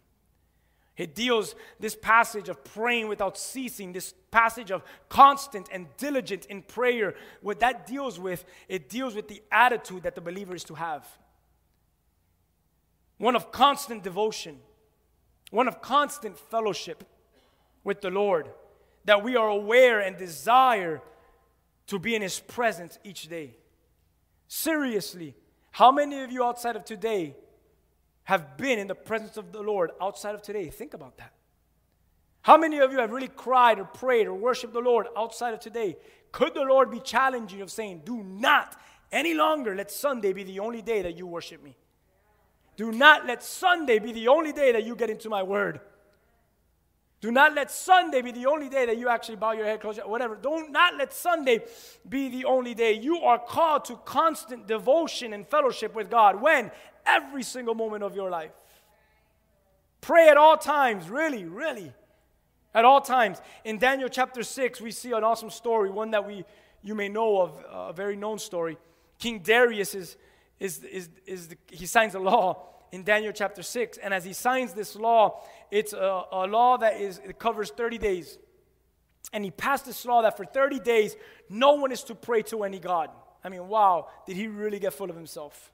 It 0.97 1.15
deals 1.15 1.55
this 1.79 1.95
passage 1.95 2.49
of 2.49 2.65
praying 2.65 3.07
without 3.07 3.39
ceasing, 3.39 3.93
this 3.93 4.13
passage 4.33 4.73
of 4.73 4.83
constant 5.09 5.69
and 5.71 5.87
diligent 5.97 6.47
in 6.47 6.63
prayer. 6.63 7.15
What 7.43 7.61
that 7.61 7.87
deals 7.87 8.19
with, 8.19 8.45
it 8.67 8.89
deals 8.89 9.15
with 9.15 9.29
the 9.29 9.41
attitude 9.53 10.03
that 10.03 10.17
the 10.17 10.21
believer 10.21 10.57
is 10.57 10.65
to 10.65 10.75
have. 10.75 11.07
One 13.19 13.37
of 13.37 13.53
constant 13.53 14.03
devotion, 14.03 14.59
one 15.53 15.69
of 15.69 15.81
constant 15.81 16.41
fellowship 16.41 17.05
with 17.85 18.01
the 18.01 18.11
Lord, 18.11 18.51
that 19.05 19.23
we 19.23 19.37
are 19.37 19.49
aware 19.49 20.01
and 20.01 20.17
desire 20.17 21.01
to 21.87 21.99
be 21.99 22.15
in 22.15 22.23
His 22.23 22.41
presence 22.41 22.99
each 23.05 23.29
day. 23.29 23.57
Seriously, 24.49 25.35
how 25.71 25.91
many 25.91 26.23
of 26.23 26.31
you 26.31 26.45
outside 26.45 26.77
of 26.77 26.85
today 26.85 27.35
have 28.25 28.57
been 28.57 28.79
in 28.79 28.87
the 28.87 28.95
presence 28.95 29.37
of 29.37 29.53
the 29.53 29.61
Lord 29.61 29.91
outside 30.01 30.35
of 30.35 30.43
today? 30.43 30.69
Think 30.71 30.95
about 30.95 31.17
that. 31.19 31.33
How 32.43 32.59
many 32.59 32.79
of 32.79 32.93
you 32.93 32.99
have 32.99 33.11
really 33.11 33.29
cried 33.29 33.79
or 33.79 33.85
prayed 33.85 34.27
or 34.27 34.35
worshiped 34.35 34.75
the 34.75 34.81
Lord 34.81 35.07
outside 35.17 35.55
of 35.55 35.61
today? 35.61 35.97
Could 36.31 36.55
the 36.55 36.63
Lord 36.63 36.91
be 36.91 37.01
challenging 37.01 37.59
you 37.59 37.65
of 37.65 37.71
saying, 37.71 38.03
Do 38.05 38.23
not 38.23 38.79
any 39.11 39.35
longer 39.35 39.75
let 39.75 39.91
Sunday 39.91 40.33
be 40.33 40.43
the 40.43 40.61
only 40.61 40.83
day 40.83 41.03
that 41.03 41.17
you 41.17 41.27
worship 41.27 41.63
me? 41.63 41.77
Do 42.77 42.93
not 42.93 43.27
let 43.27 43.43
Sunday 43.43 43.99
be 43.99 44.13
the 44.13 44.29
only 44.29 44.53
day 44.53 44.73
that 44.73 44.85
you 44.85 44.97
get 44.97 45.11
into 45.11 45.29
my 45.29 45.43
word. 45.43 45.81
Do 47.25 47.33
not 47.33 47.55
let 47.55 47.71
Sunday 47.71 48.21
be 48.21 48.33
the 48.33 48.45
only 48.45 48.69
day 48.69 48.85
that 48.85 48.99
you 48.99 49.09
actually 49.09 49.37
bow 49.37 49.53
your 49.53 49.65
head, 49.65 49.81
close 49.81 49.97
your 49.97 50.07
whatever. 50.07 50.37
Don't 50.37 50.71
not 50.71 50.99
let 50.99 51.11
Sunday 51.11 51.61
be 52.07 52.29
the 52.29 52.45
only 52.45 52.75
day. 52.75 52.93
You 52.93 53.21
are 53.21 53.39
called 53.39 53.87
to 53.87 53.97
constant 54.05 54.67
devotion 54.67 55.33
and 55.33 55.49
fellowship 55.49 55.95
with 55.95 56.11
God. 56.11 56.43
When? 56.43 56.71
Every 57.07 57.43
single 57.43 57.75
moment 57.75 58.05
of 58.05 58.15
your 58.15 58.29
life. 58.29 58.51
Pray 60.03 60.29
at 60.29 60.37
all 60.37 60.59
times, 60.59 61.09
really, 61.09 61.47
really. 61.47 61.95
At 62.75 62.85
all 62.85 63.01
times. 63.01 63.41
In 63.65 63.79
Daniel 63.79 64.11
chapter 64.11 64.43
6, 64.43 64.83
we 64.83 64.91
see 64.91 65.13
an 65.13 65.25
awesome 65.25 65.49
story, 65.49 65.89
one 65.91 66.11
that 66.11 66.27
we 66.27 66.45
you 66.83 66.95
may 66.95 67.09
know 67.09 67.41
of, 67.41 67.65
a 67.73 67.95
very 67.95 68.17
known 68.17 68.39
story. 68.39 68.77
King 69.19 69.39
Darius 69.39 69.95
is, 69.95 70.19
is, 70.61 70.85
is, 70.85 71.09
is 71.25 71.49
the, 71.49 71.57
he 71.71 71.87
signs 71.87 72.15
a 72.15 72.19
law 72.19 72.74
in 72.95 73.03
Daniel 73.03 73.33
chapter 73.33 73.63
6. 73.63 73.99
And 73.99 74.15
as 74.15 74.25
he 74.25 74.33
signs 74.33 74.73
this 74.73 74.95
law, 74.95 75.43
it's 75.73 75.93
a, 75.93 76.23
a 76.31 76.47
law 76.47 76.79
that 76.79 77.01
is, 77.01 77.21
it 77.25 77.41
covers 77.41 77.71
30 77.71 77.99
days. 77.99 78.39
And 79.33 79.45
he 79.45 79.51
passed 79.51 79.85
this 79.85 80.07
law 80.07 80.23
that 80.23 80.37
for 80.37 80.45
30 80.45 80.79
days, 80.79 81.17
no 81.51 81.73
one 81.75 81.91
is 81.91 82.05
to 82.05 82.15
pray 82.15 82.43
to 82.43 82.63
any 82.63 82.79
God. 82.79 83.11
I 83.43 83.49
mean, 83.49 83.67
wow, 83.67 84.07
did 84.29 84.37
he 84.37 84.47
really 84.47 84.79
get 84.79 84.95
full 84.95 85.11
of 85.11 85.17
himself? 85.17 85.73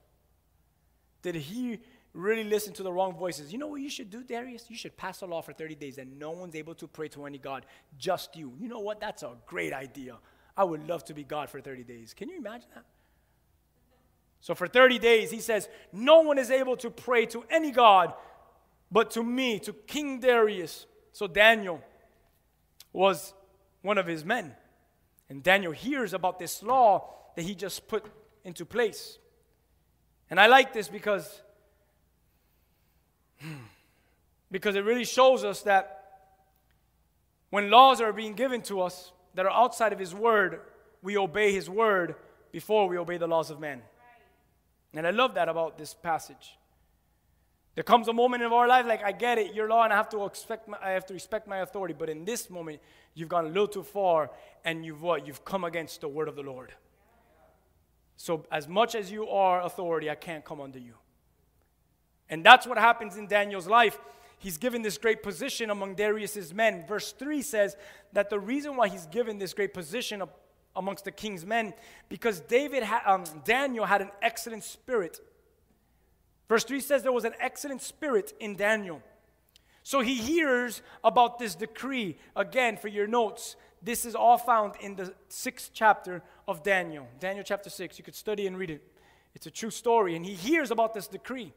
Did 1.21 1.35
he 1.35 1.79
really 2.15 2.43
listen 2.43 2.73
to 2.73 2.83
the 2.83 2.91
wrong 2.91 3.13
voices? 3.15 3.53
You 3.53 3.59
know 3.59 3.67
what 3.67 3.81
you 3.81 3.89
should 3.91 4.09
do, 4.09 4.23
Darius? 4.23 4.65
You 4.67 4.75
should 4.75 4.97
pass 4.97 5.21
a 5.21 5.27
law 5.27 5.41
for 5.41 5.53
30 5.53 5.75
days 5.75 5.99
and 5.99 6.17
no 6.17 6.31
one's 6.31 6.55
able 6.55 6.73
to 6.73 6.87
pray 6.87 7.07
to 7.09 7.27
any 7.27 7.37
God, 7.37 7.67
just 7.99 8.35
you. 8.35 8.51
You 8.59 8.67
know 8.67 8.79
what? 8.79 8.99
That's 8.99 9.21
a 9.21 9.35
great 9.45 9.73
idea. 9.73 10.17
I 10.57 10.63
would 10.63 10.87
love 10.87 11.03
to 11.05 11.13
be 11.13 11.23
God 11.23 11.51
for 11.51 11.61
30 11.61 11.83
days. 11.83 12.15
Can 12.15 12.29
you 12.29 12.37
imagine 12.37 12.69
that? 12.73 12.85
So 14.41 14.55
for 14.55 14.67
30 14.67 14.99
days, 14.99 15.31
he 15.31 15.39
says, 15.39 15.69
No 15.93 16.21
one 16.21 16.37
is 16.37 16.51
able 16.51 16.75
to 16.77 16.89
pray 16.89 17.25
to 17.27 17.45
any 17.49 17.71
God 17.71 18.13
but 18.91 19.11
to 19.11 19.23
me, 19.23 19.57
to 19.59 19.73
King 19.73 20.19
Darius. 20.19 20.85
So 21.13 21.25
Daniel 21.25 21.81
was 22.91 23.33
one 23.81 23.97
of 23.97 24.05
his 24.05 24.25
men. 24.25 24.53
And 25.29 25.41
Daniel 25.41 25.71
hears 25.71 26.13
about 26.13 26.37
this 26.37 26.61
law 26.61 27.09
that 27.35 27.43
he 27.43 27.55
just 27.55 27.87
put 27.87 28.05
into 28.43 28.65
place. 28.65 29.17
And 30.29 30.39
I 30.39 30.47
like 30.47 30.73
this 30.73 30.89
because, 30.89 31.41
hmm, 33.39 33.63
because 34.51 34.75
it 34.75 34.83
really 34.83 35.05
shows 35.05 35.45
us 35.45 35.61
that 35.61 35.97
when 37.49 37.69
laws 37.69 38.01
are 38.01 38.11
being 38.11 38.33
given 38.33 38.61
to 38.63 38.81
us 38.81 39.11
that 39.35 39.45
are 39.45 39.51
outside 39.51 39.93
of 39.93 39.99
his 39.99 40.13
word, 40.13 40.59
we 41.01 41.17
obey 41.17 41.53
his 41.53 41.69
word 41.69 42.15
before 42.51 42.89
we 42.89 42.97
obey 42.97 43.17
the 43.17 43.27
laws 43.27 43.49
of 43.51 43.59
man. 43.59 43.81
And 44.93 45.07
I 45.07 45.11
love 45.11 45.35
that 45.35 45.49
about 45.49 45.77
this 45.77 45.93
passage. 45.93 46.57
There 47.75 47.83
comes 47.83 48.09
a 48.09 48.13
moment 48.13 48.43
in 48.43 48.51
our 48.51 48.67
life, 48.67 48.85
like 48.85 49.03
I 49.03 49.13
get 49.13 49.37
it, 49.37 49.53
your 49.55 49.69
law, 49.69 49.83
and 49.83 49.93
I 49.93 49.95
have 49.95 50.09
to 50.09 50.25
expect, 50.25 50.67
my, 50.67 50.77
I 50.81 50.91
have 50.91 51.05
to 51.05 51.13
respect 51.13 51.47
my 51.47 51.59
authority. 51.59 51.95
But 51.97 52.09
in 52.09 52.25
this 52.25 52.49
moment, 52.49 52.81
you've 53.13 53.29
gone 53.29 53.45
a 53.45 53.47
little 53.47 53.67
too 53.67 53.83
far, 53.83 54.29
and 54.65 54.85
you've 54.85 55.01
what? 55.01 55.25
You've 55.25 55.45
come 55.45 55.63
against 55.63 56.01
the 56.01 56.09
word 56.09 56.27
of 56.27 56.35
the 56.35 56.41
Lord. 56.43 56.73
So 58.17 58.45
as 58.51 58.67
much 58.67 58.93
as 58.93 59.09
you 59.09 59.29
are 59.29 59.61
authority, 59.61 60.09
I 60.09 60.15
can't 60.15 60.43
come 60.43 60.59
under 60.59 60.79
you. 60.79 60.95
And 62.29 62.45
that's 62.45 62.67
what 62.67 62.77
happens 62.77 63.17
in 63.17 63.27
Daniel's 63.27 63.67
life. 63.67 63.97
He's 64.37 64.57
given 64.57 64.81
this 64.81 64.97
great 64.97 65.23
position 65.23 65.69
among 65.69 65.95
Darius's 65.95 66.53
men. 66.53 66.85
Verse 66.87 67.13
3 67.13 67.41
says 67.41 67.75
that 68.11 68.29
the 68.29 68.39
reason 68.39 68.75
why 68.75 68.89
he's 68.89 69.05
given 69.05 69.37
this 69.37 69.53
great 69.53 69.73
position 69.73 70.21
amongst 70.75 71.05
the 71.05 71.11
king's 71.11 71.45
men 71.45 71.73
because 72.09 72.39
David 72.39 72.83
ha- 72.83 73.03
um, 73.05 73.23
Daniel 73.43 73.85
had 73.85 74.01
an 74.01 74.11
excellent 74.21 74.63
spirit. 74.63 75.19
Verse 76.47 76.63
3 76.63 76.79
says 76.79 77.03
there 77.03 77.11
was 77.11 77.25
an 77.25 77.35
excellent 77.39 77.81
spirit 77.81 78.33
in 78.39 78.55
Daniel. 78.55 79.01
So 79.83 80.01
he 80.01 80.15
hears 80.15 80.81
about 81.03 81.39
this 81.39 81.55
decree. 81.55 82.17
Again, 82.35 82.77
for 82.77 82.87
your 82.87 83.07
notes, 83.07 83.55
this 83.81 84.05
is 84.05 84.15
all 84.15 84.37
found 84.37 84.73
in 84.79 84.95
the 84.95 85.13
sixth 85.27 85.71
chapter 85.73 86.21
of 86.47 86.61
Daniel. 86.61 87.07
Daniel 87.19 87.43
chapter 87.43 87.69
6. 87.69 87.97
You 87.97 88.03
could 88.03 88.15
study 88.15 88.45
and 88.47 88.57
read 88.57 88.69
it. 88.69 88.83
It's 89.33 89.47
a 89.47 89.51
true 89.51 89.71
story. 89.71 90.15
And 90.15 90.25
he 90.25 90.33
hears 90.33 90.71
about 90.71 90.93
this 90.93 91.07
decree. 91.07 91.53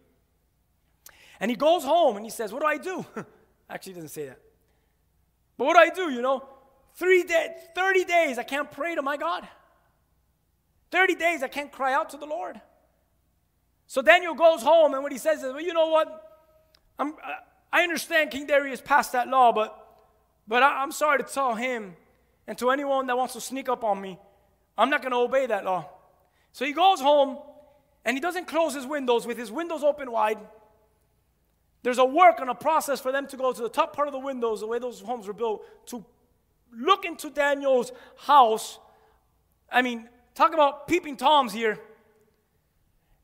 And 1.40 1.50
he 1.50 1.56
goes 1.56 1.84
home 1.84 2.16
and 2.16 2.24
he 2.24 2.30
says, 2.30 2.52
What 2.52 2.60
do 2.60 2.66
I 2.66 2.78
do? 2.78 3.04
Actually, 3.68 3.92
he 3.92 3.94
doesn't 3.96 4.10
say 4.10 4.26
that. 4.26 4.38
But 5.56 5.66
what 5.66 5.74
do 5.74 5.80
I 5.80 5.90
do? 5.90 6.12
You 6.12 6.22
know, 6.22 6.48
three 6.94 7.22
days, 7.22 7.50
30 7.74 8.04
days 8.04 8.38
I 8.38 8.42
can't 8.42 8.70
pray 8.70 8.94
to 8.94 9.02
my 9.02 9.16
God. 9.16 9.46
30 10.90 11.14
days 11.16 11.42
I 11.42 11.48
can't 11.48 11.72
cry 11.72 11.92
out 11.92 12.10
to 12.10 12.16
the 12.16 12.26
Lord. 12.26 12.60
So 13.86 14.02
Daniel 14.02 14.34
goes 14.34 14.62
home 14.62 14.94
and 14.94 15.02
what 15.02 15.12
he 15.12 15.18
says 15.18 15.42
is, 15.42 15.52
Well, 15.52 15.60
you 15.60 15.74
know 15.74 15.88
what? 15.88 16.20
I'm, 16.98 17.14
I 17.72 17.82
understand 17.82 18.30
King 18.30 18.46
Darius 18.46 18.80
passed 18.80 19.12
that 19.12 19.28
law, 19.28 19.52
but, 19.52 19.76
but 20.46 20.62
I, 20.62 20.82
I'm 20.82 20.92
sorry 20.92 21.18
to 21.18 21.24
tell 21.24 21.54
him 21.54 21.96
and 22.46 22.56
to 22.58 22.70
anyone 22.70 23.06
that 23.08 23.16
wants 23.16 23.34
to 23.34 23.40
sneak 23.40 23.68
up 23.68 23.84
on 23.84 24.00
me, 24.00 24.18
I'm 24.76 24.90
not 24.90 25.00
going 25.00 25.12
to 25.12 25.18
obey 25.18 25.46
that 25.46 25.64
law. 25.64 25.88
So 26.52 26.64
he 26.64 26.72
goes 26.72 27.00
home 27.00 27.38
and 28.04 28.16
he 28.16 28.20
doesn't 28.20 28.46
close 28.46 28.74
his 28.74 28.86
windows 28.86 29.26
with 29.26 29.38
his 29.38 29.50
windows 29.50 29.82
open 29.82 30.10
wide. 30.10 30.38
There's 31.82 31.98
a 31.98 32.04
work 32.04 32.40
and 32.40 32.48
a 32.48 32.54
process 32.54 33.00
for 33.00 33.12
them 33.12 33.26
to 33.28 33.36
go 33.36 33.52
to 33.52 33.62
the 33.62 33.68
top 33.68 33.94
part 33.94 34.08
of 34.08 34.12
the 34.12 34.18
windows, 34.18 34.60
the 34.60 34.66
way 34.66 34.78
those 34.78 35.00
homes 35.00 35.26
were 35.26 35.34
built, 35.34 35.64
to 35.86 36.04
look 36.78 37.04
into 37.04 37.30
Daniel's 37.30 37.92
house. 38.16 38.78
I 39.70 39.82
mean, 39.82 40.08
talk 40.34 40.54
about 40.54 40.86
peeping 40.86 41.16
toms 41.16 41.52
here. 41.52 41.78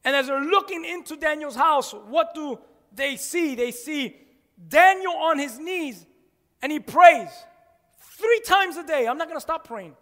And 0.04 0.16
as 0.16 0.28
they're 0.28 0.42
looking 0.42 0.84
into 0.84 1.16
Daniel's 1.16 1.56
house, 1.56 1.92
what 1.92 2.34
do 2.34 2.58
they 2.94 3.16
see? 3.16 3.54
They 3.54 3.70
see 3.70 4.16
Daniel 4.68 5.12
on 5.12 5.38
his 5.38 5.58
knees 5.58 6.06
and 6.62 6.72
he 6.72 6.80
prays 6.80 7.28
three 8.00 8.40
times 8.40 8.76
a 8.76 8.82
day. 8.82 9.06
I'm 9.06 9.18
not 9.18 9.28
going 9.28 9.36
to 9.36 9.42
stop 9.42 9.66
praying. 9.66 9.96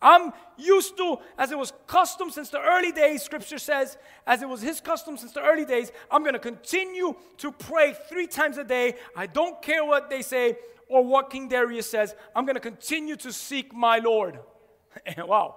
I'm 0.00 0.32
used 0.58 0.96
to, 0.96 1.18
as 1.38 1.52
it 1.52 1.58
was 1.58 1.72
custom 1.86 2.30
since 2.30 2.50
the 2.50 2.60
early 2.60 2.90
days, 2.90 3.22
scripture 3.22 3.58
says, 3.58 3.96
as 4.26 4.42
it 4.42 4.48
was 4.48 4.60
his 4.60 4.80
custom 4.80 5.16
since 5.16 5.32
the 5.32 5.40
early 5.40 5.64
days, 5.64 5.92
I'm 6.10 6.22
going 6.22 6.32
to 6.34 6.40
continue 6.40 7.14
to 7.38 7.52
pray 7.52 7.94
three 8.08 8.26
times 8.26 8.58
a 8.58 8.64
day. 8.64 8.96
I 9.16 9.26
don't 9.26 9.62
care 9.62 9.84
what 9.84 10.10
they 10.10 10.22
say 10.22 10.56
or 10.92 11.02
what 11.02 11.30
King 11.30 11.48
Darius 11.48 11.88
says. 11.88 12.14
I'm 12.36 12.44
going 12.44 12.54
to 12.54 12.60
continue 12.60 13.16
to 13.16 13.32
seek 13.32 13.72
my 13.74 13.98
Lord. 13.98 14.38
wow. 15.18 15.56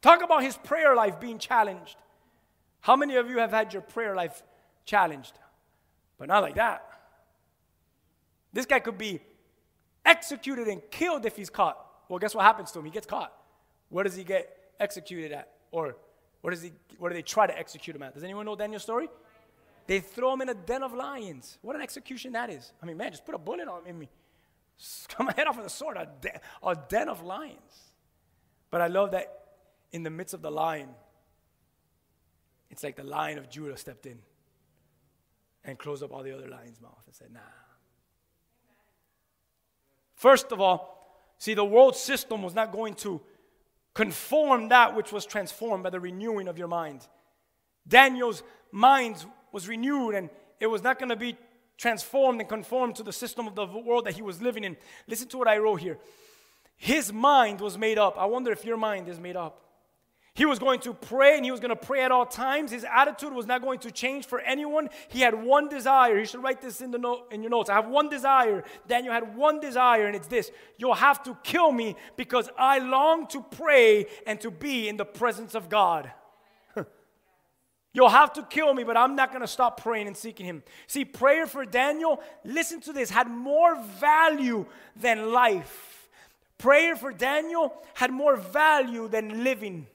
Talk 0.00 0.22
about 0.22 0.42
his 0.44 0.56
prayer 0.56 0.94
life 0.94 1.18
being 1.18 1.38
challenged. 1.38 1.96
How 2.80 2.94
many 2.94 3.16
of 3.16 3.28
you 3.28 3.38
have 3.38 3.50
had 3.50 3.72
your 3.72 3.82
prayer 3.82 4.14
life 4.14 4.42
challenged? 4.84 5.32
But 6.16 6.28
not 6.28 6.42
like 6.42 6.54
that. 6.54 6.84
This 8.52 8.66
guy 8.66 8.78
could 8.78 8.96
be 8.96 9.20
executed 10.04 10.68
and 10.68 10.80
killed 10.90 11.26
if 11.26 11.36
he's 11.36 11.50
caught. 11.50 11.76
Well, 12.08 12.20
guess 12.20 12.34
what 12.34 12.44
happens 12.44 12.70
to 12.72 12.78
him? 12.78 12.84
He 12.84 12.92
gets 12.92 13.06
caught. 13.06 13.32
Where 13.88 14.04
does 14.04 14.14
he 14.14 14.22
get 14.22 14.56
executed 14.78 15.32
at? 15.32 15.50
Or 15.72 15.96
where, 16.40 16.52
does 16.52 16.62
he, 16.62 16.72
where 16.98 17.10
do 17.10 17.14
they 17.14 17.22
try 17.22 17.48
to 17.48 17.58
execute 17.58 17.96
him 17.96 18.02
at? 18.04 18.14
Does 18.14 18.22
anyone 18.22 18.46
know 18.46 18.54
Daniel's 18.54 18.84
story? 18.84 19.08
They 19.88 19.98
throw 19.98 20.32
him 20.32 20.40
in 20.42 20.48
a 20.48 20.54
den 20.54 20.84
of 20.84 20.94
lions. 20.94 21.58
What 21.62 21.74
an 21.74 21.82
execution 21.82 22.32
that 22.32 22.50
is. 22.50 22.72
I 22.80 22.86
mean, 22.86 22.96
man, 22.96 23.10
just 23.10 23.26
put 23.26 23.34
a 23.34 23.38
bullet 23.38 23.66
on 23.66 23.98
me. 23.98 24.08
My 25.18 25.32
head 25.36 25.46
off 25.46 25.56
with 25.56 25.66
a 25.66 25.70
sword, 25.70 25.96
a, 25.96 26.08
den, 26.20 26.38
a 26.62 26.76
den 26.88 27.08
of 27.08 27.22
lions. 27.22 27.92
But 28.70 28.80
I 28.80 28.88
love 28.88 29.12
that 29.12 29.32
in 29.92 30.02
the 30.02 30.10
midst 30.10 30.34
of 30.34 30.42
the 30.42 30.50
lion, 30.50 30.88
it's 32.70 32.82
like 32.82 32.96
the 32.96 33.04
lion 33.04 33.38
of 33.38 33.48
Judah 33.48 33.76
stepped 33.76 34.06
in 34.06 34.18
and 35.64 35.78
closed 35.78 36.02
up 36.02 36.12
all 36.12 36.22
the 36.22 36.32
other 36.32 36.48
lions' 36.48 36.80
mouth 36.80 37.02
and 37.06 37.14
said, 37.14 37.32
nah. 37.32 37.40
First 40.14 40.52
of 40.52 40.60
all, 40.60 41.24
see, 41.38 41.54
the 41.54 41.64
world 41.64 41.96
system 41.96 42.42
was 42.42 42.54
not 42.54 42.72
going 42.72 42.94
to 42.94 43.20
Conform 43.96 44.68
that 44.68 44.94
which 44.94 45.10
was 45.10 45.24
transformed 45.24 45.82
by 45.82 45.88
the 45.88 45.98
renewing 45.98 46.48
of 46.48 46.58
your 46.58 46.68
mind. 46.68 47.08
Daniel's 47.88 48.42
mind 48.70 49.24
was 49.52 49.68
renewed 49.68 50.14
and 50.14 50.28
it 50.60 50.66
was 50.66 50.82
not 50.82 50.98
going 50.98 51.08
to 51.08 51.16
be 51.16 51.34
transformed 51.76 52.40
and 52.40 52.48
conformed 52.48 52.96
to 52.96 53.02
the 53.02 53.12
system 53.12 53.46
of 53.46 53.54
the 53.54 53.66
world 53.66 54.06
that 54.06 54.14
he 54.14 54.22
was 54.22 54.40
living 54.40 54.64
in. 54.64 54.76
Listen 55.06 55.28
to 55.28 55.38
what 55.38 55.48
I 55.48 55.58
wrote 55.58 55.80
here. 55.80 55.98
His 56.76 57.12
mind 57.12 57.60
was 57.60 57.78
made 57.78 57.98
up. 57.98 58.16
I 58.18 58.26
wonder 58.26 58.52
if 58.52 58.64
your 58.64 58.76
mind 58.76 59.08
is 59.08 59.18
made 59.18 59.36
up. 59.36 59.62
He 60.36 60.44
was 60.44 60.58
going 60.58 60.80
to 60.80 60.92
pray 60.92 61.36
and 61.36 61.46
he 61.46 61.50
was 61.50 61.60
going 61.60 61.70
to 61.70 61.76
pray 61.76 62.02
at 62.02 62.12
all 62.12 62.26
times. 62.26 62.70
His 62.70 62.84
attitude 62.84 63.32
was 63.32 63.46
not 63.46 63.62
going 63.62 63.78
to 63.80 63.90
change 63.90 64.26
for 64.26 64.38
anyone. 64.40 64.90
He 65.08 65.20
had 65.20 65.34
one 65.34 65.70
desire. 65.70 66.18
You 66.18 66.26
should 66.26 66.42
write 66.42 66.60
this 66.60 66.82
in, 66.82 66.90
the 66.90 66.98
note, 66.98 67.28
in 67.32 67.40
your 67.40 67.48
notes. 67.48 67.70
I 67.70 67.74
have 67.74 67.88
one 67.88 68.10
desire. 68.10 68.62
Daniel 68.86 69.14
had 69.14 69.34
one 69.34 69.60
desire, 69.60 70.06
and 70.06 70.14
it's 70.14 70.26
this 70.26 70.50
You'll 70.76 70.92
have 70.92 71.22
to 71.22 71.38
kill 71.42 71.72
me 71.72 71.96
because 72.18 72.50
I 72.58 72.80
long 72.80 73.26
to 73.28 73.40
pray 73.40 74.08
and 74.26 74.38
to 74.42 74.50
be 74.50 74.88
in 74.88 74.98
the 74.98 75.06
presence 75.06 75.54
of 75.54 75.70
God. 75.70 76.12
You'll 77.96 78.10
have 78.10 78.34
to 78.34 78.42
kill 78.42 78.74
me, 78.74 78.84
but 78.84 78.94
I'm 78.98 79.16
not 79.16 79.30
going 79.30 79.40
to 79.40 79.48
stop 79.48 79.82
praying 79.82 80.06
and 80.06 80.14
seeking 80.14 80.44
Him. 80.44 80.62
See, 80.86 81.06
prayer 81.06 81.46
for 81.46 81.64
Daniel, 81.64 82.20
listen 82.44 82.82
to 82.82 82.92
this, 82.92 83.08
had 83.08 83.26
more 83.26 83.74
value 83.98 84.66
than 84.96 85.32
life. 85.32 86.10
Prayer 86.58 86.94
for 86.94 87.10
Daniel 87.10 87.72
had 87.94 88.10
more 88.10 88.36
value 88.36 89.08
than 89.08 89.42
living. 89.42 89.86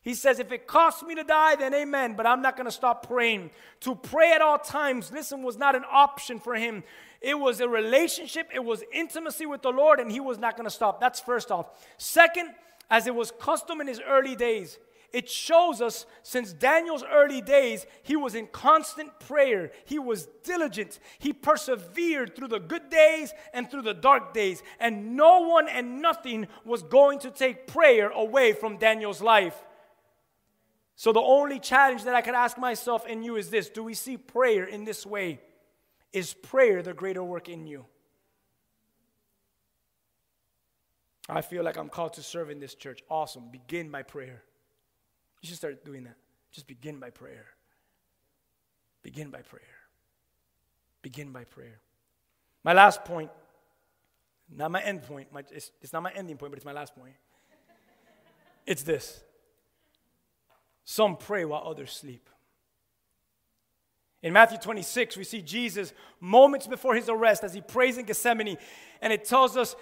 He 0.00 0.14
says, 0.14 0.38
if 0.38 0.50
it 0.50 0.66
costs 0.66 1.02
me 1.02 1.14
to 1.16 1.24
die, 1.24 1.56
then 1.56 1.74
amen, 1.74 2.14
but 2.16 2.26
I'm 2.26 2.40
not 2.40 2.56
going 2.56 2.68
to 2.68 2.72
stop 2.72 3.06
praying. 3.06 3.50
To 3.80 3.94
pray 3.94 4.32
at 4.32 4.40
all 4.40 4.58
times, 4.58 5.12
listen, 5.12 5.42
was 5.42 5.58
not 5.58 5.76
an 5.76 5.84
option 5.92 6.40
for 6.40 6.54
him. 6.54 6.84
It 7.20 7.38
was 7.38 7.60
a 7.60 7.68
relationship, 7.68 8.48
it 8.54 8.64
was 8.64 8.82
intimacy 8.94 9.44
with 9.44 9.60
the 9.60 9.72
Lord, 9.72 10.00
and 10.00 10.10
he 10.10 10.20
was 10.20 10.38
not 10.38 10.56
going 10.56 10.66
to 10.66 10.74
stop. 10.74 11.02
That's 11.02 11.20
first 11.20 11.50
off. 11.50 11.68
Second, 11.98 12.48
as 12.88 13.06
it 13.06 13.14
was 13.14 13.30
custom 13.38 13.82
in 13.82 13.88
his 13.88 14.00
early 14.00 14.36
days, 14.36 14.78
it 15.14 15.30
shows 15.30 15.80
us 15.80 16.06
since 16.24 16.52
Daniel's 16.52 17.04
early 17.04 17.40
days, 17.40 17.86
he 18.02 18.16
was 18.16 18.34
in 18.34 18.48
constant 18.48 19.20
prayer. 19.20 19.70
He 19.84 19.96
was 19.96 20.26
diligent. 20.42 20.98
He 21.20 21.32
persevered 21.32 22.34
through 22.34 22.48
the 22.48 22.58
good 22.58 22.90
days 22.90 23.32
and 23.52 23.70
through 23.70 23.82
the 23.82 23.94
dark 23.94 24.34
days. 24.34 24.60
And 24.80 25.16
no 25.16 25.42
one 25.42 25.68
and 25.68 26.02
nothing 26.02 26.48
was 26.64 26.82
going 26.82 27.20
to 27.20 27.30
take 27.30 27.68
prayer 27.68 28.10
away 28.10 28.54
from 28.54 28.76
Daniel's 28.76 29.22
life. 29.22 29.56
So, 30.96 31.12
the 31.12 31.20
only 31.20 31.60
challenge 31.60 32.02
that 32.04 32.16
I 32.16 32.20
can 32.20 32.34
ask 32.34 32.58
myself 32.58 33.04
and 33.08 33.24
you 33.24 33.36
is 33.36 33.50
this 33.50 33.68
Do 33.68 33.84
we 33.84 33.94
see 33.94 34.16
prayer 34.16 34.64
in 34.64 34.84
this 34.84 35.06
way? 35.06 35.40
Is 36.12 36.34
prayer 36.34 36.82
the 36.82 36.92
greater 36.92 37.22
work 37.22 37.48
in 37.48 37.68
you? 37.68 37.86
I 41.28 41.40
feel 41.40 41.62
like 41.62 41.76
I'm 41.76 41.88
called 41.88 42.14
to 42.14 42.22
serve 42.22 42.50
in 42.50 42.58
this 42.58 42.74
church. 42.74 43.02
Awesome. 43.08 43.50
Begin 43.52 43.90
by 43.90 44.02
prayer. 44.02 44.42
You 45.44 45.48
should 45.48 45.58
start 45.58 45.84
doing 45.84 46.04
that. 46.04 46.16
Just 46.52 46.66
begin 46.66 46.98
by 46.98 47.10
prayer. 47.10 47.44
Begin 49.02 49.28
by 49.28 49.42
prayer. 49.42 49.60
Begin 51.02 51.32
by 51.32 51.44
prayer. 51.44 51.80
My 52.64 52.72
last 52.72 53.04
point, 53.04 53.30
not 54.50 54.70
my 54.70 54.80
end 54.80 55.02
point, 55.02 55.30
my, 55.34 55.42
it's, 55.52 55.70
it's 55.82 55.92
not 55.92 56.02
my 56.02 56.12
ending 56.12 56.38
point, 56.38 56.50
but 56.50 56.56
it's 56.56 56.64
my 56.64 56.72
last 56.72 56.96
point. 56.96 57.12
It's 58.64 58.84
this 58.84 59.22
some 60.86 61.14
pray 61.14 61.44
while 61.44 61.62
others 61.66 61.92
sleep. 61.92 62.30
In 64.22 64.32
Matthew 64.32 64.56
26, 64.56 65.18
we 65.18 65.24
see 65.24 65.42
Jesus 65.42 65.92
moments 66.20 66.66
before 66.66 66.94
his 66.94 67.10
arrest 67.10 67.44
as 67.44 67.52
he 67.52 67.60
prays 67.60 67.98
in 67.98 68.06
Gethsemane, 68.06 68.56
and 69.02 69.12
it 69.12 69.26
tells 69.26 69.58
us 69.58 69.76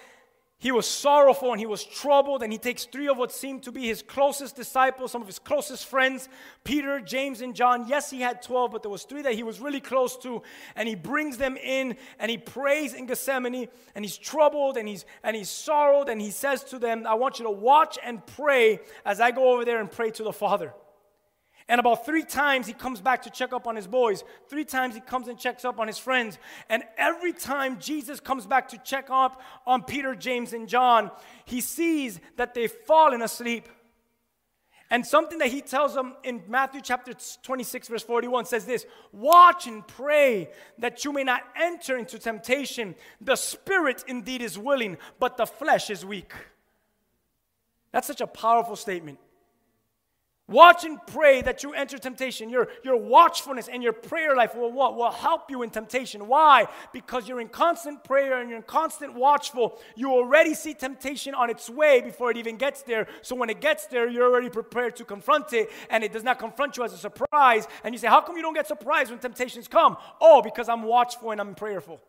he 0.63 0.71
was 0.71 0.87
sorrowful 0.87 1.51
and 1.51 1.59
he 1.59 1.65
was 1.65 1.83
troubled, 1.83 2.41
and 2.41 2.49
he 2.49 2.57
takes 2.57 2.85
three 2.85 3.09
of 3.09 3.17
what 3.17 3.33
seemed 3.33 3.63
to 3.63 3.71
be 3.73 3.85
his 3.85 4.01
closest 4.01 4.55
disciples, 4.55 5.11
some 5.11 5.21
of 5.21 5.27
his 5.27 5.37
closest 5.37 5.85
friends, 5.87 6.29
Peter, 6.63 7.01
James, 7.01 7.41
and 7.41 7.53
John. 7.53 7.85
Yes, 7.85 8.09
he 8.09 8.21
had 8.21 8.41
12, 8.41 8.71
but 8.71 8.81
there 8.81 8.89
was 8.89 9.03
three 9.03 9.23
that 9.23 9.33
he 9.33 9.43
was 9.43 9.59
really 9.59 9.81
close 9.81 10.15
to, 10.19 10.41
and 10.77 10.87
he 10.87 10.95
brings 10.95 11.35
them 11.35 11.57
in 11.57 11.97
and 12.17 12.31
he 12.31 12.37
prays 12.37 12.93
in 12.93 13.07
Gethsemane, 13.07 13.67
and 13.93 14.05
he's 14.05 14.17
troubled 14.17 14.77
and 14.77 14.87
he's 14.87 15.03
and 15.21 15.35
he's 15.35 15.49
sorrowed, 15.49 16.07
and 16.07 16.21
he 16.21 16.31
says 16.31 16.63
to 16.63 16.79
them, 16.79 17.05
I 17.05 17.15
want 17.15 17.39
you 17.39 17.45
to 17.45 17.51
watch 17.51 17.99
and 18.01 18.25
pray 18.25 18.79
as 19.03 19.19
I 19.19 19.31
go 19.31 19.51
over 19.51 19.65
there 19.65 19.81
and 19.81 19.91
pray 19.91 20.11
to 20.11 20.23
the 20.23 20.31
Father. 20.31 20.73
And 21.69 21.79
about 21.79 22.05
three 22.05 22.23
times 22.23 22.67
he 22.67 22.73
comes 22.73 22.99
back 22.99 23.21
to 23.23 23.29
check 23.29 23.53
up 23.53 23.67
on 23.67 23.75
his 23.75 23.87
boys. 23.87 24.23
Three 24.49 24.65
times 24.65 24.95
he 24.95 25.01
comes 25.01 25.27
and 25.27 25.37
checks 25.37 25.63
up 25.63 25.79
on 25.79 25.87
his 25.87 25.97
friends. 25.97 26.37
And 26.69 26.83
every 26.97 27.33
time 27.33 27.79
Jesus 27.79 28.19
comes 28.19 28.45
back 28.45 28.69
to 28.69 28.77
check 28.79 29.07
up 29.09 29.41
on 29.65 29.83
Peter, 29.83 30.15
James, 30.15 30.53
and 30.53 30.67
John, 30.67 31.11
he 31.45 31.61
sees 31.61 32.19
that 32.35 32.53
they've 32.53 32.71
fallen 32.71 33.21
asleep. 33.21 33.67
And 34.89 35.03
something 35.03 35.39
that 35.39 35.47
he 35.47 35.61
tells 35.61 35.95
them 35.95 36.13
in 36.23 36.43
Matthew 36.47 36.81
chapter 36.81 37.13
26, 37.41 37.87
verse 37.87 38.03
41 38.03 38.45
says 38.45 38.65
this 38.65 38.85
Watch 39.11 39.65
and 39.65 39.87
pray 39.87 40.49
that 40.77 41.03
you 41.03 41.11
may 41.11 41.23
not 41.23 41.41
enter 41.59 41.97
into 41.97 42.19
temptation. 42.19 42.93
The 43.19 43.35
spirit 43.35 44.03
indeed 44.07 44.41
is 44.41 44.59
willing, 44.59 44.97
but 45.19 45.37
the 45.37 45.47
flesh 45.47 45.89
is 45.89 46.05
weak. 46.05 46.33
That's 47.91 48.05
such 48.05 48.21
a 48.21 48.27
powerful 48.27 48.75
statement. 48.75 49.17
Watch 50.49 50.83
and 50.83 50.99
pray 51.07 51.41
that 51.41 51.63
you 51.63 51.73
enter 51.73 51.97
temptation. 51.97 52.49
Your, 52.49 52.67
your 52.83 52.97
watchfulness 52.97 53.69
and 53.69 53.81
your 53.81 53.93
prayer 53.93 54.35
life 54.35 54.55
will 54.55 54.73
what? 54.73 54.97
Will 54.97 55.09
help 55.09 55.49
you 55.49 55.63
in 55.63 55.69
temptation. 55.69 56.27
Why? 56.27 56.67
Because 56.91 57.29
you're 57.29 57.39
in 57.39 57.47
constant 57.47 58.03
prayer 58.03 58.41
and 58.41 58.49
you're 58.49 58.57
in 58.57 58.63
constant 58.63 59.13
watchful. 59.13 59.79
You 59.95 60.11
already 60.11 60.53
see 60.53 60.73
temptation 60.73 61.33
on 61.33 61.49
its 61.49 61.69
way 61.69 62.01
before 62.01 62.29
it 62.29 62.35
even 62.35 62.57
gets 62.57 62.81
there. 62.81 63.07
So 63.21 63.37
when 63.37 63.49
it 63.49 63.61
gets 63.61 63.87
there, 63.87 64.09
you're 64.09 64.29
already 64.29 64.49
prepared 64.49 64.97
to 64.97 65.05
confront 65.05 65.53
it 65.53 65.69
and 65.89 66.03
it 66.03 66.11
does 66.11 66.23
not 66.23 66.39
confront 66.39 66.75
you 66.75 66.83
as 66.83 66.91
a 66.91 66.97
surprise. 66.97 67.65
And 67.85 67.93
you 67.95 67.99
say, 67.99 68.07
How 68.07 68.19
come 68.19 68.35
you 68.35 68.41
don't 68.41 68.53
get 68.53 68.67
surprised 68.67 69.11
when 69.11 69.19
temptations 69.19 69.69
come? 69.69 69.95
Oh, 70.19 70.41
because 70.41 70.67
I'm 70.67 70.83
watchful 70.83 71.31
and 71.31 71.39
I'm 71.39 71.55
prayerful. 71.55 72.01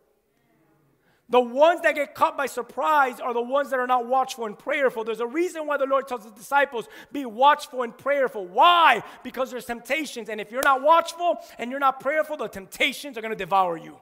The 1.31 1.41
ones 1.41 1.81
that 1.83 1.95
get 1.95 2.15
caught 2.15 2.37
by 2.37 2.47
surprise 2.47 3.19
are 3.19 3.33
the 3.33 3.41
ones 3.41 3.71
that 3.71 3.81
are 3.81 3.87
not 3.87 4.07
watchful 4.07 4.45
and 4.45 4.59
prayerful. 4.59 5.05
There's 5.05 5.21
a 5.21 5.27
reason 5.27 5.67
why 5.67 5.79
the 5.79 5.87
Lord 5.87 6.07
tells 6.07 6.25
his 6.25 6.33
disciples, 6.33 6.87
be 7.13 7.25
watchful 7.25 7.83
and 7.83 7.97
prayerful. 7.97 8.47
Why? 8.47 9.03
Because 9.23 9.51
there's 9.51 9.65
temptations. 9.65 10.29
And 10.29 10.39
if 10.39 10.53
you're 10.53 10.63
not 10.63 10.83
watchful 10.83 11.39
and 11.59 11.71
you're 11.71 11.81
not 11.81 12.01
prayerful, 12.01 12.37
the 12.37 12.49
temptations 12.49 13.17
are 13.17 13.23
going 13.23 13.33
to 13.33 13.37
devour 13.37 13.79
you. 13.79 13.97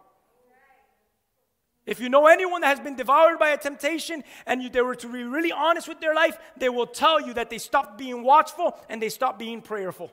If 1.87 2.01
you 2.01 2.09
know 2.09 2.27
anyone 2.27 2.61
that 2.61 2.69
has 2.69 2.81
been 2.81 2.97
devoured 2.97 3.39
by 3.39 3.51
a 3.51 3.59
temptation 3.59 4.23
and 4.47 4.63
you, 4.63 4.69
they 4.69 4.83
were 4.83 4.95
to 4.97 5.13
be 5.13 5.25
really 5.25 5.53
honest 5.53 5.89
with 5.89 6.01
their 6.01 6.15
life, 6.15 6.39
they 6.57 6.69
will 6.69 6.87
tell 6.87 7.21
you 7.21 7.35
that 7.35 7.51
they 7.51 7.59
stopped 7.59 7.99
being 7.99 8.23
watchful 8.23 8.77
and 8.89 9.01
they 9.01 9.09
stopped 9.09 9.39
being 9.39 9.61
prayerful. 9.61 10.13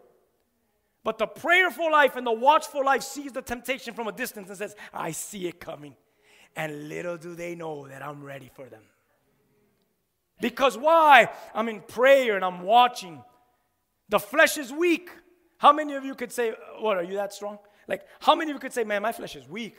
But 1.04 1.18
the 1.18 1.28
prayerful 1.28 1.92
life 1.92 2.16
and 2.16 2.26
the 2.26 2.32
watchful 2.32 2.84
life 2.84 3.04
sees 3.04 3.32
the 3.32 3.42
temptation 3.42 3.94
from 3.94 4.08
a 4.08 4.12
distance 4.12 4.50
and 4.50 4.58
says, 4.58 4.76
I 4.94 5.12
see 5.12 5.48
it 5.48 5.60
coming. 5.60 5.96
And 6.56 6.90
little 6.90 7.18
do 7.18 7.36
they 7.36 7.56
know 7.56 7.88
that 7.88 8.02
I'm 8.02 8.24
ready 8.24 8.52
for 8.54 8.66
them. 8.66 8.84
Because 10.42 10.78
why? 10.78 11.30
I'm 11.54 11.70
in 11.70 11.82
prayer 11.82 12.36
and 12.36 12.46
I'm 12.46 12.64
watching. 12.64 13.22
The 14.10 14.20
flesh 14.20 14.58
is 14.58 14.72
weak. 14.72 15.10
How 15.58 15.74
many 15.74 15.94
of 15.96 16.06
you 16.06 16.16
could 16.16 16.32
say, 16.32 16.54
What, 16.80 16.98
are 16.98 17.04
you 17.04 17.16
that 17.16 17.34
strong? 17.34 17.60
Like, 17.88 18.06
how 18.20 18.36
many 18.36 18.52
of 18.52 18.56
you 18.56 18.60
could 18.60 18.74
say, 18.74 18.84
Man, 18.84 19.02
my 19.02 19.12
flesh 19.12 19.36
is 19.36 19.48
weak? 19.48 19.78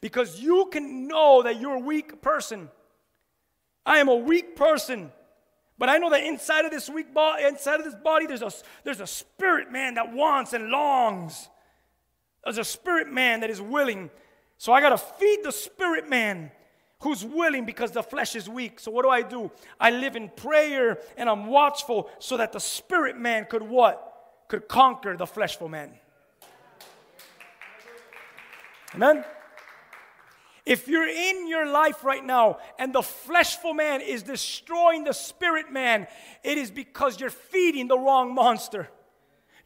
Because 0.00 0.40
you 0.40 0.68
can 0.70 1.08
know 1.08 1.42
that 1.42 1.60
you're 1.60 1.76
a 1.76 1.80
weak 1.80 2.20
person. 2.20 2.68
I 3.84 3.98
am 3.98 4.08
a 4.08 4.14
weak 4.14 4.56
person. 4.56 5.12
But 5.78 5.88
I 5.88 5.98
know 5.98 6.10
that 6.10 6.24
inside 6.24 6.64
of 6.64 6.70
this 6.70 6.88
weak 6.88 7.12
body, 7.12 7.44
inside 7.44 7.80
of 7.80 7.84
this 7.84 7.94
body, 7.94 8.26
there's 8.26 8.42
a, 8.42 8.50
there's 8.84 9.00
a 9.00 9.06
spirit 9.06 9.70
man 9.70 9.94
that 9.94 10.12
wants 10.12 10.52
and 10.52 10.68
longs. 10.68 11.48
There's 12.44 12.58
a 12.58 12.64
spirit 12.64 13.10
man 13.10 13.40
that 13.40 13.50
is 13.50 13.60
willing 13.60 14.10
so 14.58 14.72
I 14.72 14.80
got 14.80 14.90
to 14.90 14.98
feed 14.98 15.40
the 15.42 15.52
spirit 15.52 16.08
man 16.08 16.50
who's 17.00 17.24
willing 17.24 17.66
because 17.66 17.90
the 17.90 18.02
flesh 18.02 18.34
is 18.34 18.48
weak. 18.48 18.80
So 18.80 18.90
what 18.90 19.02
do 19.02 19.10
I 19.10 19.22
do? 19.22 19.50
I 19.78 19.90
live 19.90 20.16
in 20.16 20.30
prayer 20.30 20.98
and 21.16 21.28
I'm 21.28 21.46
watchful 21.46 22.10
so 22.18 22.36
that 22.38 22.52
the 22.52 22.60
spirit 22.60 23.18
man 23.18 23.46
could 23.48 23.62
what? 23.62 24.02
Could 24.48 24.68
conquer 24.68 25.16
the 25.16 25.26
fleshful 25.26 25.68
man. 25.68 25.92
Amen. 28.94 29.24
If 30.64 30.88
you're 30.88 31.06
in 31.06 31.46
your 31.46 31.66
life 31.66 32.02
right 32.02 32.24
now 32.24 32.58
and 32.78 32.92
the 32.92 33.02
fleshful 33.02 33.74
man 33.74 34.00
is 34.00 34.22
destroying 34.22 35.04
the 35.04 35.12
spirit 35.12 35.70
man, 35.70 36.08
it 36.42 36.58
is 36.58 36.70
because 36.70 37.20
you're 37.20 37.30
feeding 37.30 37.88
the 37.88 37.98
wrong 37.98 38.34
monster. 38.34 38.88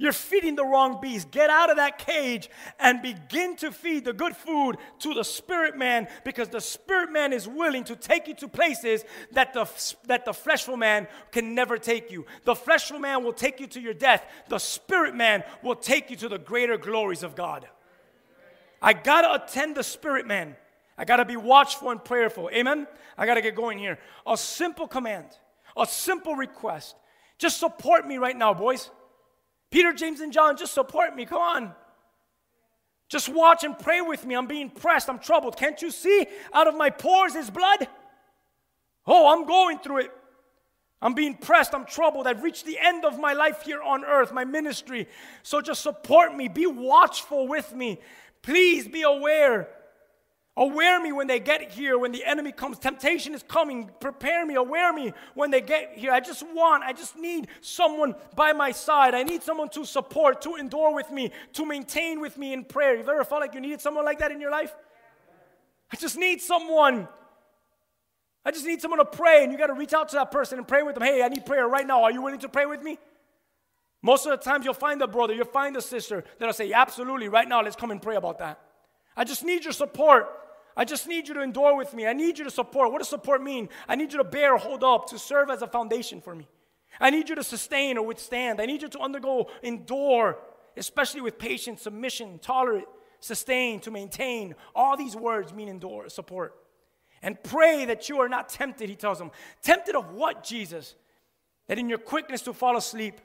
You're 0.01 0.13
feeding 0.13 0.57
the 0.57 0.65
wrong 0.65 0.99
beast. 0.99 1.31
Get 1.31 1.51
out 1.51 1.69
of 1.69 1.77
that 1.77 1.99
cage 1.99 2.49
and 2.79 3.03
begin 3.03 3.55
to 3.57 3.71
feed 3.71 4.07
the 4.07 4.15
good 4.15 4.35
food 4.35 4.79
to 5.01 5.13
the 5.13 5.23
spirit 5.23 5.77
man 5.77 6.09
because 6.25 6.49
the 6.49 6.63
spirit 6.63 7.13
man 7.13 7.35
is 7.35 7.47
willing 7.47 7.85
to 7.85 7.95
take 7.95 8.27
you 8.27 8.33
to 8.37 8.49
places 8.49 9.05
that 9.33 9.53
the, 9.53 9.69
that 10.07 10.25
the 10.25 10.33
fleshful 10.33 10.79
man 10.79 11.07
can 11.33 11.55
never 11.55 11.77
take 11.77 12.11
you. 12.11 12.25
The 12.45 12.55
fleshful 12.55 12.99
man 12.99 13.23
will 13.23 13.35
take 13.35 13.61
you 13.61 13.67
to 13.67 13.81
your 13.81 13.93
death, 13.93 14.25
the 14.49 14.57
spirit 14.57 15.15
man 15.15 15.45
will 15.63 15.77
take 15.77 16.09
you 16.09 16.17
to 16.17 16.31
the 16.31 16.39
greater 16.39 16.79
glories 16.79 17.23
of 17.23 17.37
God. 17.37 17.69
I 18.81 18.95
gotta 18.95 19.35
attend 19.35 19.77
the 19.77 19.85
spirit 19.85 20.27
man. 20.27 20.57
I 20.97 21.05
gotta 21.05 21.27
be 21.27 21.37
watchful 21.37 21.91
and 21.91 22.03
prayerful. 22.03 22.49
Amen? 22.55 22.87
I 23.19 23.27
gotta 23.27 23.43
get 23.43 23.55
going 23.55 23.77
here. 23.77 23.99
A 24.27 24.39
simple 24.39 24.89
command, 24.89 25.27
a 25.77 25.85
simple 25.85 26.37
request. 26.37 26.97
Just 27.37 27.61
support 27.61 28.07
me 28.07 28.17
right 28.17 28.37
now, 28.37 28.55
boys. 28.55 28.91
Peter, 29.71 29.93
James, 29.93 30.21
and 30.21 30.33
John, 30.33 30.57
just 30.57 30.75
support 30.75 31.15
me. 31.15 31.25
Come 31.25 31.41
on. 31.41 31.73
Just 33.09 33.29
watch 33.29 33.65
and 33.65 33.79
pray 33.79 34.01
with 34.01 34.25
me. 34.25 34.37
I'm 34.37 34.47
being 34.47 34.71
pressed. 34.71 35.09
I'm 35.09 35.19
troubled. 35.19 35.57
Can't 35.57 35.81
you 35.83 35.91
see? 35.91 36.27
Out 36.53 36.69
of 36.69 36.77
my 36.77 36.91
pores 36.91 37.35
is 37.35 37.51
blood. 37.51 37.89
Oh, 39.07 39.33
I'm 39.33 39.47
going 39.47 39.79
through 39.79 39.99
it. 39.99 40.13
I'm 41.03 41.15
being 41.15 41.35
pressed. 41.37 41.75
I'm 41.75 41.87
troubled. 41.87 42.27
I've 42.27 42.43
reached 42.43 42.67
the 42.67 42.79
end 42.79 43.05
of 43.05 43.19
my 43.19 43.33
life 43.33 43.63
here 43.63 43.83
on 43.83 44.05
earth, 44.05 44.33
my 44.33 44.45
ministry. 44.45 45.09
So 45.43 45.61
just 45.61 45.83
support 45.83 46.37
me. 46.37 46.49
Be 46.49 46.67
watchful 46.67 47.49
with 47.49 47.75
me. 47.75 48.01
Please 48.43 48.87
be 48.87 49.03
aware 49.03 49.69
Aware 50.57 51.01
me 51.01 51.13
when 51.13 51.27
they 51.27 51.39
get 51.39 51.71
here, 51.71 51.97
when 51.97 52.13
the 52.13 52.25
enemy 52.25 52.51
comes. 52.51 52.79
Temptation 52.79 53.35
is 53.35 53.43
coming. 53.43 53.89
Prepare 54.01 54.45
me, 54.45 54.57
aware 54.57 54.93
me 54.93 55.13
when 55.35 55.51
they 55.51 55.61
get 55.61 55.93
here. 55.97 56.13
I 56.13 56.21
just 56.21 56.45
want, 56.55 56.83
I 56.83 56.93
just 56.93 57.17
need 57.17 57.49
someone 57.61 58.15
by 58.35 58.53
my 58.53 58.73
side. 58.73 59.15
I 59.15 59.23
need 59.23 59.43
someone 59.43 59.69
to 59.71 59.85
support, 59.85 60.43
to 60.43 60.57
endure 60.57 60.93
with 60.95 61.11
me, 61.11 61.31
to 61.55 61.65
maintain 61.65 62.21
with 62.21 62.37
me 62.37 62.53
in 62.53 62.65
prayer. 62.65 62.97
You've 62.97 63.09
ever 63.09 63.25
felt 63.25 63.41
like 63.41 63.55
you 63.55 63.61
needed 63.61 63.81
someone 63.81 64.05
like 64.05 64.19
that 64.19 64.33
in 64.33 64.41
your 64.41 64.51
life? 64.51 64.75
I 65.93 65.97
just 65.97 66.19
need 66.19 66.41
someone. 66.41 67.07
I 68.45 68.51
just 68.51 68.67
need 68.67 68.81
someone 68.81 68.99
to 68.99 69.05
pray, 69.05 69.45
and 69.45 69.53
you 69.53 69.59
got 69.59 69.69
to 69.69 69.75
reach 69.75 69.93
out 69.93 70.09
to 70.11 70.17
that 70.17 70.33
person 70.33 70.59
and 70.59 70.67
pray 70.67 70.83
with 70.83 70.95
them. 70.95 71.05
Hey, 71.05 71.23
I 71.23 71.29
need 71.29 71.47
prayer 71.47 71.69
right 71.69 71.87
now. 71.87 72.03
Are 72.03 72.11
you 72.11 72.23
willing 72.23 72.41
to 72.41 72.49
pray 72.49 72.67
with 72.67 72.83
me? 72.83 72.99
Most 74.03 74.27
of 74.27 74.31
the 74.31 74.39
times, 74.39 74.65
you'll 74.65 74.75
find 74.75 75.01
a 75.03 75.07
brother, 75.07 75.35
you'll 75.35 75.45
find 75.45 75.77
a 75.77 75.83
sister 75.83 76.25
that'll 76.39 76.55
say, 76.55 76.73
Absolutely, 76.73 77.29
right 77.29 77.49
now, 77.49 77.63
let's 77.63 77.77
come 77.77 77.91
and 77.91 78.03
pray 78.03 78.17
about 78.17 78.39
that. 78.39 78.59
I 79.21 79.25
just 79.25 79.45
need 79.45 79.65
your 79.65 79.75
support. 79.75 80.31
I 80.75 80.87
just 80.87 81.07
need 81.07 81.29
you 81.29 81.35
to 81.35 81.43
endure 81.43 81.77
with 81.77 81.93
me. 81.93 82.07
I 82.07 82.15
need 82.15 82.39
you 82.39 82.45
to 82.45 82.51
support. 82.51 82.91
What 82.91 83.01
does 83.01 83.11
support 83.11 83.43
mean? 83.43 83.69
I 83.87 83.95
need 83.95 84.13
you 84.13 84.17
to 84.17 84.25
bear, 84.25 84.57
hold 84.57 84.83
up, 84.83 85.11
to 85.11 85.19
serve 85.19 85.51
as 85.51 85.61
a 85.61 85.67
foundation 85.67 86.23
for 86.23 86.35
me. 86.35 86.49
I 86.99 87.11
need 87.11 87.29
you 87.29 87.35
to 87.35 87.45
sustain 87.45 87.99
or 87.99 88.07
withstand. 88.07 88.63
I 88.63 88.65
need 88.65 88.81
you 88.81 88.89
to 88.89 88.99
undergo, 88.99 89.51
endure, 89.63 90.39
especially 90.75 91.21
with 91.21 91.39
patience, 91.39 91.83
submission, 91.83 92.39
tolerate, 92.39 92.87
sustain, 93.21 93.81
to 93.81 93.91
maintain. 93.91 94.55
All 94.75 94.97
these 94.97 95.15
words 95.15 95.53
mean 95.53 95.69
endure, 95.69 96.09
support. 96.09 96.55
And 97.21 97.43
pray 97.43 97.85
that 97.85 98.09
you 98.09 98.21
are 98.21 98.29
not 98.31 98.49
tempted, 98.49 98.89
he 98.89 98.97
tells 98.97 99.19
them. 99.19 99.33
Tempted 99.63 99.97
of 99.97 100.13
what, 100.13 100.45
Jesus? 100.45 100.95
That 101.67 101.79
in 101.79 101.91
your 101.91 101.99
quickness 101.99 102.41
to 102.43 102.55
fall 102.55 102.79
asleep, 102.79 103.21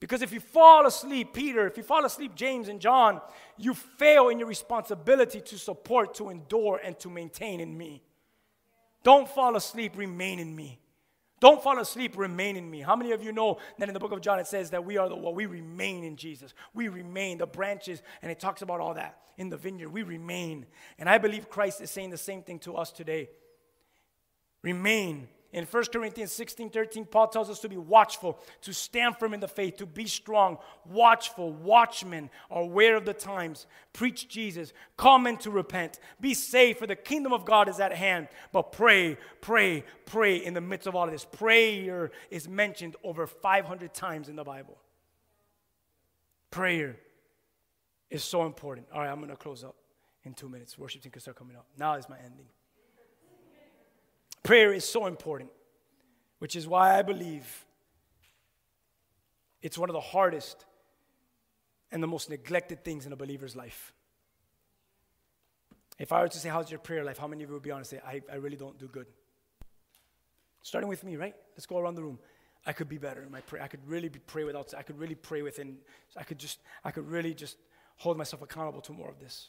because 0.00 0.22
if 0.22 0.32
you 0.32 0.40
fall 0.40 0.86
asleep, 0.86 1.32
Peter, 1.32 1.66
if 1.66 1.76
you 1.76 1.82
fall 1.82 2.04
asleep, 2.04 2.34
James 2.34 2.68
and 2.68 2.80
John, 2.80 3.20
you 3.56 3.74
fail 3.74 4.28
in 4.28 4.38
your 4.38 4.48
responsibility 4.48 5.40
to 5.40 5.58
support, 5.58 6.14
to 6.14 6.28
endure, 6.28 6.80
and 6.82 6.98
to 7.00 7.10
maintain 7.10 7.60
in 7.60 7.76
me. 7.76 8.02
Don't 9.02 9.28
fall 9.28 9.56
asleep, 9.56 9.96
remain 9.96 10.38
in 10.38 10.54
me. 10.54 10.78
Don't 11.40 11.62
fall 11.62 11.78
asleep, 11.78 12.16
remain 12.16 12.56
in 12.56 12.68
me. 12.68 12.80
How 12.80 12.96
many 12.96 13.12
of 13.12 13.22
you 13.22 13.32
know 13.32 13.58
that 13.78 13.88
in 13.88 13.94
the 13.94 14.00
book 14.00 14.12
of 14.12 14.20
John 14.20 14.40
it 14.40 14.46
says 14.46 14.70
that 14.70 14.84
we 14.84 14.96
are 14.96 15.08
the 15.08 15.16
what? 15.16 15.34
We 15.34 15.46
remain 15.46 16.02
in 16.02 16.16
Jesus. 16.16 16.52
We 16.74 16.88
remain, 16.88 17.38
the 17.38 17.46
branches, 17.46 18.02
and 18.22 18.30
it 18.30 18.40
talks 18.40 18.62
about 18.62 18.80
all 18.80 18.94
that 18.94 19.18
in 19.36 19.48
the 19.48 19.56
vineyard. 19.56 19.90
We 19.90 20.02
remain. 20.02 20.66
And 20.98 21.08
I 21.08 21.18
believe 21.18 21.48
Christ 21.48 21.80
is 21.80 21.90
saying 21.90 22.10
the 22.10 22.18
same 22.18 22.42
thing 22.42 22.58
to 22.60 22.74
us 22.74 22.90
today. 22.90 23.30
Remain 24.62 25.28
in 25.50 25.64
1 25.64 25.84
Corinthians 25.86 26.30
16 26.32 26.68
13, 26.68 27.04
Paul 27.06 27.28
tells 27.28 27.48
us 27.48 27.60
to 27.60 27.68
be 27.70 27.76
watchful, 27.78 28.38
to 28.60 28.74
stand 28.74 29.16
firm 29.16 29.32
in 29.32 29.40
the 29.40 29.48
faith, 29.48 29.78
to 29.78 29.86
be 29.86 30.06
strong, 30.06 30.58
watchful, 30.84 31.52
watchmen, 31.52 32.28
aware 32.50 32.96
of 32.96 33.06
the 33.06 33.14
times, 33.14 33.66
preach 33.94 34.28
Jesus, 34.28 34.74
call 34.98 35.18
men 35.18 35.38
to 35.38 35.50
repent, 35.50 36.00
be 36.20 36.34
saved, 36.34 36.78
for 36.78 36.86
the 36.86 36.96
kingdom 36.96 37.32
of 37.32 37.46
God 37.46 37.68
is 37.68 37.80
at 37.80 37.94
hand. 37.94 38.28
But 38.52 38.72
pray, 38.72 39.16
pray, 39.40 39.84
pray 40.04 40.36
in 40.36 40.52
the 40.52 40.60
midst 40.60 40.86
of 40.86 40.94
all 40.94 41.04
of 41.04 41.12
this. 41.12 41.24
Prayer 41.24 42.10
is 42.30 42.46
mentioned 42.46 42.96
over 43.02 43.26
500 43.26 43.94
times 43.94 44.28
in 44.28 44.36
the 44.36 44.44
Bible. 44.44 44.76
Prayer 46.50 46.96
is 48.10 48.22
so 48.22 48.44
important. 48.44 48.86
All 48.92 49.00
right, 49.00 49.10
I'm 49.10 49.18
going 49.18 49.30
to 49.30 49.36
close 49.36 49.64
up 49.64 49.76
in 50.24 50.34
two 50.34 50.48
minutes. 50.48 50.78
Worship 50.78 51.02
team 51.02 51.12
can 51.12 51.22
start 51.22 51.38
coming 51.38 51.56
up. 51.56 51.66
Now 51.78 51.94
is 51.94 52.08
my 52.08 52.18
ending. 52.18 52.46
Prayer 54.48 54.72
is 54.72 54.86
so 54.86 55.04
important, 55.04 55.50
which 56.38 56.56
is 56.56 56.66
why 56.66 56.98
I 56.98 57.02
believe 57.02 57.66
it's 59.60 59.76
one 59.76 59.90
of 59.90 59.92
the 59.92 60.00
hardest 60.00 60.64
and 61.92 62.02
the 62.02 62.06
most 62.06 62.30
neglected 62.30 62.82
things 62.82 63.04
in 63.04 63.12
a 63.12 63.16
believer's 63.16 63.54
life. 63.54 63.92
If 65.98 66.12
I 66.12 66.22
were 66.22 66.28
to 66.28 66.38
say, 66.38 66.48
How's 66.48 66.70
your 66.70 66.80
prayer 66.80 67.04
life? 67.04 67.18
How 67.18 67.26
many 67.26 67.44
of 67.44 67.50
you 67.50 67.56
would 67.56 67.62
be 67.62 67.70
honest 67.70 67.92
and 67.92 68.00
say, 68.00 68.20
I, 68.30 68.32
I 68.32 68.36
really 68.36 68.56
don't 68.56 68.78
do 68.78 68.88
good? 68.88 69.04
Starting 70.62 70.88
with 70.88 71.04
me, 71.04 71.16
right? 71.16 71.34
Let's 71.54 71.66
go 71.66 71.76
around 71.76 71.96
the 71.96 72.02
room. 72.04 72.18
I 72.64 72.72
could 72.72 72.88
be 72.88 72.96
better 72.96 73.22
in 73.22 73.30
my 73.30 73.42
prayer. 73.42 73.62
I 73.62 73.68
could 73.68 73.86
really 73.86 74.08
be 74.08 74.18
pray 74.18 74.44
without, 74.44 74.72
I 74.72 74.80
could 74.80 74.98
really 74.98 75.14
pray 75.14 75.42
within, 75.42 75.76
I 76.16 76.22
could 76.22 76.38
just, 76.38 76.60
I 76.82 76.90
could 76.90 77.06
really 77.06 77.34
just 77.34 77.58
hold 77.96 78.16
myself 78.16 78.40
accountable 78.40 78.80
to 78.80 78.94
more 78.94 79.10
of 79.10 79.20
this. 79.20 79.48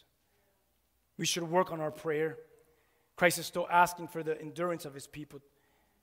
We 1.17 1.25
should 1.25 1.43
work 1.43 1.71
on 1.71 1.79
our 1.79 1.89
prayer. 1.89 2.35
Christ 3.19 3.37
is 3.37 3.45
still 3.45 3.67
asking 3.69 4.07
for 4.07 4.23
the 4.23 4.39
endurance 4.39 4.85
of 4.85 4.93
his 4.93 5.05
people. 5.05 5.41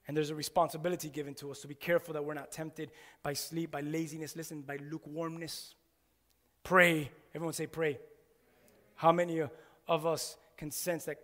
And 0.07 0.15
there's 0.15 0.29
a 0.29 0.35
responsibility 0.35 1.09
given 1.09 1.33
to 1.37 1.51
us 1.51 1.61
to 1.61 1.67
be 1.67 1.75
careful 1.75 2.13
that 2.13 2.23
we're 2.23 2.35
not 2.35 2.53
tempted 2.53 2.91
by 3.23 3.33
sleep, 3.33 3.71
by 3.71 3.81
laziness, 3.81 4.37
listen, 4.37 4.61
by 4.61 4.77
lukewarmness. 4.91 5.75
Pray. 6.63 7.11
Everyone 7.35 7.55
say, 7.55 7.69
pray. 7.69 7.99
How 8.97 9.13
many 9.13 9.41
of 9.89 10.07
us 10.07 10.37
can 10.59 10.71
sense 10.71 11.07
that 11.07 11.17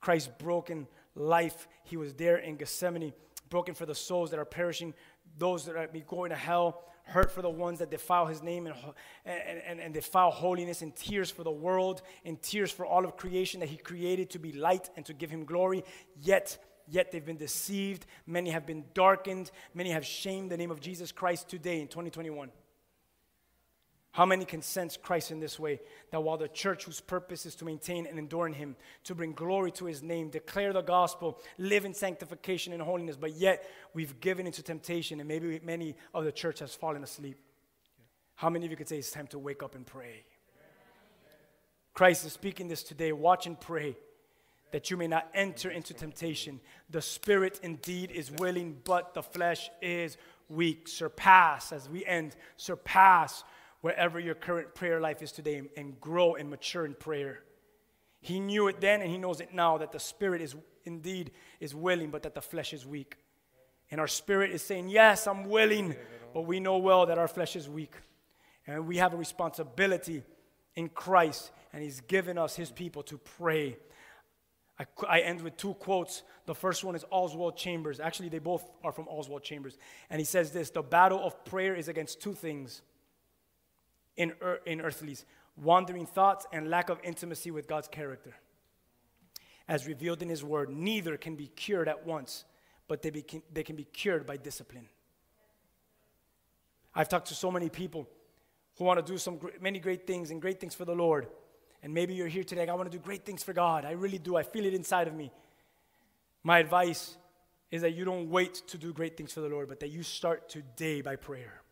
Christ's 0.00 0.30
broken 0.38 0.86
life, 1.16 1.66
he 1.82 1.96
was 1.96 2.14
there 2.14 2.36
in 2.36 2.56
Gethsemane, 2.56 3.12
broken 3.50 3.74
for 3.74 3.84
the 3.84 3.96
souls 3.96 4.30
that 4.30 4.38
are 4.38 4.44
perishing, 4.44 4.94
those 5.38 5.64
that 5.64 5.74
are 5.74 5.88
going 6.06 6.30
to 6.30 6.36
hell, 6.36 6.84
hurt 7.06 7.30
for 7.30 7.40
the 7.40 7.50
ones 7.50 7.78
that 7.78 7.90
defile 7.90 8.26
his 8.26 8.42
name 8.42 8.66
and, 8.66 8.76
and, 9.24 9.62
and, 9.66 9.80
and 9.80 9.94
defile 9.94 10.30
holiness, 10.30 10.82
and 10.82 10.94
tears 10.94 11.30
for 11.30 11.44
the 11.44 11.50
world, 11.50 12.02
and 12.24 12.40
tears 12.42 12.70
for 12.70 12.84
all 12.84 13.04
of 13.04 13.16
creation 13.16 13.60
that 13.60 13.68
he 13.68 13.76
created 13.76 14.30
to 14.30 14.38
be 14.38 14.52
light 14.52 14.90
and 14.96 15.06
to 15.06 15.14
give 15.14 15.30
him 15.30 15.44
glory. 15.44 15.84
Yet, 16.20 16.58
yet 16.88 17.12
they've 17.12 17.24
been 17.24 17.36
deceived. 17.36 18.06
Many 18.26 18.50
have 18.50 18.66
been 18.66 18.84
darkened. 18.92 19.50
Many 19.72 19.90
have 19.90 20.04
shamed 20.04 20.50
the 20.50 20.56
name 20.56 20.70
of 20.70 20.80
Jesus 20.80 21.12
Christ 21.12 21.48
today 21.48 21.80
in 21.80 21.88
2021. 21.88 22.50
How 24.16 24.24
many 24.24 24.46
can 24.46 24.62
sense 24.62 24.96
Christ 24.96 25.30
in 25.30 25.40
this 25.40 25.58
way? 25.58 25.78
That 26.10 26.22
while 26.22 26.38
the 26.38 26.48
church, 26.48 26.84
whose 26.84 27.02
purpose 27.02 27.44
is 27.44 27.54
to 27.56 27.66
maintain 27.66 28.06
and 28.06 28.18
endure 28.18 28.46
in 28.46 28.54
Him, 28.54 28.74
to 29.04 29.14
bring 29.14 29.34
glory 29.34 29.70
to 29.72 29.84
His 29.84 30.02
name, 30.02 30.30
declare 30.30 30.72
the 30.72 30.80
gospel, 30.80 31.38
live 31.58 31.84
in 31.84 31.92
sanctification 31.92 32.72
and 32.72 32.80
holiness, 32.80 33.16
but 33.16 33.36
yet 33.36 33.68
we've 33.92 34.18
given 34.20 34.46
into 34.46 34.62
temptation, 34.62 35.20
and 35.20 35.28
maybe 35.28 35.60
many 35.62 35.96
of 36.14 36.24
the 36.24 36.32
church 36.32 36.60
has 36.60 36.74
fallen 36.74 37.04
asleep. 37.04 37.36
How 38.36 38.48
many 38.48 38.64
of 38.64 38.70
you 38.70 38.76
could 38.78 38.88
say 38.88 38.96
it's 38.96 39.10
time 39.10 39.26
to 39.26 39.38
wake 39.38 39.62
up 39.62 39.74
and 39.74 39.86
pray? 39.86 40.24
Christ 41.92 42.24
is 42.24 42.32
speaking 42.32 42.68
this 42.68 42.82
today. 42.82 43.12
Watch 43.12 43.46
and 43.46 43.60
pray 43.60 43.98
that 44.72 44.90
you 44.90 44.96
may 44.96 45.08
not 45.08 45.28
enter 45.34 45.68
into 45.68 45.92
temptation. 45.92 46.60
The 46.88 47.02
spirit 47.02 47.60
indeed 47.62 48.10
is 48.10 48.30
willing, 48.30 48.78
but 48.82 49.12
the 49.12 49.22
flesh 49.22 49.68
is 49.82 50.16
weak. 50.48 50.88
Surpass, 50.88 51.70
as 51.70 51.86
we 51.90 52.02
end, 52.06 52.34
surpass 52.56 53.44
wherever 53.86 54.18
your 54.18 54.34
current 54.34 54.74
prayer 54.74 55.00
life 55.00 55.22
is 55.22 55.30
today 55.30 55.62
and 55.76 56.00
grow 56.00 56.34
and 56.34 56.50
mature 56.50 56.84
in 56.84 56.92
prayer. 56.92 57.44
He 58.20 58.40
knew 58.40 58.66
it 58.66 58.80
then 58.80 59.00
and 59.00 59.08
he 59.08 59.16
knows 59.16 59.40
it 59.40 59.54
now 59.54 59.78
that 59.78 59.92
the 59.92 60.00
spirit 60.00 60.42
is 60.42 60.56
indeed 60.84 61.30
is 61.60 61.72
willing, 61.72 62.10
but 62.10 62.24
that 62.24 62.34
the 62.34 62.40
flesh 62.40 62.72
is 62.72 62.84
weak. 62.84 63.16
And 63.88 64.00
our 64.00 64.08
spirit 64.08 64.50
is 64.50 64.60
saying, 64.60 64.88
Yes, 64.88 65.28
I'm 65.28 65.48
willing, 65.48 65.94
but 66.34 66.40
we 66.40 66.58
know 66.58 66.78
well 66.78 67.06
that 67.06 67.16
our 67.16 67.28
flesh 67.28 67.54
is 67.54 67.68
weak. 67.68 67.94
And 68.66 68.88
we 68.88 68.96
have 68.96 69.14
a 69.14 69.16
responsibility 69.16 70.24
in 70.74 70.88
Christ, 70.88 71.52
and 71.72 71.80
He's 71.80 72.00
given 72.00 72.38
us 72.38 72.56
His 72.56 72.72
people 72.72 73.04
to 73.04 73.18
pray. 73.18 73.76
I, 74.80 74.86
I, 75.08 75.20
end 75.20 75.42
with 75.42 75.56
two 75.56 75.74
quotes. 75.74 76.24
The 76.46 76.56
first 76.56 76.82
one 76.82 76.96
is 76.96 77.04
Oswald 77.12 77.56
Chambers. 77.56 78.00
Actually, 78.00 78.30
they 78.30 78.40
both 78.40 78.68
are 78.82 78.90
from 78.90 79.06
Oswald 79.06 79.44
Chambers. 79.44 79.78
And 80.10 80.20
he 80.20 80.24
says 80.24 80.50
this 80.50 80.70
The 80.70 80.82
battle 80.82 81.24
of 81.24 81.44
prayer 81.44 81.76
is 81.76 81.86
against 81.86 82.20
two 82.20 82.34
things 82.34 82.82
in, 84.16 84.32
er, 84.42 84.60
in 84.66 84.80
earthlies 84.80 85.24
wandering 85.56 86.06
thoughts 86.06 86.46
and 86.52 86.68
lack 86.68 86.90
of 86.90 87.00
intimacy 87.02 87.50
with 87.50 87.66
God's 87.66 87.88
character. 87.88 88.34
As 89.68 89.86
revealed 89.86 90.22
in 90.22 90.28
His 90.28 90.44
Word, 90.44 90.70
neither 90.70 91.16
can 91.16 91.34
be 91.34 91.48
cured 91.48 91.88
at 91.88 92.06
once, 92.06 92.44
but 92.88 93.02
they, 93.02 93.24
they 93.52 93.62
can 93.62 93.76
be 93.76 93.84
cured 93.84 94.26
by 94.26 94.36
discipline. 94.36 94.88
I've 96.94 97.08
talked 97.08 97.28
to 97.28 97.34
so 97.34 97.50
many 97.50 97.68
people 97.68 98.08
who 98.78 98.84
want 98.84 99.04
to 99.04 99.12
do 99.12 99.18
some 99.18 99.40
many 99.60 99.78
great 99.78 100.06
things 100.06 100.30
and 100.30 100.40
great 100.40 100.60
things 100.60 100.74
for 100.74 100.84
the 100.84 100.94
Lord. 100.94 101.26
And 101.82 101.92
maybe 101.92 102.14
you're 102.14 102.28
here 102.28 102.44
today, 102.44 102.68
I 102.68 102.74
want 102.74 102.90
to 102.90 102.96
do 102.96 103.02
great 103.02 103.24
things 103.24 103.42
for 103.42 103.52
God. 103.52 103.84
I 103.84 103.92
really 103.92 104.18
do. 104.18 104.36
I 104.36 104.42
feel 104.42 104.64
it 104.64 104.74
inside 104.74 105.08
of 105.08 105.14
me. 105.14 105.32
My 106.42 106.58
advice 106.58 107.16
is 107.70 107.82
that 107.82 107.94
you 107.94 108.04
don't 108.04 108.30
wait 108.30 108.54
to 108.68 108.78
do 108.78 108.92
great 108.92 109.16
things 109.16 109.32
for 109.32 109.40
the 109.40 109.48
Lord, 109.48 109.68
but 109.68 109.80
that 109.80 109.88
you 109.88 110.02
start 110.02 110.48
today 110.48 111.00
by 111.00 111.16
prayer. 111.16 111.62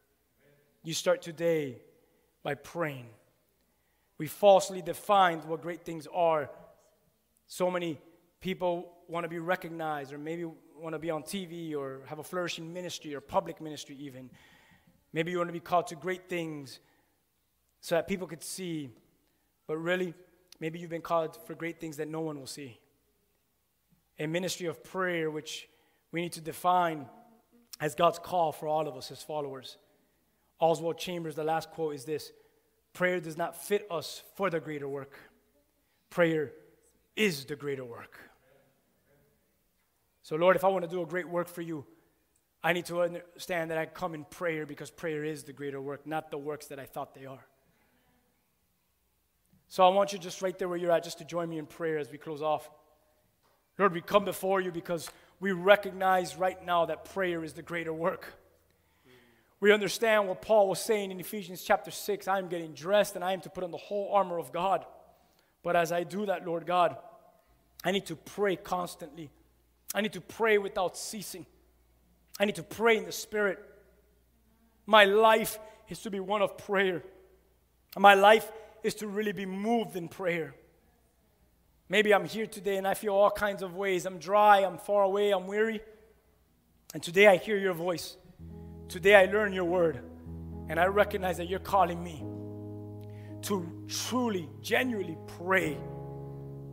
You 0.82 0.92
start 0.92 1.22
today 1.22 1.78
by 2.44 2.54
praying. 2.54 3.06
We 4.18 4.28
falsely 4.28 4.80
defined 4.80 5.44
what 5.44 5.62
great 5.62 5.84
things 5.84 6.06
are. 6.14 6.50
So 7.48 7.68
many 7.70 7.98
people 8.40 8.92
want 9.08 9.24
to 9.24 9.28
be 9.28 9.40
recognized, 9.40 10.12
or 10.12 10.18
maybe 10.18 10.44
want 10.44 10.92
to 10.92 10.98
be 11.00 11.10
on 11.10 11.24
TV, 11.24 11.74
or 11.74 12.02
have 12.06 12.20
a 12.20 12.22
flourishing 12.22 12.72
ministry, 12.72 13.14
or 13.14 13.20
public 13.20 13.60
ministry, 13.60 13.96
even. 13.98 14.30
Maybe 15.12 15.32
you 15.32 15.38
want 15.38 15.48
to 15.48 15.52
be 15.52 15.60
called 15.60 15.88
to 15.88 15.96
great 15.96 16.28
things 16.28 16.78
so 17.80 17.96
that 17.96 18.06
people 18.06 18.26
could 18.28 18.42
see. 18.42 18.90
But 19.66 19.78
really, 19.78 20.14
maybe 20.60 20.78
you've 20.78 20.90
been 20.90 21.02
called 21.02 21.38
for 21.46 21.54
great 21.54 21.80
things 21.80 21.96
that 21.96 22.08
no 22.08 22.20
one 22.20 22.38
will 22.38 22.46
see. 22.46 22.78
A 24.18 24.26
ministry 24.26 24.66
of 24.66 24.84
prayer, 24.84 25.30
which 25.30 25.68
we 26.12 26.20
need 26.20 26.32
to 26.32 26.40
define 26.40 27.06
as 27.80 27.94
God's 27.94 28.18
call 28.18 28.52
for 28.52 28.68
all 28.68 28.86
of 28.86 28.96
us 28.96 29.10
as 29.10 29.22
followers. 29.22 29.78
Oswald 30.60 30.98
Chambers, 30.98 31.34
the 31.34 31.44
last 31.44 31.70
quote 31.70 31.94
is 31.94 32.04
this 32.04 32.32
Prayer 32.92 33.20
does 33.20 33.36
not 33.36 33.56
fit 33.56 33.86
us 33.90 34.22
for 34.36 34.50
the 34.50 34.60
greater 34.60 34.88
work, 34.88 35.18
prayer 36.10 36.52
is 37.16 37.44
the 37.44 37.56
greater 37.56 37.84
work. 37.84 38.18
So, 40.22 40.36
Lord, 40.36 40.56
if 40.56 40.64
I 40.64 40.68
want 40.68 40.84
to 40.84 40.90
do 40.90 41.02
a 41.02 41.06
great 41.06 41.28
work 41.28 41.48
for 41.48 41.60
you, 41.60 41.84
I 42.62 42.72
need 42.72 42.86
to 42.86 43.02
understand 43.02 43.70
that 43.70 43.78
I 43.78 43.84
come 43.84 44.14
in 44.14 44.24
prayer 44.24 44.64
because 44.64 44.90
prayer 44.90 45.22
is 45.22 45.42
the 45.42 45.52
greater 45.52 45.82
work, 45.82 46.06
not 46.06 46.30
the 46.30 46.38
works 46.38 46.66
that 46.68 46.78
I 46.78 46.86
thought 46.86 47.14
they 47.14 47.26
are. 47.26 47.44
So 49.68 49.84
I 49.84 49.88
want 49.88 50.12
you 50.14 50.18
just 50.18 50.40
right 50.40 50.58
there 50.58 50.68
where 50.68 50.78
you're 50.78 50.92
at, 50.92 51.04
just 51.04 51.18
to 51.18 51.24
join 51.24 51.50
me 51.50 51.58
in 51.58 51.66
prayer 51.66 51.98
as 51.98 52.10
we 52.10 52.16
close 52.16 52.40
off. 52.40 52.70
Lord, 53.76 53.92
we 53.92 54.00
come 54.00 54.24
before 54.24 54.60
you 54.60 54.70
because 54.70 55.10
we 55.40 55.52
recognize 55.52 56.36
right 56.36 56.64
now 56.64 56.86
that 56.86 57.04
prayer 57.04 57.44
is 57.44 57.52
the 57.52 57.62
greater 57.62 57.92
work 57.92 58.28
we 59.64 59.72
understand 59.72 60.28
what 60.28 60.42
Paul 60.42 60.68
was 60.68 60.78
saying 60.78 61.10
in 61.10 61.18
Ephesians 61.18 61.62
chapter 61.62 61.90
6 61.90 62.28
I 62.28 62.38
am 62.38 62.48
getting 62.48 62.74
dressed 62.74 63.14
and 63.14 63.24
I 63.24 63.32
am 63.32 63.40
to 63.40 63.48
put 63.48 63.64
on 63.64 63.70
the 63.70 63.78
whole 63.78 64.10
armor 64.12 64.36
of 64.36 64.52
God. 64.52 64.84
But 65.62 65.74
as 65.74 65.90
I 65.90 66.02
do 66.02 66.26
that, 66.26 66.44
Lord 66.44 66.66
God, 66.66 66.98
I 67.82 67.90
need 67.90 68.04
to 68.08 68.14
pray 68.14 68.56
constantly. 68.56 69.30
I 69.94 70.02
need 70.02 70.12
to 70.12 70.20
pray 70.20 70.58
without 70.58 70.98
ceasing. 70.98 71.46
I 72.38 72.44
need 72.44 72.56
to 72.56 72.62
pray 72.62 72.98
in 72.98 73.06
the 73.06 73.12
Spirit. 73.12 73.58
My 74.84 75.06
life 75.06 75.58
is 75.88 76.00
to 76.00 76.10
be 76.10 76.20
one 76.20 76.42
of 76.42 76.58
prayer. 76.58 77.02
My 77.96 78.12
life 78.12 78.52
is 78.82 78.94
to 78.96 79.06
really 79.06 79.32
be 79.32 79.46
moved 79.46 79.96
in 79.96 80.08
prayer. 80.08 80.54
Maybe 81.88 82.12
I'm 82.12 82.26
here 82.26 82.46
today 82.46 82.76
and 82.76 82.86
I 82.86 82.92
feel 82.92 83.14
all 83.14 83.30
kinds 83.30 83.62
of 83.62 83.74
ways. 83.74 84.04
I'm 84.04 84.18
dry, 84.18 84.58
I'm 84.58 84.76
far 84.76 85.04
away, 85.04 85.30
I'm 85.30 85.46
weary. 85.46 85.80
And 86.92 87.02
today 87.02 87.28
I 87.28 87.38
hear 87.38 87.56
your 87.56 87.72
voice. 87.72 88.18
Today 88.88 89.14
I 89.14 89.24
learn 89.26 89.52
your 89.52 89.64
word, 89.64 90.00
and 90.68 90.78
I 90.78 90.86
recognize 90.86 91.36
that 91.38 91.48
you're 91.48 91.58
calling 91.58 92.02
me 92.02 92.24
to 93.42 93.84
truly, 93.88 94.48
genuinely 94.62 95.18
pray 95.38 95.76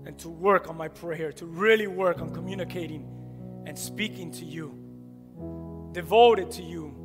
and 0.06 0.18
to 0.20 0.30
work 0.30 0.70
on 0.70 0.78
my 0.78 0.88
prayer, 0.88 1.32
to 1.34 1.46
really 1.46 1.88
work 1.88 2.22
on 2.22 2.34
communicating 2.34 3.08
and 3.66 3.78
speaking 3.78 4.32
to 4.32 4.46
you, 4.46 5.90
devoted 5.92 6.52
to 6.52 6.64
you, 6.64 6.96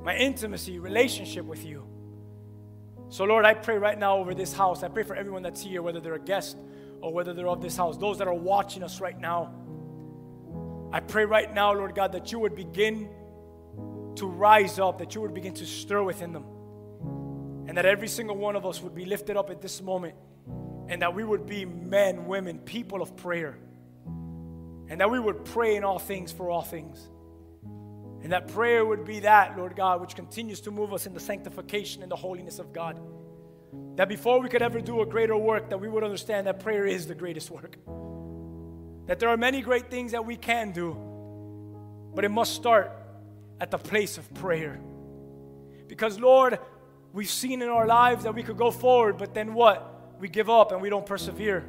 my 0.00 0.16
intimacy, 0.16 0.78
relationship 0.78 1.44
with 1.44 1.64
you. 1.64 1.84
So, 3.10 3.24
Lord, 3.24 3.44
I 3.44 3.54
pray 3.54 3.78
right 3.78 3.98
now 3.98 4.18
over 4.18 4.34
this 4.34 4.52
house. 4.52 4.82
I 4.82 4.88
pray 4.88 5.02
for 5.02 5.16
everyone 5.16 5.42
that's 5.42 5.62
here, 5.62 5.82
whether 5.82 6.00
they're 6.00 6.14
a 6.14 6.20
guest 6.20 6.56
or 7.00 7.12
whether 7.12 7.32
they're 7.32 7.48
of 7.48 7.60
this 7.60 7.76
house, 7.76 7.96
those 7.96 8.18
that 8.18 8.28
are 8.28 8.34
watching 8.34 8.82
us 8.82 9.00
right 9.00 9.18
now. 9.18 9.54
I 10.92 11.00
pray 11.00 11.24
right 11.24 11.52
now, 11.52 11.72
Lord 11.72 11.94
God, 11.94 12.12
that 12.12 12.32
you 12.32 12.38
would 12.38 12.54
begin 12.54 13.08
to 14.18 14.26
rise 14.26 14.78
up, 14.78 14.98
that 14.98 15.14
you 15.14 15.20
would 15.20 15.34
begin 15.34 15.54
to 15.54 15.66
stir 15.66 16.02
within 16.02 16.32
them. 16.32 16.44
And 17.66 17.76
that 17.76 17.84
every 17.84 18.08
single 18.08 18.36
one 18.36 18.56
of 18.56 18.64
us 18.64 18.82
would 18.82 18.94
be 18.94 19.04
lifted 19.04 19.36
up 19.36 19.50
at 19.50 19.60
this 19.60 19.82
moment. 19.82 20.14
And 20.88 21.02
that 21.02 21.14
we 21.14 21.24
would 21.24 21.46
be 21.46 21.64
men, 21.64 22.26
women, 22.26 22.58
people 22.58 23.02
of 23.02 23.16
prayer. 23.16 23.58
And 24.06 25.00
that 25.00 25.10
we 25.10 25.20
would 25.20 25.44
pray 25.44 25.76
in 25.76 25.84
all 25.84 25.98
things 25.98 26.32
for 26.32 26.50
all 26.50 26.62
things. 26.62 27.08
And 28.22 28.32
that 28.32 28.48
prayer 28.48 28.84
would 28.84 29.04
be 29.04 29.20
that, 29.20 29.56
Lord 29.56 29.76
God, 29.76 30.00
which 30.00 30.16
continues 30.16 30.62
to 30.62 30.70
move 30.70 30.92
us 30.92 31.06
in 31.06 31.14
the 31.14 31.20
sanctification 31.20 32.02
and 32.02 32.10
the 32.10 32.16
holiness 32.16 32.58
of 32.58 32.72
God. 32.72 32.98
That 33.96 34.08
before 34.08 34.40
we 34.40 34.48
could 34.48 34.62
ever 34.62 34.80
do 34.80 35.02
a 35.02 35.06
greater 35.06 35.36
work, 35.36 35.70
that 35.70 35.78
we 35.78 35.88
would 35.88 36.04
understand 36.04 36.46
that 36.46 36.60
prayer 36.60 36.86
is 36.86 37.06
the 37.06 37.14
greatest 37.14 37.50
work. 37.50 37.76
That 39.06 39.18
there 39.18 39.28
are 39.28 39.36
many 39.36 39.60
great 39.60 39.90
things 39.90 40.12
that 40.12 40.24
we 40.24 40.36
can 40.36 40.72
do, 40.72 40.96
but 42.14 42.24
it 42.24 42.30
must 42.30 42.54
start 42.54 42.92
at 43.60 43.70
the 43.70 43.78
place 43.78 44.18
of 44.18 44.32
prayer. 44.34 44.80
Because, 45.86 46.18
Lord, 46.18 46.58
we've 47.12 47.30
seen 47.30 47.62
in 47.62 47.68
our 47.68 47.86
lives 47.86 48.24
that 48.24 48.34
we 48.34 48.42
could 48.42 48.56
go 48.56 48.70
forward, 48.70 49.18
but 49.18 49.34
then 49.34 49.54
what? 49.54 50.18
We 50.20 50.28
give 50.28 50.50
up 50.50 50.72
and 50.72 50.82
we 50.82 50.90
don't 50.90 51.06
persevere. 51.06 51.64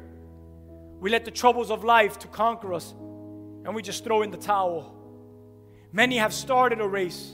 We 0.98 1.10
let 1.10 1.24
the 1.24 1.30
troubles 1.30 1.70
of 1.70 1.84
life 1.84 2.18
to 2.20 2.28
conquer 2.28 2.74
us 2.74 2.92
and 2.92 3.74
we 3.74 3.82
just 3.82 4.04
throw 4.04 4.22
in 4.22 4.30
the 4.30 4.36
towel. 4.36 4.96
Many 5.92 6.18
have 6.18 6.32
started 6.32 6.80
a 6.80 6.88
race 6.88 7.32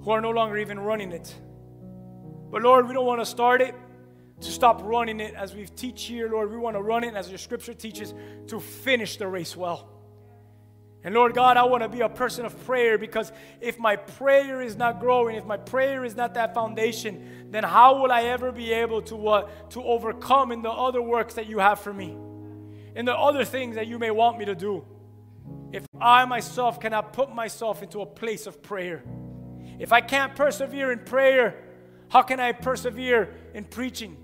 who 0.00 0.10
are 0.10 0.20
no 0.20 0.30
longer 0.30 0.58
even 0.58 0.78
running 0.78 1.12
it. 1.12 1.34
But 2.50 2.62
Lord, 2.62 2.86
we 2.86 2.94
don't 2.94 3.06
want 3.06 3.20
to 3.20 3.26
start 3.26 3.60
it 3.60 3.74
to 4.40 4.50
stop 4.50 4.80
running 4.84 5.20
it 5.20 5.34
as 5.34 5.54
we 5.54 5.66
teach 5.66 6.04
here, 6.04 6.30
Lord. 6.30 6.50
We 6.50 6.56
want 6.56 6.76
to 6.76 6.82
run 6.82 7.02
it 7.02 7.14
as 7.14 7.28
your 7.28 7.38
scripture 7.38 7.74
teaches 7.74 8.14
to 8.46 8.60
finish 8.60 9.16
the 9.16 9.26
race 9.26 9.56
well. 9.56 9.97
And 11.04 11.14
Lord 11.14 11.32
God, 11.32 11.56
I 11.56 11.64
want 11.64 11.84
to 11.84 11.88
be 11.88 12.00
a 12.00 12.08
person 12.08 12.44
of 12.44 12.66
prayer 12.66 12.98
because 12.98 13.30
if 13.60 13.78
my 13.78 13.96
prayer 13.96 14.60
is 14.60 14.76
not 14.76 14.98
growing, 14.98 15.36
if 15.36 15.44
my 15.44 15.56
prayer 15.56 16.04
is 16.04 16.16
not 16.16 16.34
that 16.34 16.54
foundation, 16.54 17.46
then 17.50 17.62
how 17.62 18.02
will 18.02 18.10
I 18.10 18.22
ever 18.24 18.50
be 18.50 18.72
able 18.72 19.02
to 19.02 19.16
what 19.16 19.70
to 19.70 19.82
overcome 19.82 20.50
in 20.50 20.62
the 20.62 20.70
other 20.70 21.00
works 21.00 21.34
that 21.34 21.46
you 21.46 21.60
have 21.60 21.80
for 21.80 21.92
me? 21.92 22.16
In 22.96 23.04
the 23.04 23.16
other 23.16 23.44
things 23.44 23.76
that 23.76 23.86
you 23.86 23.98
may 23.98 24.10
want 24.10 24.38
me 24.38 24.44
to 24.46 24.56
do. 24.56 24.84
If 25.72 25.86
I 26.00 26.24
myself 26.24 26.80
cannot 26.80 27.12
put 27.12 27.32
myself 27.32 27.82
into 27.82 28.00
a 28.00 28.06
place 28.06 28.46
of 28.46 28.60
prayer. 28.60 29.04
If 29.78 29.92
I 29.92 30.00
can't 30.00 30.34
persevere 30.34 30.90
in 30.90 31.00
prayer, 31.00 31.62
how 32.08 32.22
can 32.22 32.40
I 32.40 32.52
persevere 32.52 33.34
in 33.54 33.64
preaching? 33.64 34.16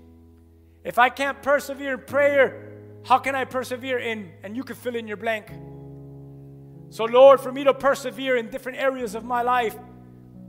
If 0.83 0.99
I 0.99 1.09
can't 1.09 1.41
persevere 1.41 1.93
in 1.93 2.01
prayer, 2.01 2.73
how 3.05 3.19
can 3.19 3.33
I 3.33 3.45
persevere 3.45 3.99
in 3.99 4.31
and 4.43 4.57
you 4.57 4.63
can 4.63 4.75
fill 4.75 4.95
in 4.95 5.07
your 5.07 5.17
blank? 5.17 5.47
So, 6.89 7.05
Lord, 7.05 7.41
for 7.41 7.51
me 7.51 7.63
to 7.63 7.73
persevere 7.73 8.37
in 8.37 8.49
different 8.49 8.77
areas 8.77 9.15
of 9.15 9.23
my 9.23 9.41
life, 9.41 9.75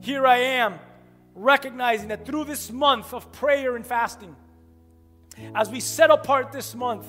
here 0.01 0.27
I 0.27 0.39
am, 0.39 0.79
recognizing 1.35 2.09
that 2.09 2.25
through 2.25 2.45
this 2.45 2.71
month 2.71 3.13
of 3.13 3.33
prayer 3.33 3.77
and 3.77 3.85
fasting, 3.87 4.37
as 5.55 5.69
we 5.71 5.81
set 5.81 6.11
apart 6.11 6.53
this 6.53 6.75
month, 6.75 7.07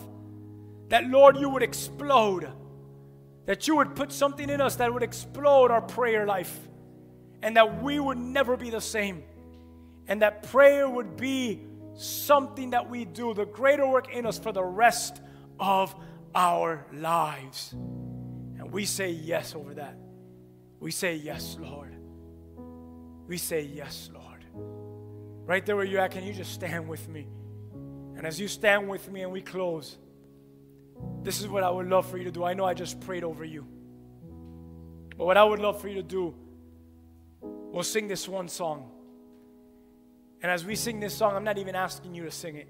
that 0.90 1.06
Lord, 1.06 1.38
you 1.38 1.50
would 1.50 1.64
explode, 1.64 2.50
that 3.46 3.68
you 3.68 3.76
would 3.76 3.96
put 3.96 4.12
something 4.12 4.50
in 4.50 4.62
us 4.62 4.78
that 4.78 4.94
would 4.94 5.04
explode 5.04 5.72
our 5.72 5.82
prayer 5.82 6.26
life, 6.26 6.58
and 7.42 7.56
that 7.56 7.82
we 7.82 8.00
would 8.00 8.18
never 8.18 8.58
be 8.58 8.70
the 8.70 8.82
same, 8.82 9.24
and 10.08 10.22
that 10.22 10.44
prayer 10.44 10.90
would 10.90 11.16
be 11.18 11.62
something 11.96 12.72
that 12.72 12.90
we 12.90 13.06
do, 13.06 13.34
the 13.34 13.46
greater 13.46 13.88
work 13.88 14.14
in 14.14 14.26
us 14.26 14.40
for 14.40 14.52
the 14.52 14.64
rest 14.64 15.22
of 15.60 15.96
our 16.36 16.86
lives. 16.94 17.76
And 18.68 18.74
we 18.74 18.84
say 18.84 19.12
yes 19.12 19.56
over 19.56 19.76
that. 19.76 19.96
We 20.82 20.92
say 20.92 21.16
yes, 21.16 21.56
Lord. 21.58 21.96
We 23.26 23.38
say 23.38 23.62
yes, 23.62 24.10
Lord. 24.14 24.44
Right 25.46 25.66
there 25.66 25.78
where 25.78 25.86
you're 25.86 26.02
at, 26.02 26.12
can 26.12 26.26
you 26.26 26.34
just 26.34 26.52
stand 26.52 26.86
with 26.86 27.08
me? 27.08 27.30
And 28.18 28.28
as 28.28 28.38
you 28.42 28.50
stand 28.50 28.90
with 28.90 29.10
me 29.10 29.22
and 29.22 29.32
we 29.32 29.42
close, 29.42 29.98
this 31.24 31.40
is 31.40 31.48
what 31.48 31.64
I 31.64 31.70
would 31.70 31.88
love 31.88 32.12
for 32.12 32.18
you 32.18 32.26
to 32.26 32.32
do. 32.32 32.44
I 32.44 32.56
know 32.56 32.66
I 32.66 32.74
just 32.74 33.00
prayed 33.00 33.24
over 33.24 33.46
you. 33.46 33.66
But 35.18 35.24
what 35.24 35.38
I 35.38 35.46
would 35.46 35.60
love 35.60 35.80
for 35.80 35.88
you 35.88 35.96
to 35.96 36.04
do, 36.04 36.36
we'll 37.42 37.84
sing 37.84 38.10
this 38.10 38.28
one 38.28 38.50
song. 38.50 38.92
And 40.42 40.52
as 40.52 40.66
we 40.66 40.76
sing 40.76 41.00
this 41.00 41.14
song, 41.14 41.38
I'm 41.38 41.46
not 41.46 41.58
even 41.58 41.74
asking 41.74 42.16
you 42.16 42.26
to 42.26 42.32
sing 42.32 42.58
it. 42.58 42.68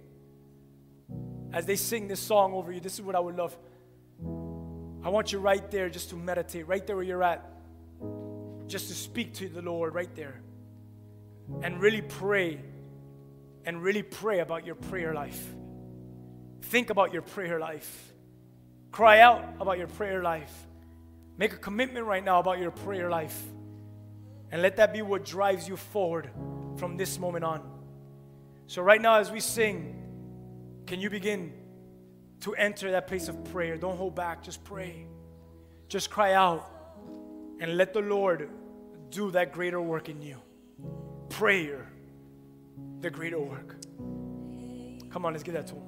As 1.51 1.65
they 1.65 1.75
sing 1.75 2.07
this 2.07 2.19
song 2.19 2.53
over 2.53 2.71
you, 2.71 2.81
this 2.81 2.93
is 2.93 3.01
what 3.01 3.15
I 3.15 3.19
would 3.19 3.35
love 3.35 3.57
I 5.07 5.09
want 5.09 5.31
you 5.31 5.39
right 5.39 5.71
there 5.71 5.89
just 5.89 6.09
to 6.09 6.17
meditate, 6.17 6.67
right 6.67 6.85
there 6.85 6.97
where 6.97 7.05
you're 7.05 7.23
at, 7.23 7.41
just 8.67 8.89
to 8.89 8.93
speak 8.93 9.35
to 9.35 9.47
the 9.47 9.61
Lord 9.61 9.95
right 9.95 10.13
there. 10.15 10.41
And 11.61 11.79
really 11.79 12.01
pray, 12.01 12.59
and 13.63 13.81
really 13.81 14.03
pray 14.03 14.39
about 14.39 14.65
your 14.65 14.75
prayer 14.75 15.13
life. 15.13 15.41
Think 16.63 16.89
about 16.89 17.13
your 17.13 17.21
prayer 17.21 17.57
life. 17.57 18.11
Cry 18.91 19.21
out 19.21 19.45
about 19.61 19.77
your 19.77 19.87
prayer 19.87 20.21
life. 20.21 20.53
Make 21.37 21.53
a 21.53 21.57
commitment 21.57 22.05
right 22.05 22.21
now 22.21 22.39
about 22.41 22.59
your 22.59 22.71
prayer 22.71 23.09
life. 23.09 23.41
And 24.51 24.61
let 24.61 24.75
that 24.75 24.91
be 24.91 25.01
what 25.03 25.23
drives 25.23 25.69
you 25.69 25.77
forward 25.77 26.29
from 26.75 26.97
this 26.97 27.17
moment 27.17 27.45
on. 27.45 27.61
So, 28.65 28.81
right 28.81 29.01
now, 29.01 29.19
as 29.19 29.31
we 29.31 29.39
sing, 29.39 30.03
can 30.85 30.99
you 30.99 31.09
begin 31.09 31.53
to 32.41 32.55
enter 32.55 32.91
that 32.91 33.07
place 33.07 33.27
of 33.27 33.43
prayer. 33.45 33.77
Don't 33.77 33.97
hold 33.97 34.15
back, 34.15 34.43
just 34.43 34.63
pray. 34.63 35.07
Just 35.89 36.09
cry 36.09 36.33
out 36.33 36.69
and 37.59 37.77
let 37.77 37.93
the 37.93 38.01
Lord 38.01 38.49
do 39.09 39.31
that 39.31 39.53
greater 39.53 39.81
work 39.81 40.09
in 40.09 40.21
you. 40.21 40.37
Prayer, 41.29 41.87
the 42.99 43.09
greater 43.09 43.39
work. 43.39 43.75
Come 45.11 45.25
on, 45.25 45.33
let's 45.33 45.43
give 45.43 45.53
that 45.53 45.67
to 45.67 45.75
Him. 45.75 45.86